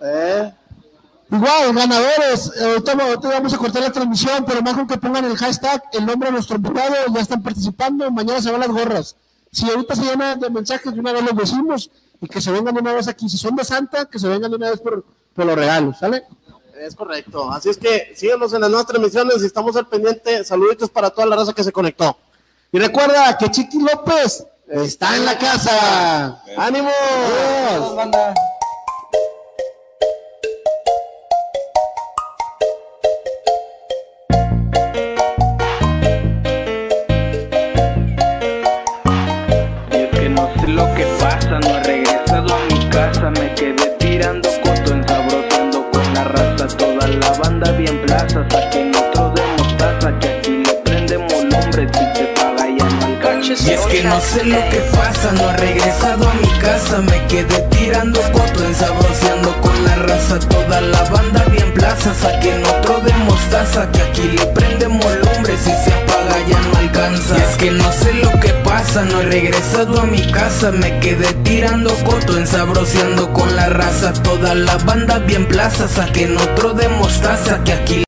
¿Eh? 0.00 0.52
Igual, 1.30 1.74
ganadores, 1.74 2.50
eh, 2.56 2.64
ahorita, 2.64 2.92
ahorita 2.92 3.28
vamos 3.28 3.52
a 3.52 3.58
cortar 3.58 3.82
la 3.82 3.92
transmisión, 3.92 4.44
pero 4.46 4.62
mejor 4.62 4.86
que 4.86 4.96
pongan 4.96 5.26
el 5.26 5.36
hashtag, 5.36 5.82
el 5.92 6.06
nombre 6.06 6.28
de 6.28 6.32
nuestro 6.32 6.56
invitado, 6.56 6.94
ya 7.12 7.20
están 7.20 7.42
participando, 7.42 8.10
mañana 8.10 8.40
se 8.40 8.50
van 8.50 8.60
las 8.60 8.70
gorras. 8.70 9.16
Si 9.50 9.68
ahorita 9.68 9.96
se 9.96 10.02
llenan 10.02 10.38
de 10.40 10.50
mensajes, 10.50 10.92
de 10.92 11.00
una 11.00 11.12
vez 11.12 11.22
los 11.22 11.36
decimos, 11.36 11.90
y 12.20 12.26
que 12.26 12.40
se 12.40 12.50
vengan 12.50 12.74
de 12.74 12.80
una 12.80 12.92
vez 12.92 13.08
aquí. 13.08 13.28
Si 13.28 13.38
son 13.38 13.56
de 13.56 13.64
Santa, 13.64 14.06
que 14.06 14.18
se 14.18 14.28
vengan 14.28 14.50
de 14.50 14.56
una 14.56 14.70
vez 14.70 14.80
por, 14.80 15.04
por 15.34 15.46
los 15.46 15.56
regalos, 15.56 15.98
¿sale? 15.98 16.24
Es 16.80 16.94
correcto. 16.94 17.50
Así 17.50 17.70
es 17.70 17.76
que 17.76 18.12
síganos 18.14 18.52
en 18.52 18.60
las 18.60 18.70
nuevas 18.70 18.86
transmisiones 18.86 19.42
y 19.42 19.46
estamos 19.46 19.76
al 19.76 19.86
pendiente. 19.88 20.44
Saluditos 20.44 20.90
para 20.90 21.10
toda 21.10 21.26
la 21.26 21.36
raza 21.36 21.52
que 21.52 21.64
se 21.64 21.72
conectó. 21.72 22.16
Y 22.70 22.78
recuerda 22.78 23.36
que 23.38 23.50
Chiqui 23.50 23.80
López 23.80 24.46
está 24.68 25.16
en 25.16 25.24
la 25.24 25.38
casa. 25.38 26.42
¡Ánimo! 26.56 26.90
Y 53.66 53.70
es 53.70 53.80
que 53.86 54.02
no 54.04 54.20
sé 54.20 54.44
lo 54.44 54.58
que 54.70 54.80
pasa, 54.96 55.32
no 55.32 55.50
he 55.50 55.56
regresado 55.56 56.28
a 56.28 56.34
mi 56.34 56.48
casa, 56.60 56.98
me 56.98 57.26
quedé 57.26 57.60
tirando 57.70 58.20
coto, 58.32 58.64
ensabroceando 58.64 59.60
con 59.60 59.84
la 59.84 59.96
raza, 59.96 60.38
toda 60.38 60.80
la 60.80 61.02
banda 61.04 61.44
bien 61.50 61.72
plaza, 61.74 62.14
saquen 62.14 62.64
otro 62.64 63.00
de 63.00 63.12
mostaza, 63.24 63.90
que 63.90 64.02
aquí 64.02 64.22
le 64.22 64.46
prendemos 64.46 65.04
lumbre, 65.04 65.56
si 65.58 65.70
se 65.70 65.92
apaga 65.92 66.38
ya 66.48 66.60
no 66.60 66.78
alcanza. 66.78 67.36
Y 67.36 67.40
es 67.40 67.56
que 67.56 67.70
no 67.72 67.92
sé 67.92 68.14
lo 68.14 68.40
que 68.40 68.50
pasa, 68.64 69.04
no 69.04 69.20
he 69.20 69.24
regresado 69.26 70.00
a 70.00 70.04
mi 70.04 70.22
casa, 70.30 70.70
me 70.70 70.98
quedé 71.00 71.32
tirando 71.42 71.94
coto, 72.04 72.38
ensabroceando 72.38 73.32
con 73.32 73.54
la 73.56 73.68
raza, 73.68 74.12
toda 74.22 74.54
la 74.54 74.76
banda 74.78 75.18
bien 75.18 75.46
plaza, 75.46 75.88
saquen 75.88 76.36
otro 76.38 76.74
de 76.74 76.88
mostaza, 76.88 77.62
que 77.64 77.72
aquí 77.72 78.04